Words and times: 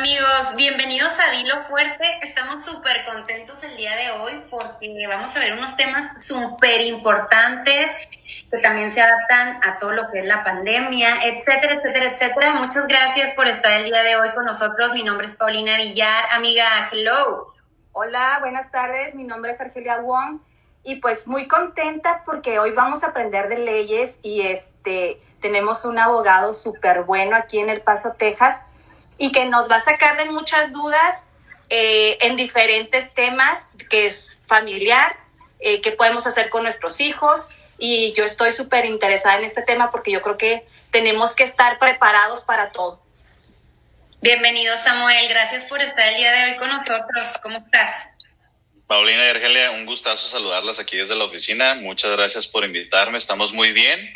Amigos, 0.00 0.56
bienvenidos 0.56 1.12
a 1.20 1.30
Dilo 1.32 1.62
Fuerte. 1.64 2.06
Estamos 2.22 2.64
súper 2.64 3.04
contentos 3.04 3.62
el 3.64 3.76
día 3.76 3.94
de 3.96 4.10
hoy 4.12 4.42
porque 4.48 5.06
vamos 5.06 5.36
a 5.36 5.40
ver 5.40 5.52
unos 5.52 5.76
temas 5.76 6.24
súper 6.24 6.80
importantes 6.80 7.86
que 8.50 8.58
también 8.62 8.90
se 8.90 9.02
adaptan 9.02 9.60
a 9.62 9.76
todo 9.78 9.92
lo 9.92 10.10
que 10.10 10.20
es 10.20 10.24
la 10.24 10.42
pandemia, 10.42 11.22
etcétera, 11.24 11.74
etcétera, 11.74 12.06
etcétera. 12.06 12.54
Muchas 12.54 12.86
gracias 12.86 13.34
por 13.34 13.46
estar 13.46 13.72
el 13.72 13.84
día 13.84 14.02
de 14.02 14.16
hoy 14.16 14.30
con 14.30 14.46
nosotros. 14.46 14.94
Mi 14.94 15.02
nombre 15.02 15.26
es 15.26 15.34
Paulina 15.34 15.76
Villar. 15.76 16.32
Amiga, 16.32 16.64
hello. 16.90 17.52
Hola, 17.92 18.38
buenas 18.40 18.70
tardes. 18.70 19.14
Mi 19.14 19.24
nombre 19.24 19.50
es 19.50 19.60
Argelia 19.60 20.00
Wong 20.00 20.40
y 20.82 20.96
pues 20.96 21.28
muy 21.28 21.46
contenta 21.46 22.22
porque 22.24 22.58
hoy 22.58 22.70
vamos 22.70 23.04
a 23.04 23.08
aprender 23.08 23.50
de 23.50 23.58
leyes 23.58 24.18
y 24.22 24.46
este 24.46 25.20
tenemos 25.42 25.84
un 25.84 25.98
abogado 25.98 26.54
súper 26.54 27.02
bueno 27.02 27.36
aquí 27.36 27.58
en 27.58 27.68
El 27.68 27.82
Paso, 27.82 28.14
Texas 28.14 28.62
y 29.20 29.32
que 29.32 29.44
nos 29.44 29.70
va 29.70 29.76
a 29.76 29.80
sacar 29.80 30.16
de 30.16 30.24
muchas 30.30 30.72
dudas 30.72 31.28
eh, 31.68 32.16
en 32.22 32.36
diferentes 32.36 33.12
temas, 33.12 33.66
que 33.90 34.06
es 34.06 34.40
familiar, 34.46 35.14
eh, 35.60 35.82
qué 35.82 35.92
podemos 35.92 36.26
hacer 36.26 36.48
con 36.48 36.62
nuestros 36.62 37.00
hijos. 37.02 37.50
Y 37.78 38.14
yo 38.14 38.24
estoy 38.24 38.50
súper 38.50 38.86
interesada 38.86 39.36
en 39.38 39.44
este 39.44 39.60
tema 39.60 39.90
porque 39.90 40.10
yo 40.10 40.22
creo 40.22 40.38
que 40.38 40.66
tenemos 40.90 41.36
que 41.36 41.44
estar 41.44 41.78
preparados 41.78 42.44
para 42.44 42.72
todo. 42.72 43.02
Bienvenido 44.22 44.74
Samuel, 44.78 45.28
gracias 45.28 45.66
por 45.66 45.82
estar 45.82 46.08
el 46.08 46.16
día 46.16 46.32
de 46.32 46.52
hoy 46.52 46.56
con 46.56 46.68
nosotros. 46.68 47.38
¿Cómo 47.42 47.58
estás? 47.58 48.08
Paulina 48.86 49.26
y 49.26 49.28
Argelia, 49.28 49.72
un 49.72 49.84
gustazo 49.84 50.28
saludarlas 50.28 50.78
aquí 50.78 50.96
desde 50.96 51.14
la 51.14 51.24
oficina. 51.24 51.74
Muchas 51.74 52.10
gracias 52.16 52.48
por 52.48 52.64
invitarme. 52.64 53.18
Estamos 53.18 53.52
muy 53.52 53.72
bien, 53.72 54.10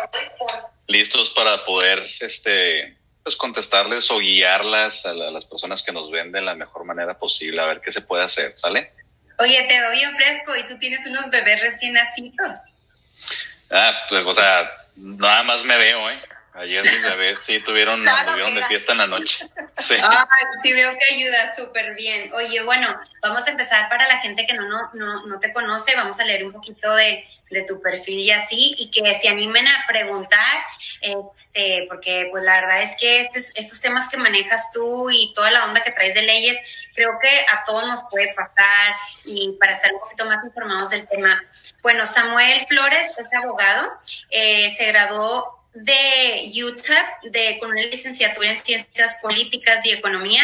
listos 0.86 1.30
para 1.30 1.62
poder 1.66 2.02
este, 2.20 2.96
pues 3.24 3.36
contestarles 3.36 4.10
o 4.10 4.18
guiarlas 4.18 5.06
a, 5.06 5.14
las 5.14 5.46
personas 5.46 5.82
que 5.82 5.92
nos 5.92 6.10
ven 6.10 6.30
de 6.30 6.42
la 6.42 6.54
mejor 6.54 6.84
manera 6.84 7.18
posible, 7.18 7.60
a 7.60 7.66
ver 7.66 7.80
qué 7.80 7.90
se 7.90 8.02
puede 8.02 8.22
hacer, 8.22 8.52
¿sale? 8.54 8.92
Oye, 9.38 9.62
te 9.66 9.80
doy 9.80 9.96
bien 9.96 10.14
fresco 10.14 10.54
y 10.54 10.62
tú 10.64 10.78
tienes 10.78 11.06
unos 11.06 11.30
bebés 11.30 11.60
recién 11.62 11.94
nacidos. 11.94 12.58
Ah, 13.70 13.92
pues, 14.10 14.26
o 14.26 14.32
sea, 14.34 14.70
nada 14.94 15.42
más 15.42 15.64
me 15.64 15.76
veo, 15.78 16.10
¿eh? 16.10 16.22
Ayer 16.52 16.84
mis 16.84 17.02
bebés 17.02 17.38
sí 17.46 17.60
tuvieron, 17.60 18.04
tuvieron 18.26 18.54
de 18.54 18.62
fiesta 18.64 18.92
en 18.92 18.98
la 18.98 19.06
noche. 19.06 19.48
Sí. 19.76 19.96
Ay, 20.00 20.26
sí 20.62 20.72
veo 20.72 20.92
que 20.92 21.14
ayuda 21.16 21.56
súper 21.56 21.94
bien. 21.96 22.32
Oye, 22.32 22.62
bueno, 22.62 22.96
vamos 23.20 23.44
a 23.44 23.50
empezar 23.50 23.88
para 23.88 24.06
la 24.06 24.18
gente 24.18 24.46
que 24.46 24.54
no, 24.54 24.68
no, 24.68 24.90
no, 24.94 25.26
no 25.26 25.40
te 25.40 25.52
conoce, 25.52 25.96
vamos 25.96 26.20
a 26.20 26.24
leer 26.24 26.44
un 26.44 26.52
poquito 26.52 26.94
de, 26.94 27.26
de 27.50 27.62
tu 27.62 27.80
perfil 27.80 28.20
y 28.20 28.30
así, 28.30 28.74
y 28.78 28.90
que 28.90 29.14
se 29.14 29.28
animen 29.28 29.66
a 29.68 29.84
preguntar, 29.86 30.64
este, 31.00 31.86
porque 31.88 32.28
pues 32.30 32.42
la 32.44 32.60
verdad 32.60 32.82
es 32.82 32.96
que 32.96 33.20
este, 33.20 33.38
estos 33.54 33.80
temas 33.80 34.08
que 34.08 34.16
manejas 34.16 34.72
tú 34.72 35.10
y 35.10 35.32
toda 35.34 35.50
la 35.50 35.64
onda 35.64 35.82
que 35.82 35.92
traes 35.92 36.14
de 36.14 36.22
leyes, 36.22 36.58
creo 36.94 37.18
que 37.20 37.28
a 37.52 37.64
todos 37.64 37.86
nos 37.86 38.02
puede 38.10 38.32
pasar 38.34 38.94
y 39.24 39.52
para 39.60 39.74
estar 39.74 39.92
un 39.92 40.00
poquito 40.00 40.24
más 40.26 40.44
informados 40.44 40.90
del 40.90 41.06
tema. 41.08 41.42
Bueno, 41.82 42.06
Samuel 42.06 42.66
Flores 42.68 43.10
es 43.16 43.38
abogado, 43.38 43.92
eh, 44.30 44.74
se 44.76 44.86
graduó 44.86 45.64
de 45.74 46.52
UTEP 46.64 47.32
de, 47.32 47.58
con 47.58 47.70
una 47.70 47.82
licenciatura 47.82 48.52
en 48.52 48.62
Ciencias 48.62 49.16
Políticas 49.20 49.84
y 49.84 49.90
Economía. 49.90 50.42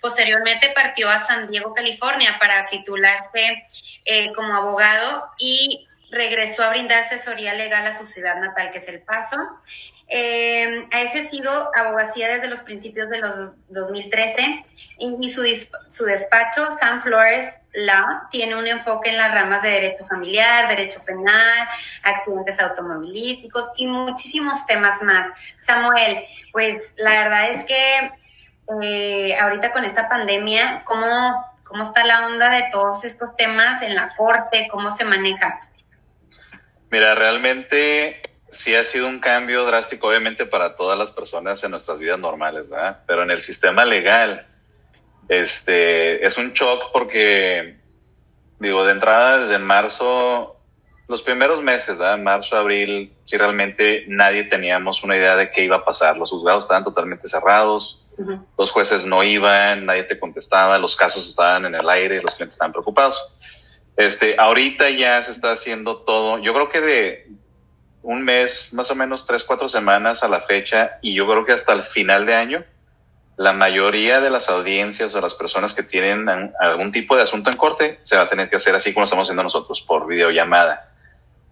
Posteriormente 0.00 0.70
partió 0.74 1.08
a 1.10 1.18
San 1.18 1.50
Diego, 1.50 1.74
California, 1.74 2.38
para 2.40 2.66
titularse 2.68 3.66
eh, 4.06 4.32
como 4.32 4.54
abogado 4.54 5.30
y 5.38 5.86
regresó 6.10 6.64
a 6.64 6.70
brindar 6.70 6.98
asesoría 6.98 7.54
legal 7.54 7.86
a 7.86 7.94
su 7.94 8.04
ciudad 8.04 8.36
natal, 8.40 8.70
que 8.70 8.78
es 8.78 8.88
El 8.88 9.00
Paso. 9.00 9.36
Eh, 10.12 10.84
ha 10.92 11.02
ejercido 11.02 11.52
abogacía 11.76 12.26
desde 12.28 12.48
los 12.48 12.62
principios 12.62 13.08
de 13.10 13.20
los 13.20 13.56
2013 13.68 14.64
y, 14.98 15.28
su, 15.28 15.44
su, 15.88 16.04
despacho, 16.04 16.68
San 16.72 17.00
Flores 17.00 17.60
Law, 17.72 18.22
tiene 18.28 18.56
un 18.56 18.66
enfoque 18.66 19.10
en 19.10 19.16
las 19.16 19.32
ramas 19.32 19.62
de 19.62 19.70
derecho 19.70 20.04
familiar, 20.04 20.68
derecho 20.68 21.00
penal, 21.04 21.68
accidentes 22.02 22.58
automovilísticos 22.60 23.70
y 23.76 23.86
muchísimos 23.86 24.66
temas 24.66 25.00
más. 25.02 25.28
Samuel, 25.58 26.18
pues 26.52 26.94
la 26.96 27.10
verdad 27.10 27.50
es 27.50 27.62
que 27.62 28.12
eh, 28.82 29.38
ahorita 29.38 29.72
con 29.72 29.84
esta 29.84 30.08
pandemia, 30.08 30.82
¿cómo, 30.84 31.46
¿cómo 31.62 31.84
está 31.84 32.04
la 32.04 32.26
onda 32.26 32.50
de 32.50 32.68
todos 32.72 33.04
estos 33.04 33.36
temas 33.36 33.82
en 33.82 33.94
la 33.94 34.16
corte? 34.16 34.68
¿Cómo 34.72 34.90
se 34.90 35.04
maneja? 35.04 35.69
Mira, 36.90 37.14
realmente 37.14 38.20
sí 38.50 38.74
ha 38.74 38.84
sido 38.84 39.06
un 39.08 39.20
cambio 39.20 39.64
drástico, 39.64 40.08
obviamente, 40.08 40.46
para 40.46 40.74
todas 40.74 40.98
las 40.98 41.12
personas 41.12 41.62
en 41.62 41.70
nuestras 41.70 41.98
vidas 41.98 42.18
normales, 42.18 42.68
¿verdad? 42.68 43.00
Pero 43.06 43.22
en 43.22 43.30
el 43.30 43.40
sistema 43.40 43.84
legal, 43.84 44.46
este, 45.28 46.26
es 46.26 46.36
un 46.38 46.52
shock 46.52 46.90
porque, 46.92 47.78
digo, 48.58 48.84
de 48.84 48.92
entrada 48.92 49.38
desde 49.38 49.58
marzo, 49.58 50.56
los 51.06 51.22
primeros 51.22 51.62
meses, 51.62 51.98
¿verdad? 51.98 52.18
Marzo, 52.18 52.56
abril, 52.56 53.12
sí 53.24 53.36
realmente 53.36 54.04
nadie 54.08 54.44
teníamos 54.44 55.02
una 55.04 55.16
idea 55.16 55.36
de 55.36 55.50
qué 55.50 55.62
iba 55.62 55.76
a 55.76 55.84
pasar. 55.84 56.16
Los 56.16 56.30
juzgados 56.30 56.64
estaban 56.64 56.84
totalmente 56.84 57.28
cerrados, 57.28 58.02
los 58.58 58.70
jueces 58.70 59.06
no 59.06 59.22
iban, 59.24 59.86
nadie 59.86 60.04
te 60.04 60.18
contestaba, 60.18 60.78
los 60.78 60.94
casos 60.96 61.28
estaban 61.28 61.64
en 61.66 61.74
el 61.74 61.88
aire, 61.88 62.20
los 62.20 62.34
clientes 62.34 62.54
estaban 62.54 62.72
preocupados. 62.72 63.32
Este, 64.00 64.36
ahorita 64.38 64.88
ya 64.88 65.22
se 65.22 65.30
está 65.30 65.52
haciendo 65.52 65.98
todo. 65.98 66.38
Yo 66.38 66.54
creo 66.54 66.70
que 66.70 66.80
de 66.80 67.28
un 68.02 68.22
mes, 68.22 68.72
más 68.72 68.90
o 68.90 68.94
menos 68.94 69.26
tres, 69.26 69.44
cuatro 69.44 69.68
semanas 69.68 70.22
a 70.22 70.28
la 70.28 70.40
fecha, 70.40 70.92
y 71.02 71.12
yo 71.12 71.26
creo 71.26 71.44
que 71.44 71.52
hasta 71.52 71.74
el 71.74 71.82
final 71.82 72.24
de 72.24 72.34
año, 72.34 72.64
la 73.36 73.52
mayoría 73.52 74.22
de 74.22 74.30
las 74.30 74.48
audiencias 74.48 75.14
o 75.14 75.20
las 75.20 75.34
personas 75.34 75.74
que 75.74 75.82
tienen 75.82 76.26
algún 76.58 76.92
tipo 76.92 77.14
de 77.14 77.24
asunto 77.24 77.50
en 77.50 77.58
corte 77.58 77.98
se 78.00 78.16
va 78.16 78.22
a 78.22 78.28
tener 78.30 78.48
que 78.48 78.56
hacer 78.56 78.74
así 78.74 78.94
como 78.94 79.04
estamos 79.04 79.24
haciendo 79.24 79.42
nosotros, 79.42 79.82
por 79.82 80.06
videollamada. 80.06 80.94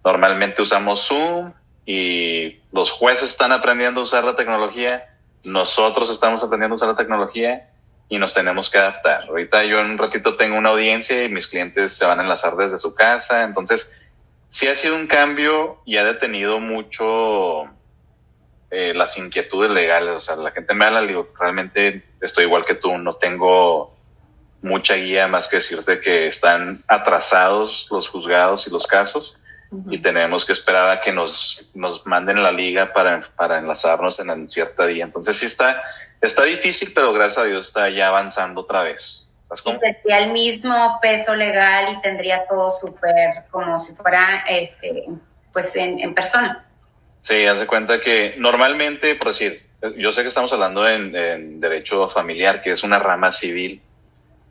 Normalmente 0.03 0.63
usamos 0.63 1.07
Zoom 1.07 1.53
y 1.85 2.61
los 2.73 2.93
jueces 2.93 3.29
están 3.29 3.53
aprendiendo 3.53 4.01
a 4.01 4.05
usar 4.05 4.25
la 4.25 4.37
tecnología, 4.37 5.15
nosotros 5.45 6.09
estamos 6.09 6.43
aprendiendo 6.43 6.77
a 6.77 6.77
usar 6.77 6.89
la 6.89 6.97
tecnología 6.97 7.69
y 8.09 8.19
nos 8.19 8.35
tenemos 8.35 8.71
que 8.71 8.79
adaptar. 8.79 9.25
Ahorita 9.29 9.65
yo 9.65 9.81
en 9.81 9.91
un 9.91 9.99
ratito 9.99 10.37
tengo 10.37 10.57
una 10.57 10.71
audiencia 10.71 11.25
y 11.25 11.29
mis 11.29 11.49
clientes 11.49 11.93
se 11.93 12.07
van 12.07 12.21
a 12.21 12.23
enlazar 12.23 12.57
desde 12.57 12.79
su 12.79 12.95
casa, 12.95 13.45
entonces 13.45 13.93
sí 14.49 14.67
ha 14.67 14.75
sido 14.75 14.97
un 14.97 15.07
cambio 15.07 15.83
y 15.85 15.97
ha 15.99 16.05
detenido 16.05 16.59
mucho 16.59 17.65
eh, 18.71 18.95
las 18.95 19.19
inquietudes 19.19 19.71
legales, 19.71 20.15
o 20.15 20.21
sea, 20.21 20.37
la 20.37 20.53
gente 20.53 20.75
me 20.75 20.87
habla, 20.87 21.03
digo, 21.03 21.29
realmente 21.39 22.05
estoy 22.21 22.45
igual 22.45 22.65
que 22.65 22.75
tú, 22.75 22.97
no 22.97 23.15
tengo 23.15 23.97
mucha 24.63 24.95
guía 24.95 25.29
más 25.29 25.49
que 25.49 25.57
decirte 25.57 26.01
que 26.01 26.27
están 26.27 26.83
atrasados 26.89 27.87
los 27.91 28.09
juzgados 28.09 28.67
y 28.67 28.71
los 28.71 28.87
casos 28.87 29.39
y 29.91 29.99
tenemos 29.99 30.47
que 30.47 30.53
esperar 30.53 30.89
a 30.89 31.01
que 31.01 31.13
nos, 31.13 31.69
nos 31.75 32.07
manden 32.07 32.43
la 32.43 32.51
liga 32.51 32.93
para, 32.93 33.21
para 33.37 33.59
enlazarnos 33.59 34.19
en, 34.19 34.31
en 34.31 34.49
cierta 34.49 34.87
día. 34.87 35.05
Entonces 35.05 35.37
sí 35.37 35.47
está, 35.47 35.83
está 36.21 36.45
difícil, 36.45 36.93
pero 36.95 37.13
gracias 37.13 37.39
a 37.39 37.45
Dios 37.45 37.69
está 37.69 37.89
ya 37.91 38.09
avanzando 38.09 38.63
otra 38.63 38.83
vez. 38.83 39.29
Y 39.65 39.79
tendría 39.79 40.19
el 40.25 40.33
mismo 40.33 40.99
peso 41.01 41.35
legal 41.35 41.95
y 41.95 42.01
tendría 42.01 42.47
todo 42.47 42.71
súper 42.71 43.45
como 43.51 43.79
si 43.79 43.95
fuera 43.95 44.45
este, 44.49 45.07
pues 45.53 45.75
en, 45.77 45.99
en 46.01 46.15
persona. 46.15 46.67
Sí, 47.23 47.47
hace 47.47 47.67
cuenta 47.67 48.01
que 48.01 48.35
normalmente, 48.37 49.15
por 49.15 49.29
decir, 49.29 49.67
yo 49.97 50.13
sé 50.13 50.23
que 50.23 50.29
estamos 50.29 50.53
hablando 50.53 50.87
en, 50.87 51.15
en, 51.17 51.61
derecho 51.61 52.09
familiar, 52.09 52.61
que 52.61 52.73
es 52.73 52.83
una 52.83 52.99
rama 52.99 53.33
civil. 53.33 53.81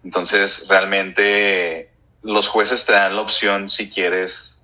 Entonces, 0.04 0.68
realmente 0.68 1.92
los 2.24 2.48
jueces 2.48 2.86
te 2.86 2.94
dan 2.94 3.16
la 3.16 3.22
opción 3.22 3.70
si 3.70 3.90
quieres 3.90 4.62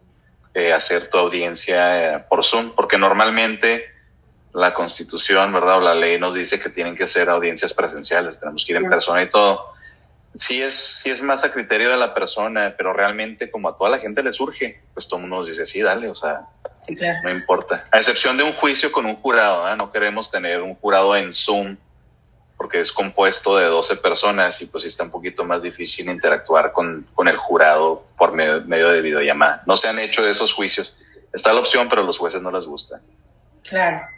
eh, 0.53 0.74
hacer 0.74 1.09
tu 1.09 1.18
audiencia 1.18 2.16
eh, 2.16 2.20
por 2.30 2.44
Zoom, 2.44 2.72
porque 2.75 2.97
normalmente 2.97 3.93
la 4.53 4.74
constitución, 4.74 5.52
¿verdad? 5.52 5.78
O 5.78 5.81
la 5.81 5.96
ley 5.96 6.19
nos 6.19 6.36
dice 6.36 6.59
que 6.59 6.69
tienen 6.69 6.96
que 6.96 7.08
ser 7.08 7.30
audiencias 7.30 7.74
presenciales, 7.74 8.40
tenemos 8.40 8.66
que 8.66 8.74
ir 8.74 8.78
en 8.78 8.90
persona 8.90 9.24
y 9.24 9.30
todo. 9.30 9.73
Sí 10.35 10.61
es, 10.61 10.73
sí 10.73 11.11
es 11.11 11.22
más 11.22 11.44
a 11.44 11.52
criterio 11.52 11.90
de 11.90 11.97
la 11.97 12.14
persona, 12.14 12.73
pero 12.76 12.94
realmente 12.94 13.52
como 13.52 13.70
a 13.70 13.78
toda 13.78 13.90
la 13.90 14.00
gente 14.00 14.23
le 14.23 14.34
surge, 14.34 14.82
pues 14.94 15.08
todo 15.08 15.17
el 15.17 15.22
mundo 15.23 15.38
nos 15.38 15.47
dice, 15.47 15.66
sí, 15.66 15.82
dale, 15.82 16.09
o 16.09 16.16
sea, 16.16 16.41
sí, 16.79 16.96
claro. 16.96 17.20
no 17.23 17.32
importa. 17.32 17.88
A 17.91 17.97
excepción 17.97 18.38
de 18.38 18.44
un 18.44 18.53
juicio 18.53 18.91
con 18.91 19.05
un 19.05 19.16
jurado, 19.16 19.72
¿eh? 19.72 19.76
no 19.78 19.91
queremos 19.91 20.32
tener 20.32 20.61
un 20.61 20.76
jurado 20.76 21.16
en 21.16 21.34
Zoom 21.34 21.78
porque 22.58 22.79
es 22.79 22.91
compuesto 22.91 23.58
de 23.58 23.66
12 23.66 23.97
personas 23.97 24.61
y 24.61 24.67
pues 24.67 24.85
está 24.85 25.03
un 25.03 25.11
poquito 25.11 25.44
más 25.44 25.64
difícil 25.64 26.09
interactuar 26.09 26.72
con, 26.72 27.08
con 27.14 27.28
el 27.28 27.35
jurado 27.35 28.05
por 28.17 28.34
medio, 28.34 28.61
medio 28.61 28.90
de 28.90 29.02
videollamada. 29.02 29.64
No 29.66 29.76
se 29.76 29.90
han 29.90 30.00
hecho 30.00 30.26
esos 30.28 30.53
juicios. 30.53 30.96
Está 31.34 31.52
la 31.52 31.59
opción, 31.59 31.90
pero 31.90 32.03
a 32.03 32.05
los 32.05 32.17
jueces 32.17 32.41
no 32.41 32.52
les 32.52 32.66
gusta. 32.66 33.02
Claro. 33.67 34.13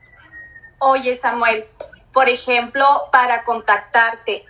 Oye, 0.80 1.16
Samuel, 1.16 1.66
por 2.12 2.30
ejemplo, 2.30 2.86
para 3.12 3.44
contactarte, 3.44 4.46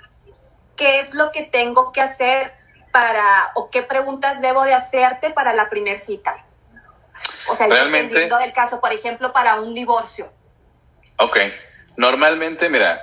¿qué 0.76 1.00
es 1.00 1.14
lo 1.14 1.32
que 1.32 1.44
tengo 1.44 1.92
que 1.92 2.02
hacer 2.02 2.54
para, 2.92 3.24
o 3.56 3.70
qué 3.70 3.84
preguntas 3.84 4.42
debo 4.42 4.64
de 4.64 4.74
hacerte 4.74 5.32
para 5.32 5.54
la 5.54 5.70
primer 5.70 5.98
cita? 5.98 6.44
O 7.50 7.56
sea, 7.56 7.68
Realmente, 7.68 8.08
dependiendo 8.08 8.38
del 8.40 8.54
caso, 8.54 8.80
por 8.82 8.92
ejemplo, 8.92 9.32
para 9.32 9.60
un 9.62 9.74
divorcio. 9.74 10.32
Ok. 11.18 11.38
Normalmente, 11.98 12.70
mira, 12.70 13.02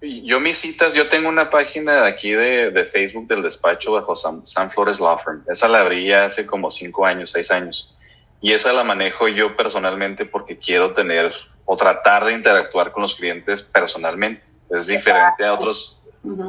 yo 0.00 0.40
mis 0.40 0.58
citas, 0.58 0.94
yo 0.94 1.08
tengo 1.08 1.28
una 1.28 1.50
página 1.50 2.02
de 2.02 2.08
aquí 2.08 2.30
de, 2.30 2.70
de 2.70 2.84
Facebook 2.84 3.26
del 3.26 3.42
despacho 3.42 3.92
bajo 3.92 4.16
San, 4.16 4.46
San, 4.46 4.70
Flores 4.70 5.00
Law 5.00 5.18
Firm. 5.22 5.44
Esa 5.48 5.68
la 5.68 5.80
abrí 5.80 6.12
hace 6.12 6.46
como 6.46 6.70
cinco 6.70 7.04
años, 7.04 7.32
seis 7.32 7.50
años. 7.50 7.94
Y 8.40 8.52
esa 8.52 8.72
la 8.72 8.84
manejo 8.84 9.28
yo 9.28 9.56
personalmente 9.56 10.24
porque 10.24 10.58
quiero 10.58 10.94
tener 10.94 11.34
o 11.70 11.76
tratar 11.76 12.24
de 12.24 12.32
interactuar 12.32 12.92
con 12.92 13.02
los 13.02 13.14
clientes 13.14 13.60
personalmente. 13.60 14.42
Es 14.70 14.86
diferente 14.86 15.44
a 15.44 15.52
otros, 15.52 16.00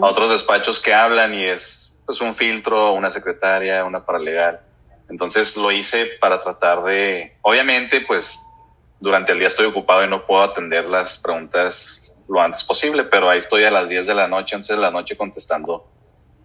a 0.02 0.06
otros 0.06 0.30
despachos 0.30 0.80
que 0.80 0.94
hablan 0.94 1.34
y 1.34 1.44
es 1.44 1.94
pues 2.06 2.22
un 2.22 2.34
filtro, 2.34 2.94
una 2.94 3.12
secretaria, 3.12 3.84
una 3.84 4.06
paralegal. 4.06 4.62
Entonces 5.10 5.58
lo 5.58 5.74
hice 5.74 6.06
para 6.22 6.40
tratar 6.40 6.84
de, 6.84 7.36
obviamente, 7.42 8.00
pues 8.00 8.40
durante 9.02 9.34
el 9.34 9.40
día 9.40 9.50
estoy 9.50 9.66
ocupado 9.66 10.06
y 10.06 10.08
no 10.08 10.26
puedo 10.26 10.42
atender 10.42 10.86
las 10.86 11.18
preguntas 11.18 12.06
lo 12.30 12.42
antes 12.42 12.64
posible, 12.64 13.04
pero 13.04 13.30
ahí 13.30 13.40
estoy 13.40 13.66
a 13.66 13.72
las 13.72 13.90
10 13.90 14.08
de 14.08 14.16
la 14.16 14.28
noche, 14.30 14.56
antes 14.56 14.70
de 14.70 14.78
la 14.78 14.90
noche 14.90 15.18
contestando 15.18 15.86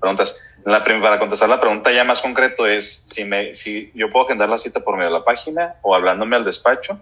preguntas. 0.01 0.41
La 0.65 0.83
para 0.83 1.21
contestar 1.21 1.49
la 1.49 1.61
pregunta 1.61 1.93
ya 1.93 2.03
más 2.03 2.23
concreto 2.23 2.67
es 2.67 3.05
si 3.05 3.25
me 3.25 3.55
si 3.55 3.93
yo 3.95 4.11
puedo 4.11 4.25
agendar 4.25 4.49
la 4.49 4.59
cita 4.59 4.81
por 4.81 4.97
medio 4.97 5.11
de 5.13 5.19
la 5.19 5.25
página 5.25 5.77
o 5.83 5.95
hablándome 5.95 6.35
al 6.35 6.45
despacho 6.45 6.99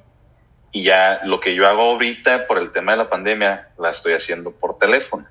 y 0.72 0.84
ya 0.84 1.20
lo 1.24 1.38
que 1.38 1.54
yo 1.54 1.68
hago 1.68 1.82
ahorita 1.82 2.46
por 2.46 2.58
el 2.58 2.72
tema 2.72 2.92
de 2.92 2.98
la 2.98 3.10
pandemia 3.10 3.68
la 3.78 3.90
estoy 3.90 4.14
haciendo 4.14 4.52
por 4.52 4.78
teléfono. 4.78 5.28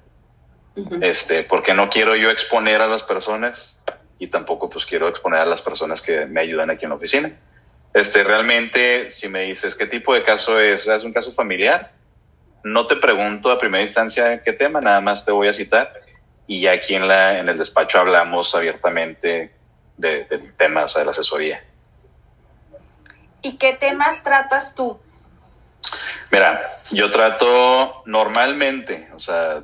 Este, 1.02 1.44
porque 1.44 1.74
no 1.74 1.90
quiero 1.90 2.16
yo 2.16 2.30
exponer 2.30 2.82
a 2.82 2.88
las 2.88 3.04
personas 3.04 3.82
y 4.20 4.28
tampoco 4.28 4.70
pues 4.70 4.86
quiero 4.86 5.08
exponer 5.08 5.40
a 5.40 5.46
las 5.46 5.62
personas 5.62 6.02
que 6.02 6.28
me 6.28 6.40
ayudan 6.40 6.70
aquí 6.70 6.86
en 6.86 6.90
la 6.90 6.96
oficina. 6.96 7.32
Este, 7.94 8.24
realmente 8.24 9.10
si 9.10 9.28
me 9.28 9.42
dices 9.42 9.76
qué 9.76 9.88
tipo 9.88 10.14
de 10.14 10.24
caso 10.24 10.60
es, 10.60 10.88
es 10.88 11.04
un 11.04 11.12
caso 11.12 11.34
familiar, 11.34 11.92
no 12.64 12.86
te 12.86 12.96
pregunto 12.96 13.52
a 13.52 13.58
primera 13.58 13.84
instancia 13.84 14.44
qué 14.44 14.54
tema, 14.54 14.80
nada 14.80 15.02
más 15.02 15.26
te 15.26 15.32
voy 15.32 15.48
a 15.48 15.54
citar 15.54 15.92
y 16.46 16.62
ya 16.62 16.74
aquí 16.74 16.96
en, 16.96 17.08
la, 17.08 17.40
en 17.40 17.50
el 17.50 17.58
despacho 17.58 18.00
hablamos 18.00 18.54
abiertamente 18.54 19.52
de, 19.98 20.24
de 20.26 20.38
temas 20.38 20.94
de 20.94 21.04
la 21.04 21.12
asesoría. 21.12 21.66
¿Y 23.42 23.58
qué 23.58 23.74
temas 23.74 24.24
tratas 24.24 24.76
tú? 24.76 25.00
Mira, 26.32 26.62
yo 26.92 27.12
trato 27.12 28.04
normalmente, 28.06 29.10
o 29.14 29.20
sea, 29.20 29.64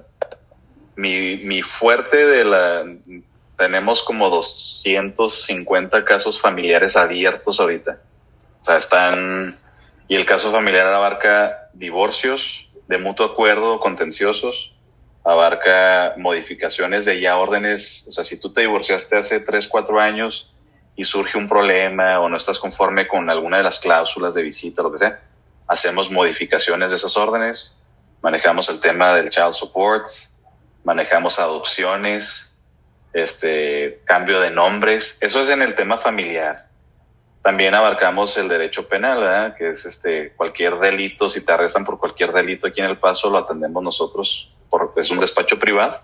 mi, 0.95 1.37
mi 1.37 1.61
fuerte 1.61 2.25
de 2.25 2.43
la... 2.43 2.85
Tenemos 3.57 4.03
como 4.03 4.29
250 4.29 6.05
casos 6.05 6.39
familiares 6.39 6.95
abiertos 6.95 7.59
ahorita. 7.59 7.99
O 8.61 8.65
sea, 8.65 8.77
están... 8.77 9.55
Y 10.09 10.15
el 10.15 10.25
caso 10.25 10.51
familiar 10.51 10.87
abarca 10.87 11.69
divorcios, 11.73 12.69
de 12.87 12.97
mutuo 12.97 13.25
acuerdo, 13.25 13.79
contenciosos, 13.79 14.73
abarca 15.23 16.13
modificaciones 16.17 17.05
de 17.05 17.19
ya 17.19 17.37
órdenes, 17.37 18.05
o 18.07 18.13
sea, 18.13 18.23
si 18.23 18.39
tú 18.39 18.53
te 18.53 18.61
divorciaste 18.61 19.17
hace 19.17 19.41
tres, 19.41 19.67
cuatro 19.67 19.99
años 19.99 20.53
y 20.95 21.03
surge 21.03 21.37
un 21.37 21.49
problema 21.49 22.19
o 22.21 22.29
no 22.29 22.37
estás 22.37 22.59
conforme 22.59 23.07
con 23.07 23.29
alguna 23.29 23.57
de 23.57 23.63
las 23.63 23.81
cláusulas 23.81 24.35
de 24.35 24.43
visita, 24.43 24.81
lo 24.81 24.91
que 24.91 24.99
sea, 24.99 25.19
hacemos 25.67 26.09
modificaciones 26.11 26.89
de 26.89 26.95
esas 26.95 27.17
órdenes, 27.17 27.75
manejamos 28.21 28.69
el 28.69 28.79
tema 28.79 29.13
del 29.15 29.29
child 29.29 29.53
support, 29.53 30.07
manejamos 30.83 31.39
adopciones, 31.39 32.53
este, 33.13 34.01
cambio 34.05 34.39
de 34.39 34.51
nombres, 34.51 35.17
eso 35.21 35.41
es 35.41 35.49
en 35.49 35.61
el 35.61 35.75
tema 35.75 35.97
familiar. 35.97 36.67
También 37.41 37.73
abarcamos 37.73 38.37
el 38.37 38.49
derecho 38.49 38.87
penal, 38.87 39.55
que 39.57 39.69
es 39.69 39.85
este 39.85 40.33
cualquier 40.35 40.79
delito, 40.79 41.29
si 41.29 41.41
te 41.45 41.53
arrestan 41.53 41.85
por 41.85 41.99
cualquier 41.99 42.33
delito 42.33 42.67
aquí 42.67 42.81
en 42.81 42.87
El 42.87 42.97
Paso, 42.97 43.29
lo 43.29 43.37
atendemos 43.37 43.83
nosotros, 43.83 44.53
porque 44.69 45.01
es 45.01 45.09
un 45.11 45.19
despacho 45.19 45.57
privado. 45.57 45.97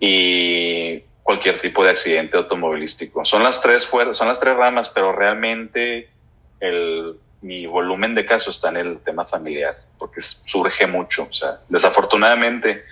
Y 0.00 1.04
cualquier 1.22 1.60
tipo 1.60 1.84
de 1.84 1.90
accidente 1.90 2.36
automovilístico. 2.36 3.24
Son 3.24 3.44
las 3.44 3.62
tres 3.62 3.88
son 4.12 4.28
las 4.28 4.40
tres 4.40 4.56
ramas, 4.56 4.88
pero 4.88 5.12
realmente 5.12 6.10
el, 6.58 7.20
mi 7.42 7.66
volumen 7.66 8.14
de 8.14 8.24
casos 8.24 8.56
está 8.56 8.70
en 8.70 8.76
el 8.76 9.00
tema 9.00 9.24
familiar, 9.24 9.78
porque 9.98 10.20
surge 10.20 10.86
mucho. 10.86 11.26
O 11.28 11.32
sea, 11.32 11.58
desafortunadamente, 11.68 12.84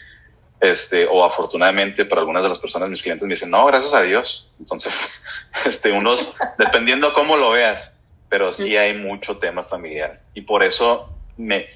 este, 0.60 1.06
o 1.06 1.24
afortunadamente 1.24 2.04
para 2.04 2.20
algunas 2.20 2.42
de 2.42 2.48
las 2.48 2.58
personas, 2.58 2.90
mis 2.90 3.02
clientes 3.02 3.26
me 3.26 3.34
dicen, 3.34 3.50
no, 3.50 3.64
gracias 3.66 3.94
a 3.94 4.02
Dios. 4.02 4.50
Entonces, 4.58 5.22
este, 5.64 5.92
unos, 5.92 6.34
dependiendo 6.58 7.14
cómo 7.14 7.36
lo 7.36 7.50
veas, 7.50 7.94
pero 8.28 8.52
sí 8.52 8.76
hay 8.76 8.94
mucho 8.98 9.38
tema 9.38 9.62
familiar. 9.62 10.18
Y 10.34 10.42
por 10.42 10.62
eso 10.62 11.08
me, 11.36 11.68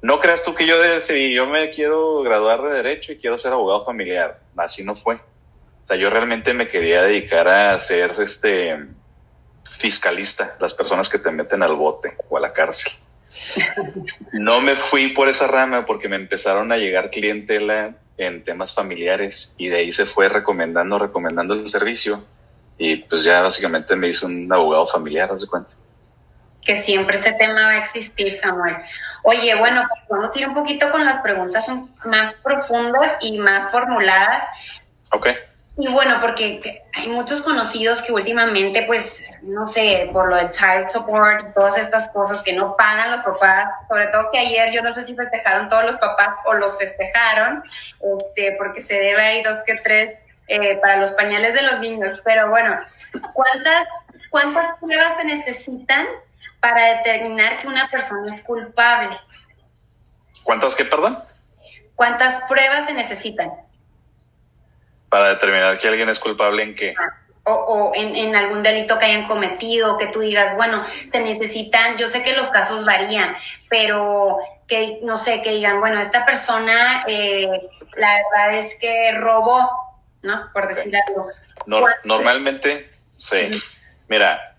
no 0.00 0.20
creas 0.20 0.44
tú 0.44 0.54
que 0.54 0.66
yo 0.66 0.80
decidí, 0.80 1.34
yo 1.34 1.46
me 1.46 1.70
quiero 1.70 2.22
graduar 2.22 2.62
de 2.62 2.74
Derecho 2.74 3.12
y 3.12 3.18
quiero 3.18 3.38
ser 3.38 3.52
abogado 3.52 3.84
familiar. 3.84 4.40
Así 4.56 4.84
no 4.84 4.94
fue. 4.94 5.16
O 5.16 5.86
sea, 5.86 5.96
yo 5.96 6.10
realmente 6.10 6.54
me 6.54 6.68
quería 6.68 7.02
dedicar 7.02 7.48
a 7.48 7.78
ser 7.78 8.14
este 8.20 8.78
fiscalista, 9.64 10.56
las 10.60 10.74
personas 10.74 11.08
que 11.08 11.18
te 11.18 11.30
meten 11.30 11.62
al 11.62 11.74
bote 11.74 12.16
o 12.28 12.36
a 12.36 12.40
la 12.40 12.52
cárcel. 12.52 12.92
No 14.32 14.60
me 14.60 14.76
fui 14.76 15.08
por 15.08 15.28
esa 15.28 15.46
rama 15.46 15.86
porque 15.86 16.08
me 16.08 16.16
empezaron 16.16 16.72
a 16.72 16.76
llegar 16.76 17.10
clientela 17.10 17.94
en 18.18 18.44
temas 18.44 18.74
familiares 18.74 19.54
y 19.56 19.68
de 19.68 19.78
ahí 19.78 19.92
se 19.92 20.04
fue 20.04 20.28
recomendando, 20.28 20.98
recomendando 20.98 21.54
el 21.54 21.68
servicio 21.68 22.22
y 22.76 22.96
pues 22.96 23.24
ya 23.24 23.40
básicamente 23.40 23.96
me 23.96 24.08
hizo 24.08 24.26
un 24.26 24.52
abogado 24.52 24.86
familiar, 24.86 25.30
haz 25.30 25.42
de 25.42 25.46
cuenta. 25.46 25.72
Que 26.62 26.76
siempre 26.76 27.16
ese 27.16 27.32
tema 27.32 27.62
va 27.62 27.70
a 27.70 27.78
existir, 27.78 28.30
Samuel. 28.32 28.76
Oye, 29.22 29.54
bueno, 29.54 29.82
pues 29.88 30.02
vamos 30.08 30.36
a 30.36 30.38
ir 30.38 30.48
un 30.48 30.54
poquito 30.54 30.90
con 30.90 31.04
las 31.04 31.18
preguntas 31.20 31.70
más 32.04 32.34
profundas 32.34 33.18
y 33.22 33.38
más 33.38 33.70
formuladas. 33.70 34.44
Ok. 35.12 35.28
Y 35.80 35.88
bueno, 35.88 36.18
porque 36.20 36.84
hay 36.92 37.08
muchos 37.08 37.40
conocidos 37.40 38.02
que 38.02 38.12
últimamente, 38.12 38.82
pues, 38.82 39.30
no 39.40 39.66
sé, 39.66 40.10
por 40.12 40.28
lo 40.28 40.36
del 40.36 40.50
child 40.50 40.90
support, 40.90 41.54
todas 41.54 41.78
estas 41.78 42.10
cosas 42.10 42.42
que 42.42 42.52
no 42.52 42.76
pagan 42.76 43.10
los 43.10 43.22
papás, 43.22 43.66
sobre 43.88 44.08
todo 44.08 44.30
que 44.30 44.40
ayer 44.40 44.72
yo 44.72 44.82
no 44.82 44.90
sé 44.90 45.02
si 45.02 45.16
festejaron 45.16 45.70
todos 45.70 45.84
los 45.84 45.96
papás 45.96 46.28
o 46.44 46.52
los 46.52 46.76
festejaron, 46.76 47.64
este, 48.18 48.56
porque 48.58 48.82
se 48.82 48.92
debe 48.92 49.22
ahí 49.22 49.42
dos 49.42 49.62
que 49.64 49.76
tres 49.76 50.18
eh, 50.48 50.76
para 50.82 50.98
los 50.98 51.12
pañales 51.12 51.54
de 51.54 51.62
los 51.62 51.80
niños. 51.80 52.12
Pero 52.24 52.50
bueno, 52.50 52.78
¿cuántas, 53.32 53.86
¿cuántas 54.28 54.74
pruebas 54.80 55.16
se 55.16 55.24
necesitan 55.24 56.06
para 56.60 56.96
determinar 56.96 57.58
que 57.58 57.68
una 57.68 57.88
persona 57.90 58.28
es 58.28 58.42
culpable? 58.42 59.08
¿Cuántas 60.42 60.74
qué, 60.74 60.84
perdón? 60.84 61.24
¿Cuántas 61.94 62.42
pruebas 62.42 62.84
se 62.84 62.92
necesitan? 62.92 63.69
Para 65.10 65.28
determinar 65.28 65.78
que 65.78 65.88
alguien 65.88 66.08
es 66.08 66.18
culpable 66.18 66.62
en 66.62 66.74
qué. 66.74 66.94
O, 67.44 67.52
o 67.52 67.94
en, 67.94 68.14
en, 68.16 68.36
algún 68.36 68.62
delito 68.62 68.98
que 68.98 69.06
hayan 69.06 69.26
cometido, 69.26 69.98
que 69.98 70.06
tú 70.06 70.20
digas, 70.20 70.54
bueno, 70.56 70.82
se 70.84 71.20
necesitan, 71.20 71.96
yo 71.96 72.06
sé 72.06 72.22
que 72.22 72.36
los 72.36 72.48
casos 72.48 72.84
varían, 72.84 73.34
pero 73.68 74.38
que, 74.70 75.00
no 75.02 75.16
sé, 75.16 75.42
que 75.42 75.50
digan, 75.50 75.80
bueno, 75.80 76.00
esta 76.00 76.24
persona, 76.24 77.04
eh, 77.08 77.48
la 77.96 78.14
verdad 78.14 78.54
es 78.54 78.76
que 78.78 79.12
robó, 79.18 79.68
¿no? 80.22 80.50
Por 80.54 80.68
decir 80.68 80.94
algo. 81.08 81.28
normalmente, 82.04 82.88
sí. 83.16 83.50
Mira, 84.08 84.56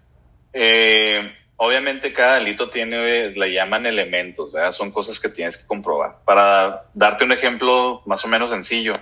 eh, 0.53 1.33
obviamente 1.55 2.11
cada 2.11 2.35
delito 2.35 2.69
tiene, 2.69 3.29
le 3.29 3.53
llaman 3.53 3.85
elementos, 3.85 4.51
¿verdad? 4.51 4.71
Son 4.71 4.91
cosas 4.91 5.19
que 5.19 5.29
tienes 5.29 5.57
que 5.57 5.67
comprobar. 5.67 6.17
Para 6.25 6.85
darte 6.93 7.23
un 7.23 7.31
ejemplo 7.31 8.01
más 8.05 8.25
o 8.25 8.27
menos 8.27 8.51
sencillo, 8.51 8.93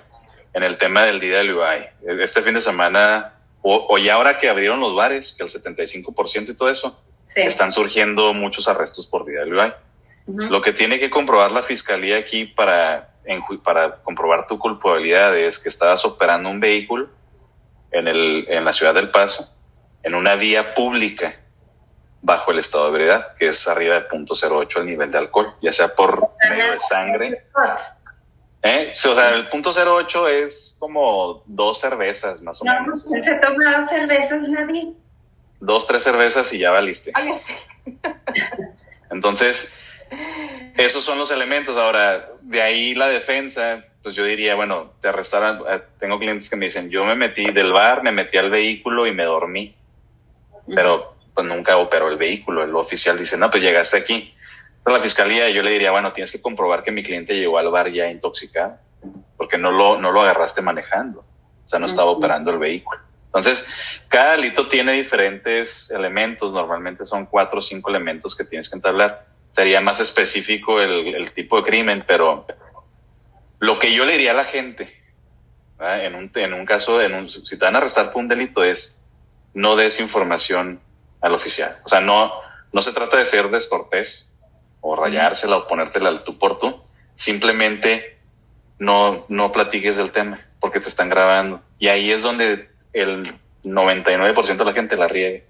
en 0.54 0.64
el 0.64 0.78
tema 0.78 1.04
del 1.04 1.20
día 1.20 1.38
del 1.38 1.56
UI, 1.56 2.22
este 2.22 2.42
fin 2.42 2.54
de 2.54 2.62
semana, 2.62 3.34
o, 3.62 3.98
ya 3.98 4.16
ahora 4.16 4.38
que 4.38 4.50
abrieron 4.50 4.80
los 4.80 4.96
bares, 4.96 5.34
que 5.34 5.44
el 5.44 5.50
75% 5.50 6.50
y 6.50 6.56
todo 6.56 6.70
eso, 6.70 7.00
están 7.36 7.72
surgiendo 7.72 8.34
muchos 8.34 8.68
arrestos 8.68 9.06
por 9.06 9.26
día 9.26 9.42
del 9.42 9.54
UI. 9.54 9.74
Lo 10.50 10.62
que 10.62 10.74
tiene 10.74 11.00
que 11.00 11.10
comprobar 11.10 11.52
la 11.52 11.62
fiscalía 11.62 12.18
aquí 12.18 12.46
para 12.46 13.10
para 13.64 13.98
comprobar 13.98 14.48
tu 14.48 14.58
culpabilidad 14.58 15.38
es 15.38 15.60
que 15.60 15.70
estabas 15.70 16.04
operando 16.06 16.50
un 16.50 16.60
vehículo 16.60 17.10
en, 17.92 18.08
el, 18.08 18.46
en 18.50 18.66
la 18.66 18.74
ciudad 18.74 18.94
del 18.94 19.10
Paso, 19.10 19.54
en 20.04 20.16
una 20.16 20.36
vía 20.36 20.74
pública, 20.74 21.36
bajo 22.22 22.52
el 22.52 22.60
estado 22.60 22.86
de 22.86 22.90
ebriedad, 22.92 23.36
que 23.36 23.48
es 23.48 23.68
arriba 23.68 23.96
de 23.96 24.08
0.08 24.08 24.80
el 24.80 24.86
nivel 24.86 25.12
de 25.12 25.18
alcohol, 25.20 25.56
ya 25.62 25.72
sea 25.72 25.96
por 25.96 26.32
medio 26.50 26.74
de 26.74 26.80
sangre. 26.80 27.46
¿Eh? 28.62 28.92
O 28.92 29.16
sea, 29.16 29.36
el 29.36 29.48
punto 29.48 29.72
08 29.72 30.28
es 30.28 30.76
como 30.80 31.44
dos 31.46 31.80
cervezas 31.80 32.42
más 32.42 32.62
o 32.62 32.66
no, 32.66 32.82
menos. 32.82 33.06
se 33.22 33.36
toma 33.36 33.78
dos 33.78 33.90
cervezas, 33.90 34.50
nadie. 34.50 34.94
Dos, 35.62 35.88
tres 35.88 36.04
cervezas 36.04 36.52
y 36.54 36.60
ya 36.60 36.72
valiste. 36.72 37.12
Ay, 37.14 37.30
yo 37.30 37.36
sé. 37.36 37.56
Entonces, 39.12 39.74
esos 40.76 41.04
son 41.04 41.18
los 41.18 41.32
elementos. 41.32 41.78
Ahora, 41.78 42.30
de 42.42 42.62
ahí 42.62 42.96
la 42.96 43.08
defensa, 43.08 43.86
pues 44.04 44.16
yo 44.16 44.26
diría, 44.26 44.56
bueno, 44.56 44.94
te 45.02 45.08
arrestaron. 45.08 45.64
Eh, 45.70 45.82
tengo 46.00 46.20
clientes 46.20 46.50
que 46.50 46.56
me 46.56 46.66
dicen, 46.66 46.90
yo 46.90 47.06
me 47.06 47.16
metí 47.16 47.46
del 47.52 47.72
bar, 47.72 48.04
me 48.04 48.12
metí 48.12 48.38
al 48.38 48.50
vehículo 48.50 49.08
y 49.08 49.14
me 49.14 49.24
dormí. 49.24 49.76
Pero 50.74 51.16
pues 51.34 51.48
nunca 51.48 51.78
operó 51.78 52.10
el 52.10 52.18
vehículo. 52.18 52.64
El 52.64 52.76
oficial 52.76 53.18
dice, 53.18 53.38
no, 53.38 53.50
pues 53.50 53.64
llegaste 53.64 53.98
aquí. 53.98 54.34
Esta 54.80 54.92
la 54.92 55.00
fiscalía 55.00 55.50
y 55.50 55.54
yo 55.54 55.62
le 55.62 55.72
diría, 55.72 55.92
bueno, 55.92 56.12
tienes 56.14 56.32
que 56.32 56.42
comprobar 56.42 56.84
que 56.84 56.92
mi 56.92 57.04
cliente 57.04 57.36
llegó 57.36 57.58
al 57.58 57.70
bar 57.70 57.92
ya 57.92 58.10
intoxicado. 58.10 58.80
porque 59.38 59.58
no 59.58 59.72
lo, 59.72 60.00
no 60.00 60.12
lo 60.12 60.22
agarraste 60.22 60.62
manejando, 60.62 61.22
o 61.22 61.70
sea, 61.70 61.80
no 61.80 61.86
estaba 61.86 62.12
operando 62.12 62.52
el 62.52 62.60
vehículo. 62.60 63.00
Entonces, 63.28 63.70
cada 64.08 64.32
delito 64.36 64.68
tiene 64.68 64.94
diferentes 64.94 65.92
elementos, 65.92 66.52
normalmente 66.52 67.06
son 67.06 67.26
cuatro 67.26 67.60
o 67.60 67.62
cinco 67.62 67.90
elementos 67.90 68.36
que 68.36 68.44
tienes 68.44 68.70
que 68.70 68.76
entablar. 68.76 69.28
Sería 69.52 69.80
más 69.82 70.00
específico 70.00 70.82
el, 70.82 71.16
el 71.16 71.32
tipo 71.32 71.58
de 71.58 71.64
crimen, 71.64 72.04
pero 72.06 72.46
lo 73.60 73.80
que 73.80 73.94
yo 73.94 74.06
le 74.06 74.14
diría 74.14 74.32
a 74.32 74.36
la 74.36 74.44
gente, 74.44 74.92
en 75.80 76.16
un, 76.16 76.32
en 76.34 76.54
un 76.54 76.66
caso, 76.66 77.02
en 77.02 77.14
un, 77.14 77.30
si 77.30 77.58
te 77.58 77.66
van 77.66 77.76
a 77.76 77.78
arrestar 77.78 78.12
por 78.12 78.22
un 78.22 78.28
delito, 78.28 78.64
es 78.64 79.00
no 79.54 79.76
des 79.76 80.00
información 80.00 80.82
al 81.22 81.34
oficial. 81.34 81.80
O 81.84 81.90
sea, 81.90 82.02
no, 82.02 82.32
no 82.74 82.82
se 82.82 82.94
trata 82.94 83.18
de 83.18 83.26
ser 83.26 83.50
descortés 83.50 84.29
o 84.82 84.96
rayársela 84.96 85.58
o 85.58 85.68
ponértela 85.68 86.10
al 86.10 86.24
tú 86.24 86.38
por 86.38 86.60
tú. 86.60 86.84
Simplemente 87.16 88.18
no, 88.78 89.26
no 89.28 89.52
platiques 89.52 89.98
del 89.98 90.12
tema 90.12 90.40
porque 90.60 90.80
te 90.80 90.90
están 90.90 91.10
grabando. 91.10 91.62
Y 91.80 91.88
ahí 91.88 92.12
es 92.12 92.22
donde 92.22 92.70
el 92.94 93.34
99% 93.64 94.58
de 94.58 94.66
la 94.66 94.74
gente 94.74 94.98
la 94.98 95.08
riega. 95.08 95.44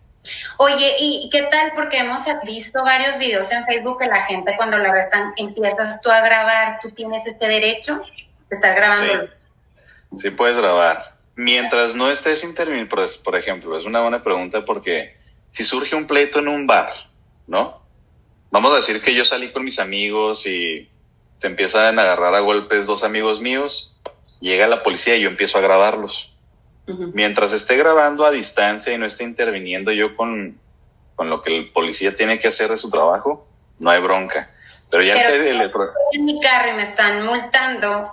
Oye, 0.57 0.95
¿y 0.99 1.29
qué 1.31 1.43
tal? 1.43 1.71
Porque 1.75 1.97
hemos 1.97 2.25
visto 2.43 2.83
varios 2.83 3.17
videos 3.19 3.51
en 3.51 3.63
Facebook 3.65 3.99
que 3.99 4.07
la 4.07 4.19
gente 4.21 4.55
cuando 4.57 4.77
la 4.77 4.89
arrestan 4.89 5.33
empiezas 5.37 6.01
tú 6.01 6.11
a 6.11 6.21
grabar, 6.21 6.79
¿tú 6.81 6.91
tienes 6.91 7.25
este 7.25 7.47
derecho 7.47 8.01
de 8.49 8.55
estar 8.55 8.75
grabando? 8.75 9.29
Sí, 10.17 10.29
puedes 10.31 10.57
grabar. 10.57 11.15
Mientras 11.35 11.95
no 11.95 12.11
estés 12.11 12.43
interviniendo, 12.43 12.93
por 13.23 13.35
ejemplo, 13.37 13.79
es 13.79 13.85
una 13.85 14.01
buena 14.01 14.21
pregunta 14.21 14.65
porque 14.65 15.15
si 15.51 15.63
surge 15.63 15.95
un 15.95 16.05
pleito 16.05 16.39
en 16.39 16.49
un 16.49 16.67
bar, 16.67 16.91
¿no? 17.47 17.81
Vamos 18.51 18.73
a 18.73 18.77
decir 18.77 19.01
que 19.01 19.13
yo 19.13 19.25
salí 19.25 19.51
con 19.51 19.63
mis 19.63 19.79
amigos 19.79 20.45
y 20.47 20.89
se 21.37 21.47
empiezan 21.47 21.99
a 21.99 22.03
agarrar 22.03 22.33
a 22.35 22.39
golpes 22.39 22.87
dos 22.87 23.03
amigos 23.03 23.41
míos, 23.41 23.95
llega 24.39 24.67
la 24.67 24.83
policía 24.83 25.15
y 25.15 25.21
yo 25.21 25.29
empiezo 25.29 25.57
a 25.57 25.61
grabarlos 25.61 26.33
Mientras 27.13 27.53
esté 27.53 27.77
grabando 27.77 28.25
a 28.25 28.31
distancia 28.31 28.93
y 28.93 28.97
no 28.97 29.05
esté 29.05 29.23
interviniendo 29.23 29.91
yo 29.91 30.15
con, 30.15 30.59
con 31.15 31.29
lo 31.29 31.41
que 31.43 31.55
el 31.55 31.71
policía 31.71 32.15
tiene 32.15 32.39
que 32.39 32.47
hacer 32.47 32.69
de 32.69 32.77
su 32.77 32.89
trabajo, 32.89 33.47
no 33.77 33.91
hay 33.91 34.01
bronca. 34.01 34.51
Pero 34.89 35.03
ya 35.03 35.13
en 35.13 36.25
mi 36.25 36.39
carro 36.39 36.71
y 36.71 36.73
me 36.73 36.81
están 36.81 37.23
multando, 37.23 38.11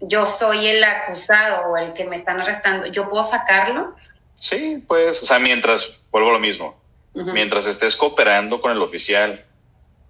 yo 0.00 0.26
soy 0.26 0.66
el 0.66 0.84
acusado 0.84 1.70
o 1.70 1.76
el 1.78 1.94
que 1.94 2.04
me 2.04 2.16
están 2.16 2.38
arrestando, 2.40 2.86
¿yo 2.88 3.08
puedo 3.08 3.24
sacarlo? 3.24 3.96
Sí, 4.34 4.84
pues, 4.86 5.22
o 5.22 5.26
sea, 5.26 5.38
mientras, 5.38 5.88
vuelvo 6.10 6.28
a 6.28 6.32
lo 6.34 6.38
mismo, 6.38 6.78
mientras 7.14 7.64
estés 7.64 7.96
cooperando 7.96 8.60
con 8.60 8.72
el 8.72 8.82
oficial 8.82 9.44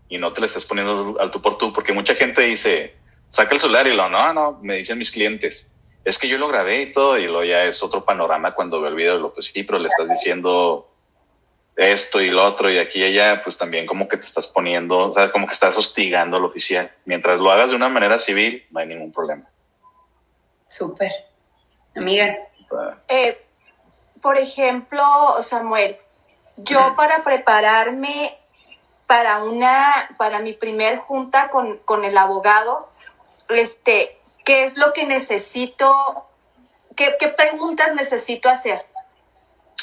y 0.09 0.19
no 0.19 0.33
te 0.33 0.41
le 0.41 0.47
estés 0.47 0.65
poniendo 0.65 1.17
al 1.21 1.31
tú 1.31 1.43
por 1.43 1.59
tú, 1.59 1.73
porque 1.73 1.93
mucha 1.93 2.15
gente 2.15 2.43
dice, 2.43 2.95
saca 3.29 3.55
el 3.55 3.61
celular 3.61 3.87
y 3.87 3.95
lo, 3.95 4.09
no, 4.09 4.33
no, 4.33 4.59
me 4.63 4.77
dicen 4.77 4.99
mis 4.99 5.11
clientes, 5.11 5.71
es 6.05 6.19
que 6.19 6.29
yo 6.29 6.39
lo 6.39 6.49
grabé 6.49 6.83
y 6.83 6.93
todo, 6.93 7.19
y 7.19 7.27
lo 7.27 7.45
ya 7.45 7.65
es 7.65 7.83
otro 7.83 8.05
panorama 8.05 8.55
cuando 8.55 8.81
veo 8.81 8.91
el 8.91 8.97
video, 8.97 9.19
lo 9.19 9.35
pues 9.35 9.49
sí, 9.49 9.63
pero 9.63 9.79
le 9.79 9.89
estás 9.89 10.09
diciendo 10.09 10.91
esto 11.77 12.21
y 12.21 12.31
lo 12.31 12.45
otro, 12.45 12.71
y 12.71 12.79
aquí 12.79 13.01
y 13.01 13.05
allá, 13.05 13.43
pues 13.43 13.57
también 13.59 13.87
como 13.87 14.09
que 14.09 14.17
te 14.17 14.25
estás 14.25 14.49
poniendo, 14.49 14.99
o 14.99 15.13
sea, 15.13 15.31
como 15.31 15.47
que 15.47 15.53
estás 15.53 15.77
hostigando 15.77 16.37
al 16.37 16.45
oficial. 16.45 16.91
Mientras 17.05 17.39
lo 17.39 17.53
hagas 17.53 17.71
de 17.71 17.77
una 17.77 17.89
manera 17.89 18.19
civil, 18.19 18.67
no 18.71 18.81
hay 18.81 18.87
ningún 18.87 19.13
problema. 19.13 19.49
Súper. 20.67 21.13
Amiga. 21.95 22.39
Eh, 23.09 23.39
por 24.21 24.39
ejemplo, 24.39 25.05
Samuel, 25.41 25.95
yo 26.57 26.81
para 26.97 27.23
prepararme 27.23 28.37
para 29.09 29.43
una, 29.43 30.15
para 30.17 30.39
mi 30.39 30.53
primer 30.53 30.99
junta 30.99 31.51
con, 31.51 31.79
con 31.79 32.05
el 32.05 32.17
abogado, 32.17 32.89
este, 33.49 34.19
¿Qué 34.49 34.65
es 34.65 34.79
lo 34.79 34.95
que 34.95 35.05
necesito? 35.05 35.95
¿Qué, 36.97 37.13
preguntas 37.37 37.95
necesito 37.95 38.49
hacer? 38.49 38.83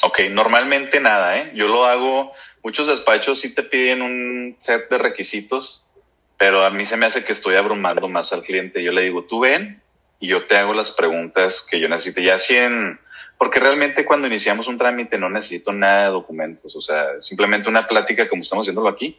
Ok, 0.02 0.22
normalmente 0.30 0.98
nada, 0.98 1.38
¿eh? 1.38 1.52
Yo 1.54 1.68
lo 1.68 1.84
hago, 1.84 2.32
muchos 2.64 2.88
despachos 2.88 3.38
sí 3.38 3.54
te 3.54 3.62
piden 3.62 4.02
un 4.02 4.56
set 4.58 4.90
de 4.90 4.98
requisitos, 4.98 5.84
pero 6.36 6.64
a 6.64 6.70
mí 6.70 6.84
se 6.84 6.96
me 6.96 7.06
hace 7.06 7.22
que 7.22 7.30
estoy 7.30 7.54
abrumando 7.54 8.08
más 8.08 8.32
al 8.32 8.42
cliente. 8.42 8.82
Yo 8.82 8.90
le 8.90 9.02
digo, 9.02 9.22
tú 9.22 9.38
ven 9.38 9.80
y 10.18 10.26
yo 10.26 10.44
te 10.44 10.56
hago 10.56 10.74
las 10.74 10.90
preguntas 10.90 11.64
que 11.70 11.78
yo 11.78 11.88
necesite. 11.88 12.24
Ya 12.24 12.40
si 12.40 12.56
en, 12.56 12.98
porque 13.38 13.60
realmente 13.60 14.04
cuando 14.04 14.26
iniciamos 14.26 14.66
un 14.66 14.78
trámite 14.78 15.18
no 15.18 15.28
necesito 15.28 15.72
nada 15.72 16.04
de 16.04 16.10
documentos, 16.10 16.74
o 16.74 16.80
sea, 16.80 17.20
simplemente 17.20 17.68
una 17.68 17.86
plática 17.86 18.28
como 18.28 18.42
estamos 18.42 18.64
haciéndolo 18.64 18.88
aquí 18.88 19.18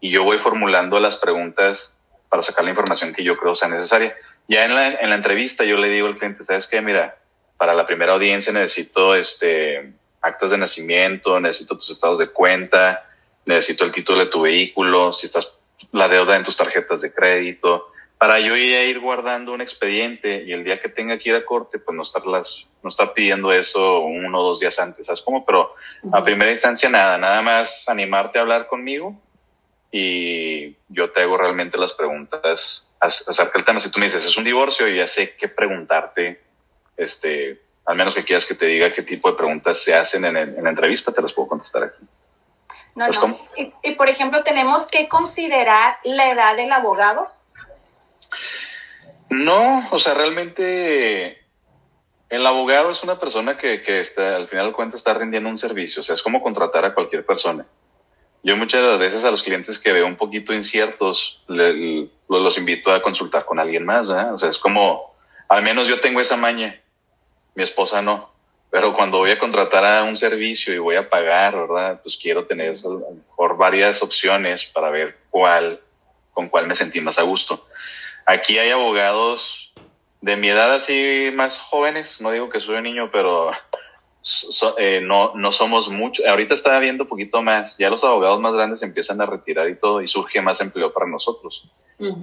y 0.00 0.10
yo 0.10 0.24
voy 0.24 0.38
formulando 0.38 0.98
las 1.00 1.16
preguntas 1.16 2.00
para 2.28 2.42
sacar 2.42 2.64
la 2.64 2.70
información 2.70 3.12
que 3.12 3.24
yo 3.24 3.36
creo 3.36 3.54
sea 3.54 3.68
necesaria. 3.68 4.16
Ya 4.46 4.64
en 4.64 4.74
la, 4.74 4.90
en 4.90 5.10
la 5.10 5.16
entrevista 5.16 5.64
yo 5.64 5.76
le 5.76 5.88
digo 5.88 6.06
al 6.06 6.16
cliente, 6.16 6.44
¿sabes 6.44 6.66
qué? 6.66 6.80
Mira, 6.80 7.18
para 7.56 7.74
la 7.74 7.86
primera 7.86 8.14
audiencia 8.14 8.52
necesito 8.52 9.14
este 9.14 9.92
actas 10.20 10.50
de 10.50 10.58
nacimiento, 10.58 11.38
necesito 11.40 11.76
tus 11.76 11.90
estados 11.90 12.18
de 12.18 12.28
cuenta, 12.28 13.06
necesito 13.44 13.84
el 13.84 13.92
título 13.92 14.18
de 14.18 14.30
tu 14.30 14.42
vehículo, 14.42 15.12
si 15.12 15.26
estás 15.26 15.58
la 15.92 16.08
deuda 16.08 16.36
en 16.36 16.44
tus 16.44 16.56
tarjetas 16.56 17.00
de 17.00 17.12
crédito, 17.12 17.90
para 18.18 18.40
yo 18.40 18.56
ir 18.56 18.76
a 18.76 18.84
ir 18.84 19.00
guardando 19.00 19.52
un 19.52 19.60
expediente 19.60 20.44
y 20.44 20.52
el 20.52 20.64
día 20.64 20.80
que 20.80 20.88
tenga 20.88 21.18
que 21.18 21.30
ir 21.30 21.34
a 21.36 21.44
corte, 21.44 21.78
pues 21.78 21.96
no 21.96 22.02
estar 22.02 22.26
las, 22.26 22.67
no 22.82 22.88
estar 22.88 23.12
pidiendo 23.12 23.52
eso 23.52 24.00
uno 24.00 24.40
o 24.40 24.50
dos 24.50 24.60
días 24.60 24.78
antes, 24.78 25.06
¿sabes 25.06 25.22
cómo? 25.22 25.44
Pero 25.44 25.74
a 26.12 26.22
primera 26.22 26.50
instancia 26.50 26.88
nada, 26.88 27.18
nada 27.18 27.42
más 27.42 27.88
animarte 27.88 28.38
a 28.38 28.42
hablar 28.42 28.66
conmigo 28.66 29.20
y 29.90 30.76
yo 30.88 31.10
te 31.10 31.22
hago 31.22 31.36
realmente 31.36 31.78
las 31.78 31.92
preguntas 31.92 32.88
acerca 33.00 33.52
del 33.54 33.64
tema. 33.64 33.80
Si 33.80 33.90
tú 33.90 33.98
me 33.98 34.06
dices, 34.06 34.24
es 34.24 34.36
un 34.36 34.44
divorcio, 34.44 34.88
y 34.88 34.96
ya 34.96 35.08
sé 35.08 35.34
qué 35.36 35.48
preguntarte, 35.48 36.42
este, 36.96 37.62
al 37.86 37.96
menos 37.96 38.14
que 38.14 38.24
quieras 38.24 38.44
que 38.44 38.54
te 38.54 38.66
diga 38.66 38.92
qué 38.92 39.02
tipo 39.02 39.30
de 39.30 39.36
preguntas 39.36 39.82
se 39.82 39.94
hacen 39.94 40.24
en, 40.24 40.62
la 40.62 40.70
entrevista, 40.70 41.12
te 41.12 41.22
las 41.22 41.32
puedo 41.32 41.48
contestar 41.48 41.84
aquí. 41.84 42.06
No, 42.94 43.06
pues, 43.06 43.20
no. 43.20 43.38
Y, 43.82 43.92
por 43.92 44.08
ejemplo, 44.08 44.42
¿tenemos 44.42 44.88
que 44.88 45.08
considerar 45.08 45.98
la 46.04 46.30
edad 46.30 46.56
del 46.56 46.72
abogado? 46.72 47.30
No, 49.30 49.88
o 49.90 49.98
sea, 49.98 50.14
realmente 50.14 51.37
el 52.30 52.46
abogado 52.46 52.90
es 52.90 53.02
una 53.02 53.18
persona 53.18 53.56
que, 53.56 53.82
que 53.82 54.00
está, 54.00 54.36
al 54.36 54.48
final 54.48 54.66
de 54.66 54.72
cuentas 54.72 55.00
está 55.00 55.14
rindiendo 55.14 55.48
un 55.48 55.58
servicio, 55.58 56.00
o 56.00 56.04
sea, 56.04 56.14
es 56.14 56.22
como 56.22 56.42
contratar 56.42 56.84
a 56.84 56.94
cualquier 56.94 57.24
persona. 57.24 57.66
Yo 58.42 58.56
muchas 58.56 58.98
veces 58.98 59.24
a 59.24 59.30
los 59.30 59.42
clientes 59.42 59.78
que 59.78 59.92
veo 59.92 60.06
un 60.06 60.16
poquito 60.16 60.54
inciertos, 60.54 61.42
los 61.48 62.58
invito 62.58 62.92
a 62.92 63.02
consultar 63.02 63.44
con 63.44 63.58
alguien 63.58 63.84
más. 63.84 64.08
O 64.08 64.38
sea, 64.38 64.48
es 64.48 64.58
como, 64.58 65.14
al 65.48 65.62
menos 65.62 65.88
yo 65.88 66.00
tengo 66.00 66.20
esa 66.20 66.36
maña, 66.36 66.80
mi 67.54 67.62
esposa 67.62 68.00
no. 68.00 68.32
Pero 68.70 68.94
cuando 68.94 69.18
voy 69.18 69.30
a 69.30 69.38
contratar 69.38 69.84
a 69.84 70.04
un 70.04 70.16
servicio 70.16 70.74
y 70.74 70.78
voy 70.78 70.96
a 70.96 71.08
pagar, 71.08 71.56
¿verdad? 71.56 72.00
Pues 72.02 72.16
quiero 72.16 72.44
tener 72.44 72.76
por 73.34 73.56
varias 73.56 74.02
opciones 74.02 74.66
para 74.66 74.90
ver 74.90 75.18
cuál, 75.30 75.80
con 76.32 76.48
cuál 76.48 76.66
me 76.68 76.76
sentí 76.76 77.00
más 77.00 77.18
a 77.18 77.22
gusto. 77.22 77.66
Aquí 78.24 78.58
hay 78.58 78.70
abogados 78.70 79.72
de 80.20 80.36
mi 80.36 80.48
edad 80.48 80.74
así 80.74 81.30
más 81.32 81.58
jóvenes, 81.58 82.20
no 82.20 82.30
digo 82.30 82.48
que 82.48 82.60
soy 82.60 82.76
un 82.76 82.84
niño, 82.84 83.10
pero 83.12 83.52
eh, 84.78 85.00
no, 85.00 85.32
no 85.34 85.52
somos 85.52 85.88
muchos. 85.88 86.26
Ahorita 86.26 86.54
está 86.54 86.78
viendo 86.78 87.04
un 87.04 87.08
poquito 87.08 87.40
más. 87.42 87.78
Ya 87.78 87.90
los 87.90 88.04
abogados 88.04 88.40
más 88.40 88.54
grandes 88.54 88.82
empiezan 88.82 89.20
a 89.20 89.26
retirar 89.26 89.68
y 89.68 89.76
todo 89.76 90.02
y 90.02 90.08
surge 90.08 90.40
más 90.40 90.60
empleo 90.60 90.92
para 90.92 91.06
nosotros. 91.06 91.70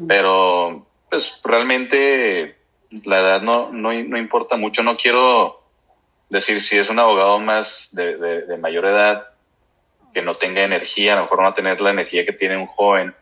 Pero, 0.08 0.86
pues 1.10 1.42
realmente 1.44 2.58
la 3.04 3.20
edad 3.20 3.42
no, 3.42 3.72
no, 3.72 3.92
no, 3.92 4.18
importa 4.18 4.58
mucho. 4.58 4.84
No 4.84 4.98
quiero 4.98 5.64
decir 6.30 6.62
si 6.62 6.78
es 6.78 6.90
un 6.90 7.00
abogado 7.00 7.40
más 7.40 7.90
de, 7.92 8.18
de, 8.18 8.58
mayor 8.58 8.86
edad 8.86 9.30
que 10.14 10.22
no 10.22 10.36
tenga 10.36 10.64
energía, 10.64 11.14
a 11.14 11.16
lo 11.18 11.24
mejor 11.24 11.38
no 11.40 11.44
va 11.44 11.50
a 11.50 11.56
tener 11.56 11.82
la 11.82 11.90
energía 11.90 12.26
que 12.26 12.32
tiene 12.32 12.56
un 12.56 12.68
joven, 12.68 13.14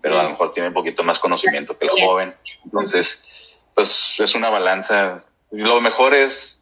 pero 0.00 0.18
a 0.18 0.24
lo 0.24 0.30
mejor 0.30 0.52
tiene 0.52 0.68
un 0.68 0.74
poquito 0.74 1.04
más 1.04 1.20
conocimiento 1.20 1.78
que 1.78 1.86
el 1.86 1.92
joven. 1.92 2.34
Entonces, 2.64 3.39
pues 3.80 4.20
es 4.20 4.34
una 4.34 4.50
balanza. 4.50 5.24
Lo 5.50 5.80
mejor 5.80 6.12
es 6.12 6.60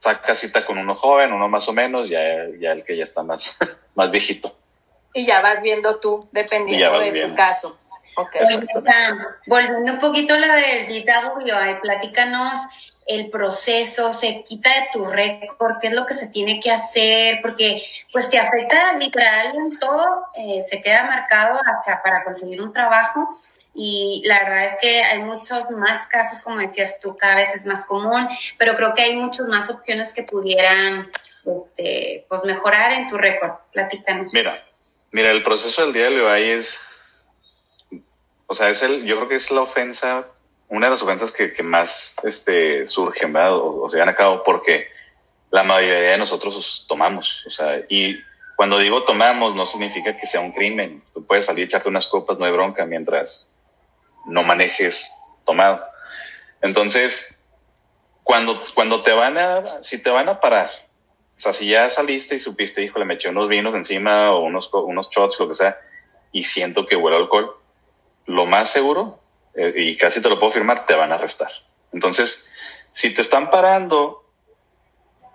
saca 0.00 0.34
cita 0.34 0.66
con 0.66 0.76
uno 0.76 0.96
joven, 0.96 1.32
uno 1.32 1.48
más 1.48 1.68
o 1.68 1.72
menos, 1.72 2.08
ya, 2.08 2.48
ya 2.58 2.72
el 2.72 2.82
que 2.82 2.96
ya 2.96 3.04
está 3.04 3.22
más, 3.22 3.56
más 3.94 4.10
viejito. 4.10 4.56
Y 5.14 5.24
ya 5.24 5.40
vas 5.40 5.62
viendo 5.62 6.00
tú, 6.00 6.28
dependiendo 6.32 6.98
de 6.98 7.28
tu 7.28 7.34
caso. 7.36 7.78
Okay. 8.16 8.40
Volviendo 9.46 9.92
un 9.92 9.98
poquito 10.00 10.34
a 10.34 10.38
la 10.38 10.56
del 10.56 10.88
DWI, 10.88 11.80
platícanos 11.80 12.58
el 13.06 13.28
proceso, 13.30 14.12
se 14.12 14.44
quita 14.44 14.70
de 14.70 14.88
tu 14.92 15.04
récord, 15.04 15.78
qué 15.80 15.88
es 15.88 15.92
lo 15.92 16.06
que 16.06 16.14
se 16.14 16.28
tiene 16.28 16.60
que 16.60 16.70
hacer, 16.70 17.40
porque 17.42 17.82
pues 18.12 18.30
te 18.30 18.38
afecta 18.38 18.96
literal 18.98 19.56
en 19.56 19.78
todo, 19.78 20.26
eh, 20.34 20.62
se 20.62 20.80
queda 20.80 21.04
marcado 21.04 21.58
hasta 21.58 22.02
para 22.02 22.22
conseguir 22.24 22.62
un 22.62 22.72
trabajo 22.72 23.28
y 23.74 24.22
la 24.26 24.40
verdad 24.40 24.64
es 24.64 24.76
que 24.80 25.02
hay 25.02 25.22
muchos 25.22 25.70
más 25.70 26.06
casos, 26.06 26.40
como 26.40 26.58
decías 26.58 27.00
tú, 27.00 27.16
cada 27.16 27.36
vez 27.36 27.54
es 27.54 27.66
más 27.66 27.84
común, 27.84 28.28
pero 28.58 28.76
creo 28.76 28.94
que 28.94 29.02
hay 29.02 29.16
muchas 29.16 29.46
más 29.48 29.70
opciones 29.70 30.12
que 30.12 30.22
pudieran 30.24 31.10
este, 31.44 32.26
pues 32.28 32.44
mejorar 32.44 32.92
en 32.92 33.06
tu 33.06 33.16
récord. 33.16 33.52
Platícanos. 33.72 34.32
Mira, 34.32 34.64
mira, 35.10 35.30
el 35.30 35.42
proceso 35.42 35.82
del 35.82 35.92
día 35.92 36.10
de 36.10 36.20
hoy 36.20 36.50
es, 36.50 37.24
o 38.46 38.54
sea, 38.54 38.70
es 38.70 38.82
el, 38.82 39.04
yo 39.04 39.16
creo 39.16 39.28
que 39.28 39.36
es 39.36 39.50
la 39.50 39.62
ofensa 39.62 40.26
una 40.70 40.86
de 40.86 40.90
las 40.90 41.02
ofensas 41.02 41.32
que, 41.32 41.52
que 41.52 41.62
más 41.62 42.14
este, 42.22 42.86
surgen 42.86 43.34
o, 43.36 43.82
o, 43.82 43.90
se 43.90 43.96
llevan 43.96 44.08
a 44.08 44.14
cabo 44.14 44.42
porque 44.44 44.88
la 45.50 45.64
mayoría 45.64 46.12
de 46.12 46.18
nosotros 46.18 46.86
tomamos. 46.88 47.44
O 47.46 47.50
sea, 47.50 47.82
y 47.88 48.18
cuando 48.56 48.78
digo 48.78 49.02
tomamos, 49.02 49.54
no 49.54 49.66
significa 49.66 50.16
que 50.16 50.26
sea 50.26 50.40
un 50.40 50.52
crimen. 50.52 51.02
Tú 51.12 51.26
puedes 51.26 51.46
salir, 51.46 51.64
echarte 51.64 51.88
unas 51.88 52.06
copas, 52.06 52.38
no 52.38 52.44
hay 52.44 52.52
bronca, 52.52 52.86
mientras 52.86 53.52
no 54.26 54.42
manejes 54.44 55.12
tomado. 55.44 55.82
Entonces, 56.62 57.40
cuando, 58.22 58.60
cuando 58.74 59.02
te 59.02 59.12
van 59.12 59.38
a, 59.38 59.82
si 59.82 59.98
te 59.98 60.10
van 60.10 60.28
a 60.28 60.40
parar, 60.40 60.70
o 61.36 61.40
sea, 61.40 61.52
si 61.52 61.68
ya 61.68 61.90
saliste 61.90 62.36
y 62.36 62.38
supiste, 62.38 62.82
híjole, 62.82 63.06
me 63.06 63.14
eché 63.14 63.30
unos 63.30 63.48
vinos 63.48 63.74
encima 63.74 64.30
o 64.32 64.44
unos, 64.44 64.70
unos 64.72 65.08
shots, 65.10 65.40
lo 65.40 65.48
que 65.48 65.54
sea, 65.54 65.80
y 66.30 66.42
siento 66.42 66.86
que 66.86 66.96
huele 66.96 67.16
alcohol, 67.16 67.56
lo 68.26 68.44
más 68.46 68.70
seguro, 68.70 69.19
eh, 69.54 69.72
y 69.76 69.96
casi 69.96 70.20
te 70.20 70.28
lo 70.28 70.38
puedo 70.38 70.52
firmar, 70.52 70.86
te 70.86 70.94
van 70.94 71.12
a 71.12 71.16
arrestar. 71.16 71.50
Entonces, 71.92 72.50
si 72.92 73.14
te 73.14 73.22
están 73.22 73.50
parando, 73.50 74.24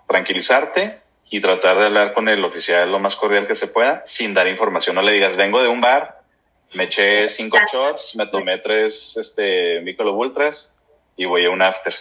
tranquilizarte 0.06 1.00
y 1.30 1.40
tratar 1.40 1.78
de 1.78 1.86
hablar 1.86 2.14
con 2.14 2.28
el 2.28 2.44
oficial 2.44 2.90
lo 2.90 2.98
más 2.98 3.16
cordial 3.16 3.46
que 3.46 3.56
se 3.56 3.66
pueda, 3.66 4.02
sin 4.06 4.34
dar 4.34 4.46
información. 4.46 4.94
No 4.94 5.02
le 5.02 5.12
digas, 5.12 5.36
vengo 5.36 5.62
de 5.62 5.68
un 5.68 5.80
bar, 5.80 6.22
me 6.74 6.84
eché 6.84 7.28
cinco 7.28 7.58
shots, 7.70 8.16
me 8.16 8.26
tomé 8.26 8.58
tres 8.58 9.16
este, 9.16 9.80
Michelob 9.80 10.16
Ultras 10.16 10.72
y 11.16 11.24
voy 11.24 11.44
a 11.44 11.50
un 11.50 11.62
after. 11.62 11.94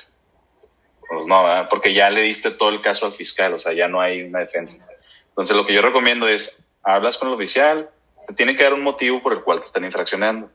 Pues 1.07 1.27
no, 1.27 1.43
porque 1.69 1.93
ya 1.93 2.09
le 2.09 2.21
diste 2.21 2.51
todo 2.51 2.69
el 2.69 2.81
caso 2.81 3.05
al 3.05 3.11
fiscal, 3.11 3.53
o 3.53 3.59
sea, 3.59 3.73
ya 3.73 3.87
no 3.87 4.01
hay 4.01 4.23
una 4.23 4.39
defensa. 4.39 4.87
Entonces, 5.29 5.55
lo 5.55 5.65
que 5.65 5.73
yo 5.73 5.81
recomiendo 5.81 6.27
es, 6.27 6.63
hablas 6.81 7.17
con 7.17 7.27
el 7.27 7.35
oficial, 7.35 7.89
te 8.27 8.33
tiene 8.33 8.55
que 8.55 8.63
dar 8.63 8.73
un 8.73 8.81
motivo 8.81 9.21
por 9.21 9.33
el 9.33 9.41
cual 9.41 9.59
te 9.59 9.65
están 9.65 9.85
infraccionando. 9.85 10.49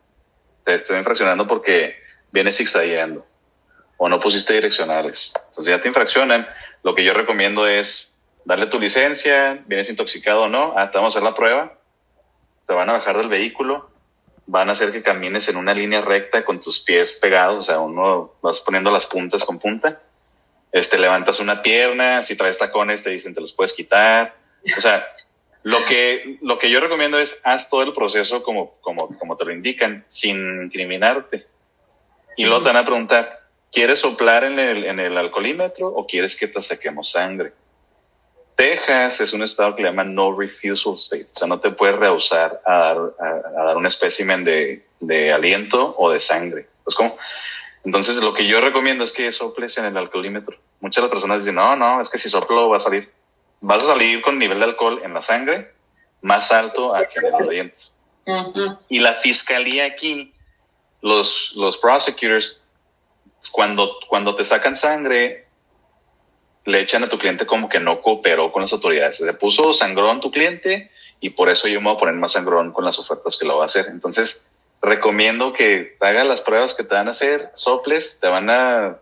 Te 0.71 0.77
están 0.77 0.99
infraccionando 0.99 1.49
porque 1.49 2.01
vienes 2.31 2.57
zigzagueando 2.57 3.27
o 3.97 4.09
no 4.09 4.21
pusiste 4.21 4.55
direccionales. 4.55 5.33
Entonces, 5.35 5.67
ya 5.67 5.83
te 5.83 5.89
infraccionan. 5.89 6.49
Lo 6.83 6.95
que 6.95 7.05
yo 7.05 7.13
recomiendo 7.13 7.67
es 7.67 8.13
darle 8.45 8.67
tu 8.67 8.79
licencia, 8.79 9.63
vienes 9.67 9.91
intoxicado 9.91 10.43
o 10.43 10.49
no, 10.49 10.75
ah, 10.77 10.91
te 10.91 10.99
vamos 10.99 11.15
a 11.15 11.19
hacer 11.19 11.29
la 11.29 11.35
prueba, 11.35 11.77
te 12.67 12.75
van 12.75 12.89
a 12.89 12.93
bajar 12.93 13.19
del 13.19 13.29
vehículo, 13.29 13.91
van 14.47 14.69
a 14.69 14.73
hacer 14.73 14.93
que 14.93 15.03
camines 15.03 15.49
en 15.49 15.57
una 15.57 15.75
línea 15.75 16.01
recta 16.01 16.45
con 16.45 16.61
tus 16.61 16.81
pies 16.81 17.15
pegados, 17.15 17.59
o 17.59 17.63
sea, 17.63 17.81
uno 17.81 18.35
vas 18.41 18.61
poniendo 18.61 18.91
las 18.91 19.07
puntas 19.07 19.45
con 19.45 19.59
punta, 19.59 20.01
este, 20.71 20.99
levantas 20.99 21.41
una 21.41 21.63
pierna, 21.63 22.23
si 22.23 22.37
traes 22.37 22.59
tacones 22.59 23.03
te 23.03 23.11
dicen 23.11 23.35
te 23.35 23.41
los 23.41 23.53
puedes 23.53 23.75
quitar, 23.75 24.37
o 24.79 24.81
sea, 24.81 25.07
lo 25.63 25.85
que, 25.85 26.39
lo 26.41 26.59
que 26.59 26.71
yo 26.71 26.81
recomiendo 26.81 27.19
es 27.19 27.41
haz 27.45 27.69
todo 27.69 27.83
el 27.83 27.93
proceso 27.93 28.43
como, 28.43 28.77
como, 28.81 29.17
como 29.19 29.37
te 29.37 29.45
lo 29.45 29.53
indican, 29.53 30.05
sin 30.09 30.63
incriminarte. 30.63 31.47
Y 32.37 32.45
luego 32.45 32.61
te 32.63 32.69
van 32.69 32.79
a 32.79 32.85
preguntar, 32.85 33.41
¿quieres 33.71 33.99
soplar 33.99 34.45
en 34.45 34.59
el, 34.59 34.85
en 34.85 35.01
el 35.01 35.19
alcoholímetro 35.19 35.89
o 35.89 36.07
quieres 36.07 36.37
que 36.37 36.49
te 36.49 36.63
saquemos 36.63 37.11
sangre? 37.11 37.53
Texas 38.57 39.21
es 39.21 39.33
un 39.33 39.43
estado 39.43 39.75
que 39.75 39.83
le 39.83 39.89
llaman 39.89 40.15
no 40.15 40.39
refusal 40.39 40.95
state, 40.95 41.29
o 41.33 41.35
sea, 41.35 41.49
no 41.49 41.61
te 41.61 41.71
puedes 41.71 41.97
rehusar 41.97 42.61
a 42.67 42.79
dar, 42.79 42.99
a, 43.19 43.65
dar 43.65 43.77
un 43.77 43.87
espécimen 43.87 44.45
de, 44.45 44.85
de, 45.01 45.33
aliento 45.33 45.95
o 45.97 46.11
de 46.11 46.21
sangre. 46.21 46.69
Pues, 46.85 46.95
¿cómo? 46.95 47.17
Entonces, 47.85 48.17
lo 48.17 48.35
que 48.35 48.47
yo 48.47 48.61
recomiendo 48.61 49.05
es 49.05 49.13
que 49.13 49.33
soples 49.33 49.79
en 49.79 49.87
el 49.87 49.97
alcoholímetro. 49.97 50.59
Muchas 50.81 51.09
personas 51.09 51.39
dicen, 51.39 51.55
no, 51.55 51.75
no, 51.75 52.03
es 52.03 52.11
que 52.11 52.19
si 52.19 52.29
soplo 52.29 52.69
va 52.69 52.77
a 52.77 52.81
salir. 52.81 53.11
Vas 53.61 53.83
a 53.83 53.87
salir 53.87 54.23
con 54.23 54.39
nivel 54.39 54.59
de 54.59 54.65
alcohol 54.65 55.01
en 55.05 55.15
la 55.15 55.23
sangre 55.23 55.73
más 56.23 56.53
alto 56.53 56.95
a 56.95 57.07
que 57.07 57.19
en 57.19 57.27
el 57.27 57.35
aliento. 57.35 57.79
Y 58.89 59.01
la 59.01 59.15
fiscalía 59.15 59.87
aquí, 59.87 60.33
los, 61.01 61.53
los 61.57 61.79
prosecutors, 61.79 62.63
cuando, 63.51 63.91
cuando 64.09 64.37
te 64.37 64.45
sacan 64.45 64.77
sangre, 64.77 65.47
le 66.65 66.81
echan 66.81 67.03
a 67.05 67.09
tu 67.09 67.19
cliente 67.19 67.47
como 67.47 67.69
que 67.69 67.81
no 67.81 68.03
cooperó 68.03 68.53
con 68.53 68.63
las 68.63 68.73
autoridades. 68.73 69.17
Se 69.17 69.33
puso 69.35 69.73
sangrón 69.73 70.21
tu 70.21 70.31
cliente 70.31 70.91
y 71.21 71.31
por 71.31 71.49
eso 71.49 71.69
yo 71.69 71.81
me 71.81 71.89
voy 71.89 71.97
a 71.97 71.99
poner 71.99 72.15
más 72.15 72.33
sangrón 72.33 72.73
con 72.73 72.85
las 72.85 72.99
ofertas 72.99 73.37
que 73.37 73.47
lo 73.47 73.57
va 73.57 73.65
a 73.65 73.67
hacer. 73.67 73.87
Entonces, 73.89 74.47
recomiendo 74.83 75.53
que 75.53 75.97
hagas 76.01 76.27
las 76.27 76.41
pruebas 76.43 76.75
que 76.75 76.85
te 76.85 76.95
van 76.95 77.09
a 77.09 77.13
hacer, 77.13 77.51
soples, 77.55 78.19
te 78.21 78.29
van 78.29 78.51
a, 78.51 78.99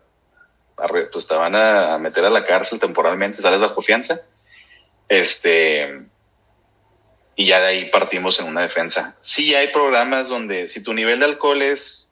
pues 1.12 1.26
te 1.26 1.34
van 1.34 1.54
a 1.56 1.98
meter 1.98 2.24
a 2.24 2.30
la 2.30 2.44
cárcel 2.44 2.80
temporalmente, 2.80 3.42
sales 3.42 3.60
bajo 3.60 3.82
fianza. 3.82 4.22
Este, 5.08 6.02
y 7.34 7.46
ya 7.46 7.60
de 7.60 7.66
ahí 7.68 7.84
partimos 7.86 8.40
en 8.40 8.46
una 8.46 8.62
defensa. 8.62 9.16
Sí 9.20 9.54
hay 9.54 9.68
programas 9.68 10.28
donde 10.28 10.68
si 10.68 10.82
tu 10.82 10.92
nivel 10.92 11.20
de 11.20 11.26
alcohol 11.26 11.62
es 11.62 12.08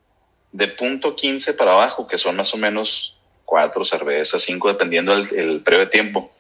de 0.53 0.69
punto 0.69 1.17
15 1.17 1.55
para 1.55 1.73
abajo, 1.73 2.07
que 2.07 2.17
son 2.17 2.37
más 2.37 2.55
o 2.55 2.57
menos 2.57 3.17
cuatro 3.45 3.85
cervezas, 3.85 4.43
cinco, 4.43 4.69
dependiendo 4.69 5.13
el, 5.15 5.63
periodo 5.63 5.85
de 5.85 5.91
tiempo, 5.91 6.33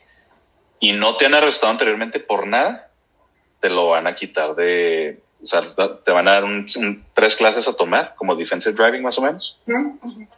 y 0.81 0.92
no 0.92 1.16
te 1.16 1.27
han 1.27 1.35
arrestado 1.35 1.73
anteriormente 1.73 2.21
por 2.21 2.47
nada, 2.47 2.90
te 3.61 3.71
lo 3.71 3.88
van 3.88 4.07
a 4.07 4.14
quitar 4.14 4.55
de, 4.55 5.21
o 5.42 5.47
sea, 5.47 5.62
te 6.05 6.12
van 6.12 6.29
a 6.29 6.33
dar 6.33 6.45
un, 6.45 6.66
tres 7.14 7.37
clases 7.37 7.69
a 7.69 7.77
tomar, 7.77 8.14
como 8.16 8.37
defensive 8.37 8.75
driving 8.75 9.03
más 9.03 9.19
o 9.19 9.23
menos, 9.23 9.59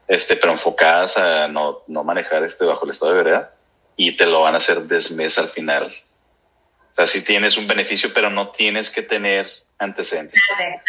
este, 0.06 0.36
pero 0.36 0.52
enfocadas 0.52 1.16
a 1.18 1.48
no, 1.48 1.82
no 1.86 2.02
manejar 2.02 2.44
este 2.44 2.64
bajo 2.64 2.84
el 2.84 2.92
estado 2.92 3.12
de 3.12 3.22
veredad, 3.22 3.50
y 3.96 4.16
te 4.16 4.26
lo 4.26 4.42
van 4.42 4.54
a 4.54 4.58
hacer 4.58 4.82
desmes 4.82 5.38
al 5.38 5.48
final. 5.48 5.92
O 6.98 7.06
sea, 7.06 7.06
si 7.06 7.22
tienes 7.22 7.56
un 7.56 7.68
beneficio, 7.68 8.12
pero 8.12 8.28
no 8.28 8.48
tienes 8.48 8.90
que 8.90 9.02
tener 9.02 9.48
antecedentes. 9.78 10.40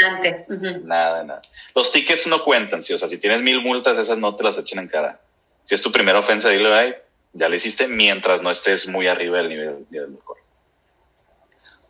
Antes. 0.04 0.50
Nada, 0.50 1.24
nada. 1.24 1.42
Los 1.76 1.92
tickets 1.92 2.26
no 2.26 2.44
cuentan, 2.44 2.82
¿sí? 2.84 2.94
o 2.94 2.98
sea, 2.98 3.08
si 3.08 3.20
tienes 3.20 3.42
mil 3.42 3.62
multas, 3.62 3.98
esas 3.98 4.18
no 4.18 4.36
te 4.36 4.44
las 4.44 4.58
echan 4.58 4.80
en 4.80 4.88
cara 4.88 5.20
si 5.70 5.76
es 5.76 5.84
tu 5.84 5.92
primera 5.92 6.18
ofensa, 6.18 6.50
dile, 6.50 6.74
ay, 6.74 6.96
ya 7.32 7.48
le 7.48 7.58
hiciste 7.58 7.88
mientras 7.88 8.42
no 8.42 8.50
estés 8.50 8.88
muy 8.88 9.08
arriba 9.08 9.38
del 9.38 9.50
nivel 9.50 9.86
del 9.92 10.06
alcohol. 10.06 10.40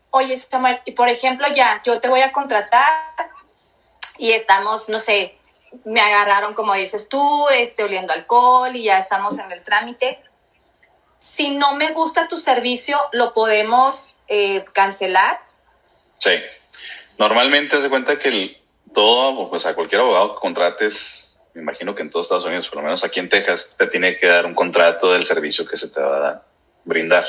Oye, 0.09 0.35
Samuel, 0.35 0.81
y 0.83 0.91
por 0.91 1.07
ejemplo, 1.07 1.47
ya, 1.53 1.81
yo 1.85 2.01
te 2.01 2.09
voy 2.09 2.19
a 2.19 2.33
contratar 2.33 2.91
y 4.17 4.31
estamos, 4.31 4.89
no 4.89 4.99
sé, 4.99 5.37
me 5.85 6.01
agarraron, 6.01 6.53
como 6.55 6.73
dices 6.73 7.07
tú, 7.07 7.47
este, 7.53 7.85
oliendo 7.85 8.11
alcohol 8.11 8.75
y 8.75 8.83
ya 8.83 8.97
estamos 8.97 9.39
en 9.39 9.49
el 9.49 9.63
trámite. 9.63 10.21
Si 11.19 11.51
no 11.51 11.75
me 11.75 11.91
gusta 11.91 12.27
tu 12.27 12.37
servicio, 12.37 12.97
¿lo 13.11 13.33
podemos 13.33 14.17
eh, 14.27 14.65
cancelar? 14.73 15.39
Sí. 16.17 16.31
Normalmente 17.17 17.81
se 17.81 17.89
cuenta 17.89 18.17
que 18.17 18.29
el, 18.29 18.57
todo, 18.93 19.49
pues 19.49 19.65
a 19.65 19.75
cualquier 19.75 20.01
abogado 20.01 20.35
que 20.35 20.41
contrates 20.41 21.29
me 21.53 21.61
imagino 21.61 21.95
que 21.95 22.03
en 22.03 22.09
todos 22.09 22.27
Estados 22.27 22.45
Unidos, 22.45 22.67
por 22.67 22.77
lo 22.77 22.83
menos 22.83 23.03
aquí 23.03 23.19
en 23.19 23.29
Texas, 23.29 23.75
te 23.77 23.87
tiene 23.87 24.17
que 24.17 24.27
dar 24.27 24.45
un 24.45 24.53
contrato 24.53 25.11
del 25.11 25.25
servicio 25.25 25.65
que 25.65 25.77
se 25.77 25.89
te 25.89 25.99
va 25.99 26.29
a 26.29 26.43
brindar. 26.83 27.25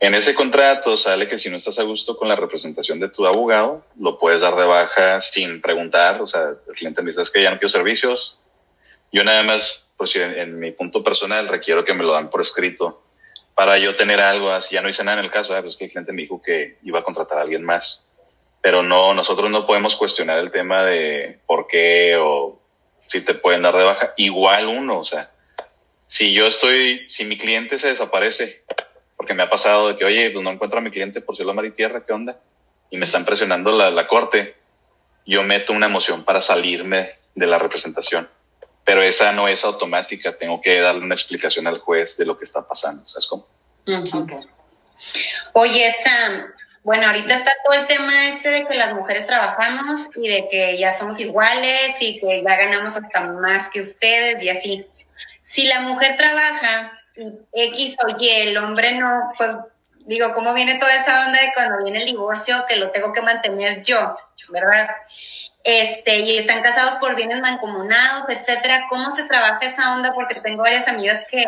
En 0.00 0.14
ese 0.14 0.34
contrato 0.34 0.96
sale 0.96 1.28
que 1.28 1.38
si 1.38 1.48
no 1.48 1.56
estás 1.56 1.78
a 1.78 1.84
gusto 1.84 2.16
con 2.16 2.28
la 2.28 2.34
representación 2.34 2.98
de 2.98 3.08
tu 3.08 3.26
abogado, 3.26 3.84
lo 3.98 4.18
puedes 4.18 4.40
dar 4.40 4.56
de 4.56 4.64
baja 4.64 5.20
sin 5.20 5.60
preguntar. 5.60 6.20
O 6.20 6.26
sea, 6.26 6.54
el 6.66 6.74
cliente 6.74 7.02
me 7.02 7.10
dice, 7.10 7.22
es 7.22 7.30
que 7.30 7.42
ya 7.42 7.50
no 7.50 7.58
quiero 7.58 7.68
servicios. 7.68 8.38
Yo 9.12 9.22
nada 9.22 9.42
más, 9.44 9.81
pues 10.02 10.16
en, 10.16 10.36
en 10.36 10.58
mi 10.58 10.72
punto 10.72 11.04
personal, 11.04 11.46
requiero 11.46 11.84
que 11.84 11.94
me 11.94 12.02
lo 12.02 12.12
dan 12.12 12.28
por 12.28 12.42
escrito 12.42 13.04
para 13.54 13.78
yo 13.78 13.94
tener 13.94 14.20
algo 14.20 14.50
así. 14.50 14.74
Ya 14.74 14.82
no 14.82 14.88
hice 14.88 15.04
nada 15.04 15.20
en 15.20 15.24
el 15.24 15.30
caso, 15.30 15.54
pues 15.62 15.76
que 15.76 15.84
el 15.84 15.92
cliente 15.92 16.12
me 16.12 16.22
dijo 16.22 16.42
que 16.42 16.78
iba 16.82 16.98
a 16.98 17.04
contratar 17.04 17.38
a 17.38 17.42
alguien 17.42 17.62
más. 17.62 18.08
Pero 18.60 18.82
no, 18.82 19.14
nosotros 19.14 19.48
no 19.48 19.64
podemos 19.64 19.94
cuestionar 19.94 20.40
el 20.40 20.50
tema 20.50 20.84
de 20.84 21.38
por 21.46 21.68
qué 21.68 22.16
o 22.18 22.60
si 23.00 23.24
te 23.24 23.34
pueden 23.34 23.62
dar 23.62 23.76
de 23.76 23.84
baja. 23.84 24.12
Igual 24.16 24.66
uno, 24.66 24.98
o 24.98 25.04
sea, 25.04 25.30
si 26.04 26.34
yo 26.34 26.48
estoy, 26.48 27.06
si 27.08 27.24
mi 27.24 27.38
cliente 27.38 27.78
se 27.78 27.90
desaparece, 27.90 28.64
porque 29.16 29.34
me 29.34 29.44
ha 29.44 29.50
pasado 29.50 29.86
de 29.86 29.96
que, 29.96 30.04
oye, 30.04 30.30
pues 30.30 30.42
no 30.42 30.50
encuentro 30.50 30.80
a 30.80 30.82
mi 30.82 30.90
cliente 30.90 31.20
por 31.20 31.36
cielo, 31.36 31.54
mar 31.54 31.64
y 31.64 31.70
tierra, 31.70 32.04
¿qué 32.04 32.12
onda? 32.12 32.40
Y 32.90 32.96
me 32.96 33.04
están 33.04 33.24
presionando 33.24 33.70
la, 33.70 33.92
la 33.92 34.08
corte, 34.08 34.56
yo 35.24 35.44
meto 35.44 35.72
una 35.72 35.88
moción 35.88 36.24
para 36.24 36.40
salirme 36.40 37.10
de 37.36 37.46
la 37.46 37.60
representación. 37.60 38.28
Pero 38.84 39.02
esa 39.02 39.32
no 39.32 39.46
es 39.48 39.64
automática, 39.64 40.36
tengo 40.36 40.60
que 40.60 40.80
darle 40.80 41.04
una 41.04 41.14
explicación 41.14 41.66
al 41.66 41.78
juez 41.78 42.16
de 42.16 42.26
lo 42.26 42.36
que 42.36 42.44
está 42.44 42.66
pasando, 42.66 43.06
¿sabes 43.06 43.26
cómo? 43.26 43.46
Oye, 45.52 45.90
Sam, 45.92 46.52
bueno, 46.82 47.06
ahorita 47.06 47.34
está 47.34 47.52
todo 47.64 47.80
el 47.80 47.86
tema 47.86 48.28
este 48.28 48.50
de 48.50 48.66
que 48.66 48.74
las 48.74 48.92
mujeres 48.94 49.26
trabajamos 49.26 50.08
y 50.16 50.28
de 50.28 50.48
que 50.48 50.78
ya 50.78 50.92
somos 50.92 51.20
iguales 51.20 51.96
y 52.00 52.18
que 52.18 52.42
ya 52.42 52.56
ganamos 52.56 52.96
hasta 52.96 53.20
más 53.20 53.68
que 53.68 53.80
ustedes 53.80 54.42
y 54.42 54.48
así. 54.48 54.86
Si 55.42 55.66
la 55.66 55.80
mujer 55.80 56.16
trabaja 56.16 56.92
X 57.52 57.96
o 58.04 58.16
Y, 58.18 58.28
el 58.28 58.56
hombre 58.56 58.92
no, 58.92 59.32
pues 59.38 59.56
digo, 60.06 60.34
¿cómo 60.34 60.54
viene 60.54 60.78
toda 60.78 60.94
esa 60.94 61.26
onda 61.26 61.40
de 61.40 61.52
cuando 61.54 61.84
viene 61.84 62.00
el 62.00 62.06
divorcio 62.06 62.64
que 62.68 62.76
lo 62.76 62.90
tengo 62.90 63.12
que 63.12 63.22
mantener 63.22 63.82
yo, 63.82 64.16
verdad? 64.48 64.88
Este, 65.64 66.18
y 66.18 66.38
están 66.38 66.60
casados 66.62 66.94
por 66.94 67.14
bienes 67.14 67.40
mancomunados, 67.40 68.24
etcétera. 68.28 68.86
¿Cómo 68.88 69.10
se 69.10 69.24
trabaja 69.26 69.60
esa 69.62 69.94
onda? 69.94 70.12
Porque 70.12 70.40
tengo 70.40 70.62
varias 70.62 70.88
amigas 70.88 71.24
que, 71.30 71.44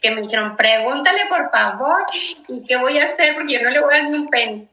que 0.00 0.10
me 0.12 0.22
dijeron, 0.22 0.56
pregúntale 0.56 1.26
por 1.28 1.50
favor, 1.50 2.04
¿y 2.48 2.64
qué 2.64 2.76
voy 2.76 2.98
a 2.98 3.04
hacer? 3.04 3.34
Porque 3.34 3.54
yo 3.54 3.62
no 3.62 3.70
le 3.70 3.80
voy 3.80 3.92
a 3.92 3.98
dar 3.98 4.10
ni 4.10 4.16
un 4.18 4.28
penny. 4.28 4.68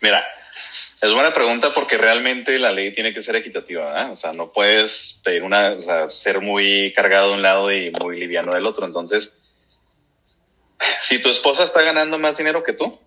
Mira, 0.00 0.24
Es 1.00 1.12
buena 1.12 1.34
pregunta 1.34 1.72
porque 1.74 1.98
realmente 1.98 2.58
la 2.58 2.72
ley 2.72 2.92
tiene 2.94 3.12
que 3.12 3.22
ser 3.22 3.36
equitativa, 3.36 4.10
O 4.10 4.16
sea, 4.16 4.32
no 4.32 4.52
puedes 4.52 5.20
pedir 5.22 5.42
una, 5.42 5.72
o 5.72 5.82
sea, 5.82 6.10
ser 6.10 6.40
muy 6.40 6.94
cargado 6.94 7.28
de 7.28 7.34
un 7.34 7.42
lado 7.42 7.70
y 7.70 7.90
muy 8.00 8.20
liviano 8.20 8.54
del 8.54 8.66
otro. 8.66 8.86
Entonces, 8.86 9.38
si 11.02 11.20
tu 11.20 11.28
esposa 11.28 11.64
está 11.64 11.82
ganando 11.82 12.18
más 12.18 12.38
dinero 12.38 12.62
que 12.62 12.72
tú, 12.72 12.98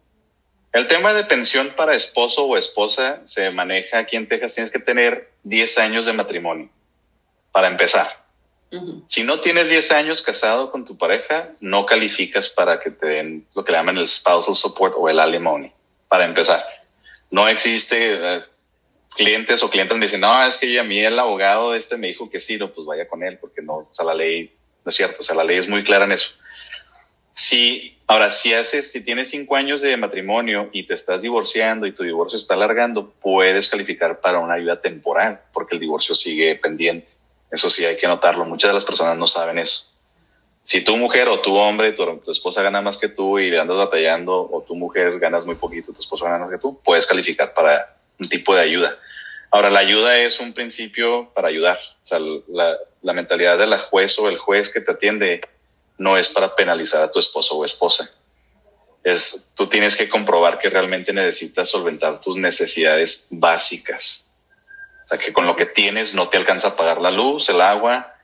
el 0.78 0.88
tema 0.88 1.14
de 1.14 1.24
pensión 1.24 1.74
para 1.76 1.96
esposo 1.96 2.46
o 2.46 2.58
esposa 2.58 3.22
se 3.26 3.50
maneja 3.52 4.00
aquí 4.00 4.16
en 4.16 4.28
Texas, 4.28 4.56
tienes 4.56 4.72
que 4.72 4.80
tener 4.80 5.32
10 5.44 5.78
años 5.80 6.06
de 6.06 6.14
matrimonio 6.14 6.70
para 7.52 7.68
empezar. 7.68 8.26
Si 9.08 9.24
no 9.24 9.40
tienes 9.40 9.70
10 9.70 9.92
años 9.94 10.22
casado 10.22 10.72
con 10.72 10.86
tu 10.86 10.98
pareja, 10.98 11.50
no 11.62 11.86
calificas 11.86 12.50
para 12.50 12.80
que 12.80 12.92
te 12.92 13.08
den 13.08 13.48
lo 13.56 13.64
que 13.64 13.72
le 13.72 13.78
llaman 13.78 13.98
el 13.98 14.08
spousal 14.08 14.56
support 14.56 14.94
o 14.98 15.10
el 15.10 15.20
alimony, 15.20 15.72
para 16.10 16.26
empezar. 16.26 16.64
No 17.32 17.48
existe 17.48 17.98
eh, 18.00 18.42
clientes 19.16 19.64
o 19.64 19.70
clientes 19.70 19.98
me 19.98 20.06
dicen, 20.06 20.22
no, 20.22 20.46
es 20.46 20.58
que 20.58 20.80
a 20.80 20.84
mí 20.84 21.00
el 21.00 21.18
abogado 21.18 21.74
este 21.74 21.98
me 21.98 22.08
dijo 22.08 22.30
que 22.30 22.40
sí, 22.40 22.58
no, 22.58 22.72
pues 22.72 22.86
vaya 22.86 23.08
con 23.08 23.24
él, 23.24 23.38
porque 23.40 23.62
no, 23.62 23.74
o 23.78 23.90
sea, 23.92 24.06
la 24.06 24.14
ley, 24.14 24.54
no 24.86 24.90
es 24.90 24.96
cierto, 24.96 25.18
o 25.22 25.24
sea, 25.24 25.36
la 25.36 25.44
ley 25.44 25.58
es 25.58 25.68
muy 25.68 25.84
clara 25.84 26.06
en 26.06 26.12
eso. 26.12 26.32
Si, 27.38 27.96
ahora, 28.08 28.32
si 28.32 28.54
haces, 28.54 28.92
si 28.92 29.02
tienes 29.02 29.30
cinco 29.30 29.56
años 29.56 29.82
de 29.82 29.96
matrimonio 29.96 30.70
y 30.74 30.88
te 30.88 30.96
estás 30.96 31.22
divorciando 31.22 31.86
y 31.86 31.92
tu 31.92 32.04
divorcio 32.04 32.38
está 32.38 32.56
alargando, 32.56 33.12
puedes 33.22 33.70
calificar 33.70 34.20
para 34.20 34.40
una 34.40 34.56
ayuda 34.56 34.82
temporal, 34.82 35.42
porque 35.54 35.76
el 35.76 35.80
divorcio 35.80 36.16
sigue 36.16 36.56
pendiente. 36.56 37.14
Eso 37.52 37.70
sí 37.70 37.86
hay 37.86 37.98
que 37.98 38.08
notarlo. 38.08 38.44
Muchas 38.46 38.70
de 38.70 38.76
las 38.76 38.86
personas 38.86 39.18
no 39.18 39.28
saben 39.28 39.60
eso 39.60 39.86
si 40.68 40.82
tu 40.82 40.98
mujer 40.98 41.30
o 41.30 41.40
tu 41.40 41.56
hombre, 41.56 41.94
tu, 41.94 42.22
esposa 42.30 42.62
gana 42.62 42.82
más 42.82 42.98
que 42.98 43.08
tú 43.08 43.40
y 43.40 43.50
le 43.50 43.58
andas 43.58 43.78
batallando, 43.78 44.50
o 44.52 44.62
tu 44.68 44.76
mujer 44.76 45.18
ganas 45.18 45.46
muy 45.46 45.56
poquito, 45.56 45.94
tu 45.94 46.02
esposa 46.02 46.26
gana 46.26 46.40
más 46.40 46.50
que 46.50 46.58
tú, 46.58 46.82
puedes 46.84 47.08
calificar 47.08 47.54
para 47.54 47.96
un 48.20 48.28
tipo 48.28 48.54
de 48.54 48.64
ayuda. 48.64 49.00
Ahora, 49.50 49.70
la 49.70 49.80
ayuda 49.80 50.18
es 50.18 50.42
un 50.42 50.52
principio 50.52 51.32
para 51.34 51.48
ayudar. 51.48 51.80
O 52.04 52.06
sea, 52.06 52.20
la, 52.50 52.76
la 53.02 53.14
mentalidad 53.14 53.58
de 53.58 53.66
la 53.66 53.80
juez 53.80 54.20
o 54.20 54.28
el 54.28 54.38
juez 54.38 54.70
que 54.70 54.82
te 54.82 54.92
atiende 54.92 55.40
no 55.98 56.18
es 56.18 56.30
para 56.30 56.56
penalizar 56.56 57.04
a 57.04 57.12
tu 57.12 57.20
esposo 57.20 57.56
o 57.56 57.66
esposa. 57.66 58.10
Es, 59.04 59.52
tú 59.56 59.68
tienes 59.68 59.96
que 59.96 60.10
comprobar 60.10 60.60
que 60.60 60.70
realmente 60.70 61.14
necesitas 61.14 61.70
solventar 61.70 62.20
tus 62.22 62.36
necesidades 62.38 63.28
básicas. 63.30 64.28
O 65.06 65.08
sea, 65.08 65.18
que 65.18 65.32
con 65.32 65.48
lo 65.48 65.56
que 65.56 65.66
tienes 65.66 66.14
no 66.14 66.30
te 66.30 66.38
alcanza 66.38 66.70
a 66.70 66.76
pagar 66.76 67.00
la 67.00 67.12
luz, 67.12 67.50
el 67.50 67.62
agua, 67.62 68.16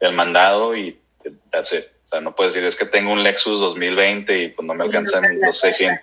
el 0.00 0.12
mandado 0.12 0.76
y 0.76 1.00
that's 1.50 1.72
it. 1.72 1.86
O 2.04 2.08
sea, 2.08 2.20
no 2.20 2.36
puedes 2.36 2.54
decir, 2.54 2.66
es 2.66 2.76
que 2.76 2.86
tengo 2.86 3.12
un 3.12 3.22
Lexus 3.22 3.58
2020 3.60 4.42
y 4.42 4.48
pues 4.50 4.66
no 4.66 4.74
me 4.74 4.84
alcanzan 4.84 5.40
los 5.40 5.58
600. 5.58 5.98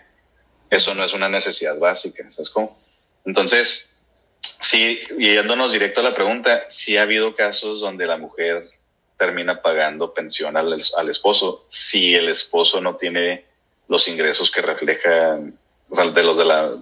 Eso 0.69 0.95
no 0.95 1.03
es 1.03 1.13
una 1.13 1.29
necesidad 1.29 1.77
básica, 1.77 2.29
¿sabes 2.31 2.49
cómo? 2.49 2.77
Entonces, 3.25 3.91
sí, 4.41 5.01
yéndonos 5.17 5.71
directo 5.71 6.01
a 6.01 6.03
la 6.03 6.15
pregunta, 6.15 6.65
sí 6.67 6.97
ha 6.97 7.03
habido 7.03 7.35
casos 7.35 7.79
donde 7.79 8.07
la 8.07 8.17
mujer 8.17 8.65
termina 9.23 9.61
pagando 9.61 10.13
pensión 10.13 10.57
al, 10.57 10.81
al 10.97 11.09
esposo 11.09 11.65
si 11.69 12.13
el 12.13 12.27
esposo 12.27 12.81
no 12.81 12.97
tiene 12.97 13.45
los 13.87 14.09
ingresos 14.09 14.51
que 14.51 14.61
reflejan, 14.61 15.57
o 15.89 15.95
sea, 15.95 16.05
de 16.09 16.23
los 16.23 16.37
de 16.37 16.43
la, 16.43 16.73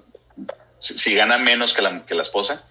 si, 0.80 1.14
gana 1.14 1.38
menos 1.38 1.74
que 1.74 1.84
la, 1.84 2.04
que 2.04 2.16
la 2.16 2.24
esposa 2.24 2.66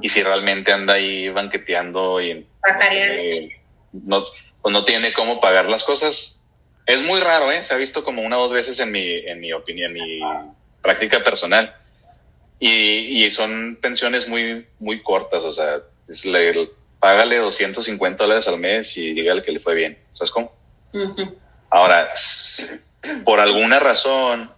y 0.00 0.08
si 0.08 0.22
realmente 0.22 0.72
anda 0.72 0.94
ahí 0.94 1.28
banqueteando 1.28 2.20
y 2.20 2.46
eh, 2.80 3.60
no, 3.92 4.24
pues 4.62 4.72
no 4.72 4.84
tiene 4.84 5.12
cómo 5.12 5.40
pagar 5.40 5.68
las 5.68 5.82
cosas. 5.82 6.40
Es 6.86 7.02
muy 7.02 7.18
raro, 7.18 7.50
¿eh? 7.50 7.64
Se 7.64 7.74
ha 7.74 7.78
visto 7.78 8.04
como 8.04 8.22
una 8.22 8.38
o 8.38 8.42
dos 8.42 8.52
veces 8.52 8.78
en 8.78 8.92
mi, 8.92 9.10
en 9.10 9.40
mi 9.40 9.52
opinión, 9.52 9.96
en 9.96 10.02
mi 10.04 10.20
práctica 10.82 11.22
personal. 11.24 11.74
Y, 12.60 13.24
y 13.24 13.30
son 13.32 13.78
pensiones 13.80 14.28
muy, 14.28 14.66
muy 14.78 15.02
cortas, 15.02 15.42
o 15.44 15.52
sea, 15.52 15.80
le, 16.24 16.70
págale 17.00 17.38
250 17.38 18.22
dólares 18.22 18.46
al 18.46 18.58
mes 18.58 18.96
y 18.96 19.12
dígale 19.12 19.42
que 19.42 19.52
le 19.52 19.60
fue 19.60 19.74
bien. 19.74 19.98
¿Sabes 20.12 20.30
cómo? 20.30 20.52
Ahora, 21.70 22.10
por 23.24 23.40
alguna 23.40 23.80
razón, 23.80 24.50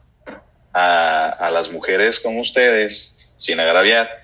a, 0.73 1.29
a, 1.29 1.51
las 1.51 1.71
mujeres 1.71 2.21
como 2.21 2.41
ustedes, 2.41 3.17
sin 3.37 3.61
agraviar, 3.61 4.23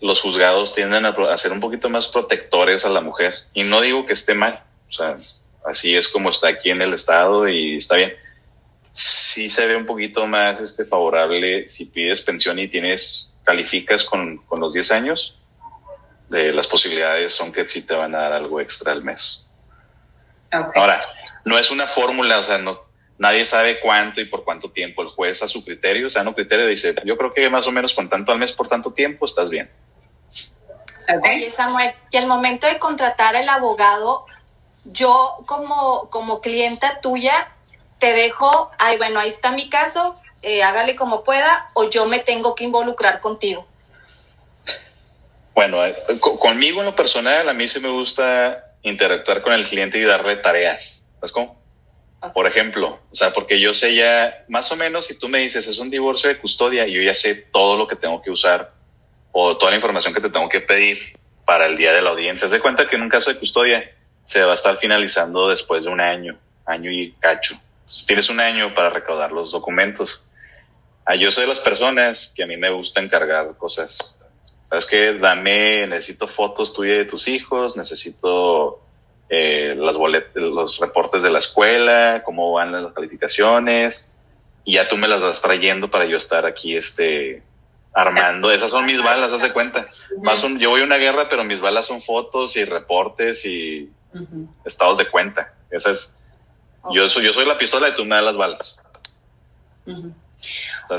los 0.00 0.20
juzgados 0.20 0.74
tienden 0.74 1.06
a, 1.06 1.38
ser 1.38 1.52
un 1.52 1.60
poquito 1.60 1.88
más 1.88 2.08
protectores 2.08 2.84
a 2.84 2.88
la 2.88 3.00
mujer. 3.00 3.34
Y 3.54 3.62
no 3.62 3.80
digo 3.80 4.06
que 4.06 4.14
esté 4.14 4.34
mal, 4.34 4.64
o 4.88 4.92
sea, 4.92 5.16
así 5.64 5.94
es 5.94 6.08
como 6.08 6.30
está 6.30 6.48
aquí 6.48 6.70
en 6.70 6.82
el 6.82 6.94
estado 6.94 7.48
y 7.48 7.76
está 7.76 7.96
bien. 7.96 8.14
Sí 8.90 9.48
se 9.48 9.66
ve 9.66 9.76
un 9.76 9.86
poquito 9.86 10.26
más 10.26 10.60
este 10.60 10.84
favorable 10.84 11.68
si 11.68 11.84
pides 11.86 12.22
pensión 12.22 12.58
y 12.58 12.68
tienes, 12.68 13.32
calificas 13.44 14.02
con, 14.04 14.38
con 14.38 14.60
los 14.60 14.72
10 14.72 14.90
años, 14.92 15.37
eh, 16.32 16.52
las 16.52 16.66
posibilidades 16.66 17.32
son 17.32 17.52
que 17.52 17.66
sí 17.66 17.82
te 17.82 17.94
van 17.94 18.14
a 18.14 18.20
dar 18.20 18.32
algo 18.34 18.60
extra 18.60 18.92
al 18.92 19.02
mes. 19.02 19.46
Ahora, 20.50 21.04
no 21.44 21.58
es 21.58 21.70
una 21.70 21.86
fórmula, 21.86 22.38
o 22.38 22.42
sea, 22.42 22.58
no, 22.58 22.80
nadie 23.18 23.44
sabe 23.44 23.80
cuánto 23.80 24.20
y 24.20 24.26
por 24.26 24.44
cuánto 24.44 24.70
tiempo. 24.70 25.02
El 25.02 25.08
juez 25.08 25.42
a 25.42 25.48
su 25.48 25.64
criterio, 25.64 26.06
o 26.06 26.10
sea, 26.10 26.22
no 26.22 26.34
criterio 26.34 26.66
dice, 26.66 26.94
yo 27.04 27.16
creo 27.16 27.34
que 27.34 27.48
más 27.50 27.66
o 27.66 27.72
menos 27.72 27.94
con 27.94 28.08
tanto 28.08 28.32
al 28.32 28.38
mes 28.38 28.52
por 28.52 28.68
tanto 28.68 28.92
tiempo 28.92 29.26
estás 29.26 29.50
bien. 29.50 29.70
Oye, 31.24 31.48
Samuel, 31.48 31.94
y 32.10 32.16
al 32.18 32.26
momento 32.26 32.66
de 32.66 32.78
contratar 32.78 33.34
al 33.34 33.48
abogado, 33.48 34.26
yo 34.84 35.42
como, 35.46 36.10
como 36.10 36.40
clienta 36.40 37.00
tuya, 37.00 37.50
te 37.98 38.12
dejo, 38.12 38.70
ay, 38.78 38.98
bueno, 38.98 39.18
ahí 39.18 39.28
está 39.28 39.50
mi 39.52 39.70
caso, 39.70 40.14
eh, 40.42 40.62
hágale 40.62 40.96
como 40.96 41.24
pueda, 41.24 41.70
o 41.72 41.88
yo 41.88 42.06
me 42.06 42.20
tengo 42.20 42.54
que 42.54 42.64
involucrar 42.64 43.20
contigo. 43.20 43.66
Bueno, 45.58 45.84
eh, 45.84 45.96
conmigo 46.20 46.78
en 46.78 46.86
lo 46.86 46.94
personal, 46.94 47.48
a 47.48 47.52
mí 47.52 47.66
sí 47.66 47.80
me 47.80 47.88
gusta 47.88 48.76
interactuar 48.82 49.42
con 49.42 49.52
el 49.52 49.66
cliente 49.66 49.98
y 49.98 50.04
darle 50.04 50.36
tareas. 50.36 51.02
¿Sabes 51.16 51.32
cómo? 51.32 51.60
Por 52.32 52.46
ejemplo, 52.46 53.00
o 53.10 53.14
sea, 53.16 53.32
porque 53.32 53.58
yo 53.58 53.74
sé 53.74 53.96
ya, 53.96 54.44
más 54.46 54.70
o 54.70 54.76
menos, 54.76 55.06
si 55.06 55.18
tú 55.18 55.28
me 55.28 55.40
dices 55.40 55.66
es 55.66 55.78
un 55.78 55.90
divorcio 55.90 56.28
de 56.28 56.38
custodia, 56.38 56.86
yo 56.86 57.02
ya 57.02 57.12
sé 57.12 57.34
todo 57.34 57.76
lo 57.76 57.88
que 57.88 57.96
tengo 57.96 58.22
que 58.22 58.30
usar 58.30 58.72
o 59.32 59.56
toda 59.56 59.72
la 59.72 59.76
información 59.78 60.14
que 60.14 60.20
te 60.20 60.30
tengo 60.30 60.48
que 60.48 60.60
pedir 60.60 61.18
para 61.44 61.66
el 61.66 61.76
día 61.76 61.92
de 61.92 62.02
la 62.02 62.10
audiencia. 62.10 62.48
Se 62.48 62.60
cuenta 62.60 62.88
que 62.88 62.94
en 62.94 63.02
un 63.02 63.08
caso 63.08 63.32
de 63.32 63.40
custodia 63.40 63.96
se 64.24 64.44
va 64.44 64.52
a 64.52 64.54
estar 64.54 64.76
finalizando 64.76 65.48
después 65.48 65.82
de 65.82 65.90
un 65.90 66.00
año, 66.00 66.38
año 66.66 66.92
y 66.92 67.14
cacho. 67.18 67.60
tienes 68.06 68.30
un 68.30 68.38
año 68.38 68.76
para 68.76 68.90
recaudar 68.90 69.32
los 69.32 69.50
documentos. 69.50 70.24
Ah, 71.04 71.16
yo 71.16 71.32
soy 71.32 71.42
de 71.42 71.48
las 71.48 71.58
personas 71.58 72.32
que 72.32 72.44
a 72.44 72.46
mí 72.46 72.56
me 72.56 72.70
gusta 72.70 73.00
encargar 73.00 73.56
cosas. 73.56 74.17
¿Sabes 74.68 74.86
qué? 74.86 75.14
Dame, 75.14 75.86
necesito 75.86 76.28
fotos 76.28 76.74
tuyas 76.74 76.98
de 76.98 77.04
tus 77.06 77.28
hijos, 77.28 77.76
necesito 77.76 78.80
eh, 79.28 79.74
las 79.76 79.96
los 80.34 80.78
reportes 80.78 81.22
de 81.22 81.30
la 81.30 81.38
escuela, 81.38 82.22
cómo 82.24 82.52
van 82.52 82.72
las 82.72 82.92
calificaciones, 82.92 84.12
y 84.64 84.74
ya 84.74 84.88
tú 84.88 84.98
me 84.98 85.08
las 85.08 85.20
vas 85.20 85.40
trayendo 85.40 85.90
para 85.90 86.04
yo 86.04 86.18
estar 86.18 86.44
aquí 86.44 86.76
este, 86.76 87.42
armando. 87.94 88.50
Esas 88.50 88.70
son 88.70 88.84
mis 88.84 89.02
balas, 89.02 89.32
hace 89.32 89.52
cuenta. 89.52 89.86
Más 90.22 90.42
yo 90.58 90.70
voy 90.70 90.82
a 90.82 90.84
una 90.84 90.98
guerra, 90.98 91.28
pero 91.28 91.44
mis 91.44 91.60
balas 91.60 91.86
son 91.86 92.02
fotos 92.02 92.56
y 92.56 92.64
reportes 92.64 93.44
y 93.46 93.90
estados 94.64 94.98
de 94.98 95.06
cuenta. 95.06 95.54
Esa 95.70 95.90
es, 95.90 96.14
yo, 96.92 97.08
soy, 97.08 97.24
yo 97.24 97.32
soy 97.32 97.46
la 97.46 97.56
pistola 97.56 97.88
y 97.88 97.96
tú 97.96 98.04
me 98.04 98.16
das 98.16 98.24
las 98.24 98.36
balas. 98.36 98.76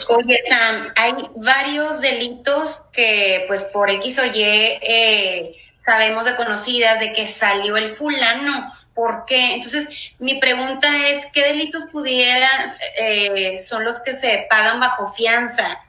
Oye, 0.09 0.41
Sam, 0.47 0.93
hay 0.95 1.13
varios 1.35 2.01
delitos 2.01 2.83
que, 2.91 3.45
pues, 3.47 3.63
por 3.65 3.89
X 3.89 4.19
o 4.19 4.25
Y, 4.25 4.41
eh, 4.41 5.55
sabemos 5.85 6.25
de 6.25 6.35
conocidas 6.35 6.99
de 6.99 7.13
que 7.13 7.25
salió 7.25 7.77
el 7.77 7.87
fulano. 7.87 8.73
¿Por 8.93 9.25
qué? 9.25 9.55
Entonces, 9.55 10.13
mi 10.19 10.39
pregunta 10.39 11.07
es, 11.07 11.25
¿qué 11.33 11.43
delitos 11.43 11.85
pudieras, 11.91 12.75
eh, 12.97 13.57
son 13.57 13.83
los 13.83 14.01
que 14.01 14.13
se 14.13 14.45
pagan 14.49 14.79
bajo 14.79 15.11
fianza? 15.11 15.79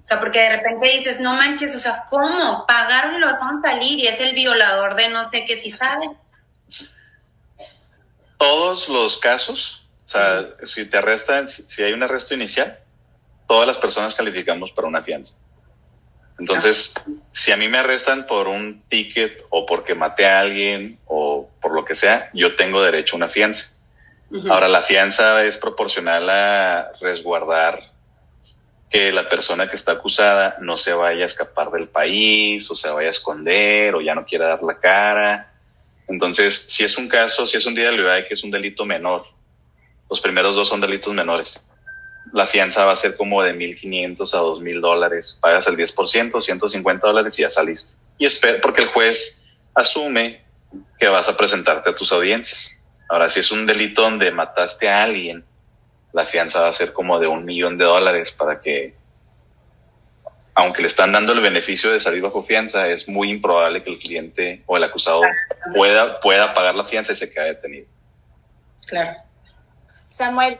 O 0.00 0.06
sea, 0.06 0.20
porque 0.20 0.38
de 0.38 0.56
repente 0.56 0.88
dices, 0.88 1.20
no 1.20 1.34
manches, 1.34 1.74
o 1.74 1.80
sea, 1.80 2.04
¿cómo? 2.08 2.64
Pagaron 2.66 3.16
y 3.16 3.18
lo 3.18 3.26
dejaron 3.26 3.60
salir 3.60 3.98
y 3.98 4.06
es 4.06 4.20
el 4.20 4.36
violador 4.36 4.94
de 4.94 5.08
no 5.08 5.28
sé 5.28 5.44
qué 5.44 5.56
si 5.56 5.72
sabe. 5.72 6.08
Todos 8.38 8.88
los 8.88 9.18
casos, 9.18 9.82
o 10.06 10.08
sea, 10.08 10.46
si 10.64 10.84
te 10.84 10.98
arrestan, 10.98 11.48
si 11.48 11.82
hay 11.82 11.92
un 11.92 12.04
arresto 12.04 12.34
inicial, 12.34 12.78
todas 13.46 13.66
las 13.66 13.76
personas 13.76 14.14
calificamos 14.14 14.72
para 14.72 14.88
una 14.88 15.02
fianza. 15.02 15.36
Entonces, 16.38 16.94
si 17.30 17.52
a 17.52 17.56
mí 17.56 17.68
me 17.68 17.78
arrestan 17.78 18.26
por 18.26 18.46
un 18.46 18.82
ticket 18.88 19.44
o 19.48 19.64
porque 19.64 19.94
maté 19.94 20.26
a 20.26 20.40
alguien 20.40 20.98
o 21.06 21.48
por 21.60 21.72
lo 21.74 21.84
que 21.84 21.94
sea, 21.94 22.30
yo 22.34 22.56
tengo 22.56 22.82
derecho 22.82 23.16
a 23.16 23.18
una 23.18 23.28
fianza. 23.28 23.74
Ahora, 24.50 24.68
la 24.68 24.82
fianza 24.82 25.44
es 25.44 25.56
proporcional 25.56 26.28
a 26.28 26.92
resguardar 27.00 27.80
que 28.90 29.12
la 29.12 29.28
persona 29.28 29.68
que 29.68 29.76
está 29.76 29.92
acusada 29.92 30.56
no 30.60 30.76
se 30.76 30.92
vaya 30.92 31.24
a 31.24 31.26
escapar 31.26 31.70
del 31.70 31.88
país 31.88 32.70
o 32.70 32.74
se 32.74 32.90
vaya 32.90 33.08
a 33.08 33.10
esconder 33.10 33.94
o 33.94 34.00
ya 34.00 34.14
no 34.14 34.26
quiera 34.26 34.48
dar 34.48 34.62
la 34.62 34.78
cara. 34.78 35.52
Entonces, 36.08 36.66
si 36.68 36.84
es 36.84 36.98
un 36.98 37.08
caso, 37.08 37.46
si 37.46 37.56
es 37.56 37.66
un 37.66 37.74
día 37.74 37.90
de 37.90 37.96
libertad 37.96 38.26
que 38.28 38.34
es 38.34 38.44
un 38.44 38.50
delito 38.50 38.84
menor, 38.84 39.26
los 40.08 40.20
primeros 40.20 40.54
dos 40.54 40.68
son 40.68 40.80
delitos 40.80 41.12
menores. 41.14 41.62
La 42.32 42.46
fianza 42.46 42.84
va 42.84 42.92
a 42.92 42.96
ser 42.96 43.16
como 43.16 43.42
de 43.42 43.54
1.500 43.54 44.34
a 44.34 44.40
2.000 44.40 44.80
dólares. 44.80 45.38
Pagas 45.40 45.66
el 45.68 45.76
10%, 45.76 46.40
150 46.40 47.06
dólares 47.06 47.38
y 47.38 47.42
ya 47.42 47.50
saliste. 47.50 47.98
Y 48.18 48.26
espera, 48.26 48.60
porque 48.60 48.82
el 48.82 48.88
juez 48.88 49.42
asume 49.74 50.42
que 50.98 51.08
vas 51.08 51.28
a 51.28 51.36
presentarte 51.36 51.90
a 51.90 51.94
tus 51.94 52.12
audiencias. 52.12 52.72
Ahora, 53.08 53.28
si 53.28 53.40
es 53.40 53.52
un 53.52 53.66
delito 53.66 54.02
donde 54.02 54.30
mataste 54.32 54.88
a 54.88 55.04
alguien, 55.04 55.44
la 56.12 56.24
fianza 56.24 56.62
va 56.62 56.68
a 56.68 56.72
ser 56.72 56.92
como 56.92 57.20
de 57.20 57.26
un 57.26 57.44
millón 57.44 57.78
de 57.78 57.84
dólares 57.84 58.32
para 58.32 58.60
que, 58.60 58.94
aunque 60.54 60.82
le 60.82 60.88
están 60.88 61.12
dando 61.12 61.32
el 61.32 61.40
beneficio 61.40 61.92
de 61.92 62.00
salir 62.00 62.22
bajo 62.22 62.42
fianza, 62.42 62.88
es 62.88 63.08
muy 63.08 63.30
improbable 63.30 63.84
que 63.84 63.90
el 63.90 63.98
cliente 63.98 64.62
o 64.66 64.76
el 64.76 64.84
acusado 64.84 65.22
pueda, 65.74 66.18
pueda 66.20 66.54
pagar 66.54 66.74
la 66.74 66.84
fianza 66.84 67.12
y 67.12 67.16
se 67.16 67.30
quede 67.30 67.48
detenido. 67.48 67.86
Claro. 68.86 69.16
Samuel, 70.06 70.58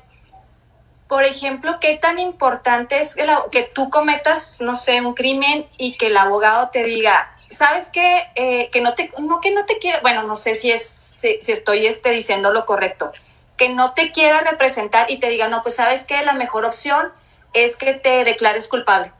por 1.08 1.24
ejemplo, 1.24 1.78
¿qué 1.80 1.96
tan 1.96 2.18
importante 2.18 2.98
es 2.98 3.14
que, 3.14 3.62
tú 3.72 3.90
cometas, 3.90 4.60
no 4.60 4.74
sé, 4.74 5.00
un 5.00 5.14
crimen 5.14 5.66
y 5.78 5.96
que 5.96 6.08
el 6.08 6.16
abogado 6.16 6.70
te 6.70 6.84
diga, 6.84 7.32
sabes 7.48 7.90
qué? 7.92 8.24
Eh, 8.34 8.70
que 8.72 8.80
no 8.80 8.94
te, 8.94 9.12
no 9.18 9.40
que 9.40 9.52
no 9.52 9.64
te 9.66 9.78
quiera, 9.78 10.00
bueno, 10.00 10.24
no 10.24 10.34
sé 10.34 10.56
si 10.56 10.72
es, 10.72 10.84
si, 10.84 11.38
estoy 11.52 11.86
este, 11.86 12.10
diciendo 12.10 12.52
lo 12.52 12.66
correcto, 12.66 13.12
que 13.56 13.68
no 13.68 13.94
te 13.94 14.10
quiera 14.10 14.40
representar 14.40 15.10
y 15.10 15.18
te 15.18 15.28
diga, 15.28 15.48
no, 15.48 15.62
pues 15.62 15.76
sabes 15.76 16.04
qué? 16.04 16.22
la 16.24 16.34
mejor 16.34 16.64
opción 16.64 17.12
es 17.54 17.76
que 17.76 17.94
te 17.94 18.24
declares 18.24 18.66
culpable. 18.66 19.12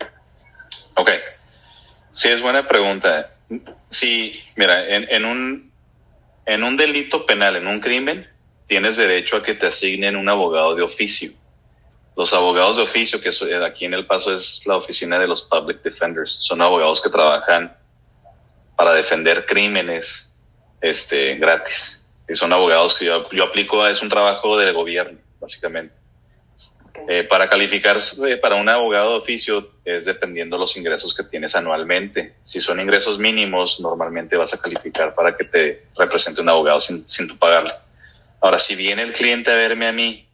Ok, 0.95 1.11
sí 2.11 2.29
es 2.29 2.43
buena 2.43 2.67
pregunta. 2.67 3.31
Sí, 3.89 4.45
mira, 4.57 4.89
en, 4.89 5.07
en 5.09 5.25
un 5.25 5.73
en 6.47 6.63
un 6.63 6.77
delito 6.77 7.27
penal, 7.27 7.57
en 7.57 7.67
un 7.67 7.81
crimen, 7.81 8.29
tienes 8.67 8.97
derecho 8.97 9.37
a 9.37 9.43
que 9.43 9.55
te 9.55 9.67
asignen 9.67 10.17
un 10.17 10.29
abogado 10.29 10.75
de 10.75 10.83
oficio 10.83 11.33
los 12.17 12.33
abogados 12.33 12.79
de 12.79 12.83
oficio, 12.83 13.21
que 13.21 13.29
eh, 13.29 13.65
aquí 13.65 13.85
en 13.85 13.93
El 13.93 14.07
Paso 14.07 14.35
es 14.35 14.63
la 14.67 14.77
oficina 14.77 15.19
de 15.19 15.29
los 15.29 15.43
Public 15.43 15.83
Defenders, 15.83 16.33
son 16.33 16.63
abogados 16.63 17.03
que 17.03 17.11
trabajan 17.11 17.77
para 18.75 18.95
defender 18.95 19.45
crímenes 19.45 20.35
este, 20.81 21.35
gratis. 21.37 22.03
Y 22.29 22.35
son 22.35 22.53
abogados 22.53 22.95
que 22.95 23.05
yo, 23.05 23.29
yo 23.31 23.45
aplico, 23.45 23.87
es 23.87 24.03
un 24.03 24.09
trabajo 24.09 24.57
del 24.57 24.73
gobierno, 24.73 25.19
básicamente. 25.39 25.95
Eh, 27.09 27.25
para 27.25 27.49
calificar 27.49 27.99
eh, 28.27 28.37
para 28.39 28.57
un 28.57 28.69
abogado 28.69 29.11
de 29.11 29.19
oficio 29.19 29.71
es 29.85 30.07
dependiendo 30.07 30.57
los 30.57 30.77
ingresos 30.79 31.15
que 31.15 31.23
tienes 31.23 31.55
anualmente. 31.55 32.37
Si 32.43 32.61
son 32.61 32.81
ingresos 32.81 33.19
mínimos, 33.19 33.79
normalmente 33.79 34.37
vas 34.37 34.55
a 34.55 34.61
calificar 34.61 35.15
para 35.15 35.37
que 35.37 35.45
te 35.45 35.87
represente 35.97 36.41
un 36.41 36.49
abogado 36.49 36.81
sin, 36.81 37.07
sin 37.07 37.29
tu 37.29 37.37
pagarle. 37.37 37.73
Ahora, 38.41 38.59
si 38.59 38.75
viene 38.75 39.03
el 39.03 39.13
cliente 39.13 39.51
a 39.51 39.57
verme 39.57 39.87
a 39.87 39.93
mí 39.93 40.26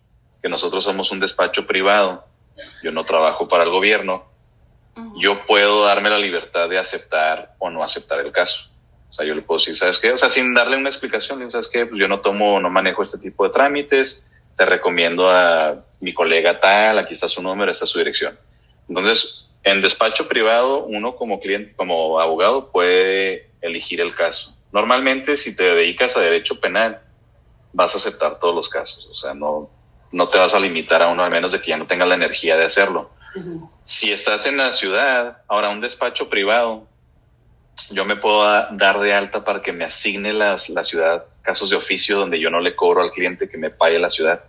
que 0.43 0.49
nosotros 0.49 0.85
somos 0.85 1.11
un 1.13 1.21
despacho 1.21 1.67
privado, 1.67 2.27
yo 2.83 2.91
no 2.91 3.05
trabajo 3.05 3.49
para 3.49 3.65
el 3.65 3.71
gobierno, 3.71 4.27
yo 5.17 5.47
puedo 5.47 5.85
darme 5.85 6.11
la 6.11 6.19
libertad 6.19 6.69
de 6.69 6.79
aceptar 6.79 7.55
o 7.59 7.71
no 7.71 7.83
aceptar 7.83 8.21
el 8.21 8.33
caso. 8.33 8.69
O 9.11 9.15
sea, 9.15 9.27
yo 9.27 9.35
le 9.35 9.43
puedo 9.43 9.59
decir, 9.59 9.77
¿sabes 9.77 9.99
qué? 9.99 10.13
O 10.13 10.19
sea, 10.19 10.31
sin 10.31 10.55
darle 10.55 10.77
una 10.77 10.89
explicación, 10.89 11.51
¿sabes 11.51 11.69
qué? 11.69 11.87
Pues 11.87 12.01
yo 12.01 12.09
no 12.09 12.21
tomo, 12.21 12.61
no 12.61 12.71
manejo 12.71 13.03
este 13.03 13.19
tipo 13.19 13.45
de 13.45 13.51
trámites, 13.51 14.27
te 14.57 14.67
recomiendo 14.67 15.31
a 15.31 15.85
mi 16.01 16.13
colega 16.13 16.59
tal, 16.61 16.99
aquí 16.99 17.15
está 17.15 17.29
su 17.29 17.43
número, 17.43 17.71
esta 17.71 17.85
es 17.85 17.91
su 17.91 17.99
dirección. 17.99 18.39
Entonces, 18.89 19.51
en 19.65 19.81
despacho 19.81 20.29
privado, 20.29 20.85
uno 20.85 21.15
como 21.17 21.41
cliente, 21.41 21.75
como 21.77 22.21
abogado, 22.21 22.71
puede 22.71 23.51
elegir 23.61 24.01
el 24.01 24.15
caso. 24.15 24.57
Normalmente, 24.73 25.37
si 25.37 25.55
te 25.55 25.65
dedicas 25.65 26.17
a 26.17 26.21
derecho 26.21 26.59
penal, 26.59 27.01
vas 27.73 27.95
a 27.95 27.99
aceptar 27.99 28.39
todos 28.39 28.55
los 28.55 28.69
casos. 28.69 29.07
O 29.11 29.15
sea, 29.15 29.35
no, 29.35 29.71
no 30.13 30.29
te 30.29 30.39
vas 30.39 30.55
a 30.55 30.61
limitar 30.61 31.03
a 31.03 31.09
uno, 31.09 31.25
al 31.25 31.31
menos 31.33 31.53
de 31.53 31.61
que 31.61 31.71
ya 31.71 31.77
no 31.77 31.87
tengas 31.87 32.09
la 32.09 32.15
energía 32.15 32.57
de 32.57 32.65
hacerlo. 32.65 33.11
Si 33.83 34.13
estás 34.13 34.47
en 34.47 34.59
la 34.59 34.73
ciudad, 34.73 35.39
ahora 35.49 35.71
un 35.71 35.81
despacho 35.81 36.29
privado, 36.29 36.87
yo 37.91 38.05
me 38.05 38.17
puedo 38.17 38.45
dar 38.45 39.01
de 39.01 39.15
alta 39.15 39.45
para 39.45 39.63
que 39.63 39.73
me 39.73 39.85
asigne 39.85 40.33
la 40.33 40.59
ciudad 40.59 41.27
casos 41.43 41.71
de 41.71 41.77
oficio 41.77 42.19
donde 42.19 42.41
yo 42.41 42.51
no 42.51 42.61
le 42.61 42.75
cobro 42.75 43.03
al 43.03 43.11
cliente 43.11 43.49
que 43.49 43.59
me 43.59 43.71
pague 43.71 43.99
la 43.99 44.09
ciudad. 44.09 44.45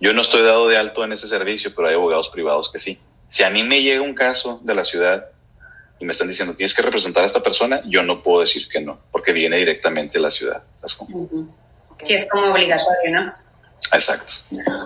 Yo 0.00 0.12
no 0.12 0.22
estoy 0.22 0.42
dado 0.42 0.66
de 0.66 0.78
alto 0.78 1.04
en 1.04 1.12
ese 1.12 1.28
servicio, 1.28 1.72
pero 1.74 1.88
hay 1.88 1.94
abogados 1.94 2.30
privados 2.30 2.72
que 2.72 2.78
sí. 2.78 2.98
Si 3.28 3.42
a 3.42 3.50
mí 3.50 3.62
me 3.62 3.82
llega 3.82 4.02
un 4.02 4.14
caso 4.14 4.60
de 4.64 4.74
la 4.74 4.84
ciudad 4.84 5.26
y 6.00 6.06
me 6.06 6.12
están 6.12 6.28
diciendo 6.28 6.54
tienes 6.54 6.74
que 6.74 6.82
representar 6.82 7.22
a 7.22 7.26
esta 7.26 7.42
persona, 7.42 7.82
yo 7.84 8.02
no 8.02 8.22
puedo 8.22 8.40
decir 8.40 8.66
que 8.68 8.80
no, 8.80 8.98
porque 9.12 9.32
viene 9.32 9.56
directamente 9.56 10.18
de 10.18 10.22
la 10.22 10.30
ciudad. 10.30 10.64
Sí, 12.02 12.14
es 12.14 12.26
como 12.26 12.50
obligatorio, 12.50 13.10
¿no? 13.10 13.34
Exacto. 13.92 14.34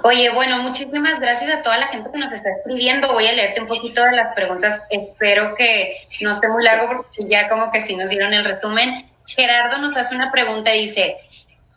Oye, 0.03 0.31
bueno, 0.31 0.63
muchísimas 0.63 1.21
gracias 1.21 1.55
a 1.55 1.63
toda 1.63 1.79
la 1.79 1.87
gente 1.89 2.11
que 2.11 2.19
nos 2.19 2.33
está 2.33 2.51
escribiendo. 2.51 3.13
Voy 3.13 3.27
a 3.27 3.33
leerte 3.33 3.61
un 3.61 3.67
poquito 3.67 4.03
de 4.03 4.13
las 4.13 4.35
preguntas. 4.35 4.83
Espero 4.91 5.55
que 5.55 6.09
no 6.21 6.31
esté 6.31 6.49
muy 6.49 6.65
largo 6.65 6.87
porque 6.89 7.29
ya 7.29 7.49
como 7.49 7.71
que 7.71 7.81
sí 7.81 7.97
nos 7.97 8.11
dieron 8.11 8.33
el 8.33 8.45
resumen. 8.45 9.07
Gerardo 9.27 9.79
nos 9.79 9.97
hace 9.97 10.15
una 10.15 10.31
pregunta 10.33 10.75
y 10.75 10.87
dice, 10.87 11.17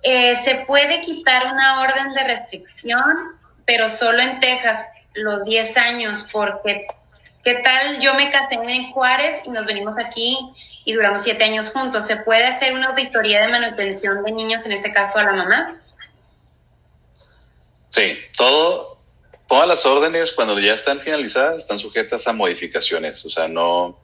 eh, 0.03 0.35
¿se 0.35 0.65
puede 0.67 1.01
quitar 1.01 1.47
una 1.51 1.81
orden 1.81 2.13
de 2.13 2.23
restricción, 2.23 3.39
pero 3.65 3.89
solo 3.89 4.21
en 4.21 4.39
Texas, 4.39 4.87
los 5.13 5.43
10 5.43 5.77
años? 5.77 6.29
Porque, 6.31 6.87
¿qué 7.43 7.55
tal? 7.55 7.99
Yo 7.99 8.13
me 8.13 8.29
casé 8.29 8.55
en 8.55 8.91
Juárez 8.91 9.41
y 9.45 9.49
nos 9.49 9.65
venimos 9.65 9.95
aquí 10.03 10.37
y 10.85 10.93
duramos 10.93 11.23
7 11.23 11.43
años 11.43 11.71
juntos. 11.71 12.05
¿Se 12.05 12.17
puede 12.17 12.45
hacer 12.45 12.73
una 12.73 12.87
auditoría 12.87 13.41
de 13.41 13.49
manutención 13.49 14.23
de 14.23 14.31
niños, 14.31 14.65
en 14.65 14.71
este 14.71 14.93
caso 14.93 15.19
a 15.19 15.23
la 15.23 15.33
mamá? 15.33 15.81
Sí, 17.89 18.17
todo, 18.35 18.97
todas 19.47 19.67
las 19.67 19.85
órdenes 19.85 20.33
cuando 20.33 20.59
ya 20.59 20.73
están 20.73 20.99
finalizadas 20.99 21.59
están 21.59 21.79
sujetas 21.79 22.27
a 22.27 22.33
modificaciones, 22.33 23.25
o 23.25 23.29
sea, 23.29 23.47
no, 23.47 23.99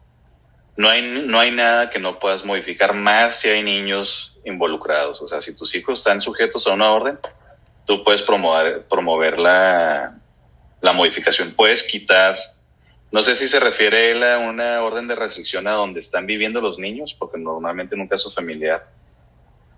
no 0.78 0.90
hay, 0.90 1.02
no 1.02 1.40
hay 1.40 1.52
nada 1.52 1.90
que 1.90 2.00
no 2.00 2.20
puedas 2.20 2.46
modificar 2.46 2.94
más 2.94 3.40
si 3.40 3.50
hay 3.50 3.62
niños 3.62 4.40
involucrados, 4.46 5.22
o 5.22 5.28
sea, 5.28 5.42
si 5.42 5.56
tus 5.56 5.76
hijos 5.76 6.00
están 6.00 6.22
sujetos 6.22 6.66
a 6.68 6.74
una 6.74 6.92
orden, 6.92 7.20
tú 7.86 8.04
puedes 8.04 8.22
promover, 8.22 8.86
promover 8.88 9.38
la, 9.38 10.18
la 10.82 10.94
modificación, 10.94 11.54
puedes 11.54 11.84
quitar, 11.84 12.38
no 13.12 13.22
sé 13.22 13.36
si 13.36 13.48
se 13.48 13.60
refiere 13.60 14.12
él 14.12 14.24
a 14.24 14.40
una 14.40 14.82
orden 14.82 15.08
de 15.08 15.16
restricción 15.16 15.68
a 15.68 15.74
donde 15.74 16.00
están 16.00 16.26
viviendo 16.26 16.62
los 16.62 16.80
niños, 16.80 17.14
porque 17.14 17.38
normalmente 17.38 17.96
en 17.96 18.02
un 18.02 18.08
caso 18.08 18.32
familiar 18.32 18.88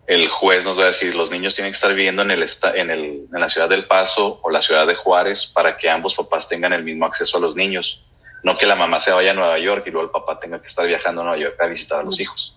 el 0.08 0.28
juez 0.28 0.64
nos 0.64 0.78
va 0.78 0.84
a 0.84 0.88
decir, 0.88 1.16
los 1.16 1.32
niños 1.32 1.56
tienen 1.56 1.72
que 1.72 1.76
estar 1.76 1.94
viviendo 1.94 2.22
en, 2.22 2.32
el, 2.32 2.46
en, 2.76 2.92
el, 2.92 3.28
en 3.34 3.40
la 3.40 3.50
ciudad 3.50 3.68
del 3.68 3.88
Paso 3.88 4.40
o 4.44 4.50
la 4.52 4.62
ciudad 4.62 4.86
de 4.86 4.94
Juárez 4.94 5.48
para 5.48 5.78
que 5.78 5.90
ambos 5.90 6.14
papás 6.16 6.48
tengan 6.48 6.74
el 6.74 6.84
mismo 6.84 7.06
acceso 7.06 7.38
a 7.38 7.42
los 7.42 7.56
niños. 7.56 8.06
No 8.44 8.56
que 8.56 8.68
la 8.68 8.76
mamá 8.76 9.00
se 9.00 9.12
vaya 9.12 9.32
a 9.32 9.34
Nueva 9.34 9.58
York 9.58 9.84
y 9.88 9.90
luego 9.90 10.06
el 10.06 10.12
papá 10.12 10.40
tenga 10.40 10.62
que 10.62 10.68
estar 10.68 10.86
viajando 10.86 11.22
a 11.22 11.24
Nueva 11.24 11.40
York 11.40 11.60
a 11.60 11.66
visitar 11.66 12.02
a 12.02 12.04
los 12.04 12.20
hijos. 12.20 12.56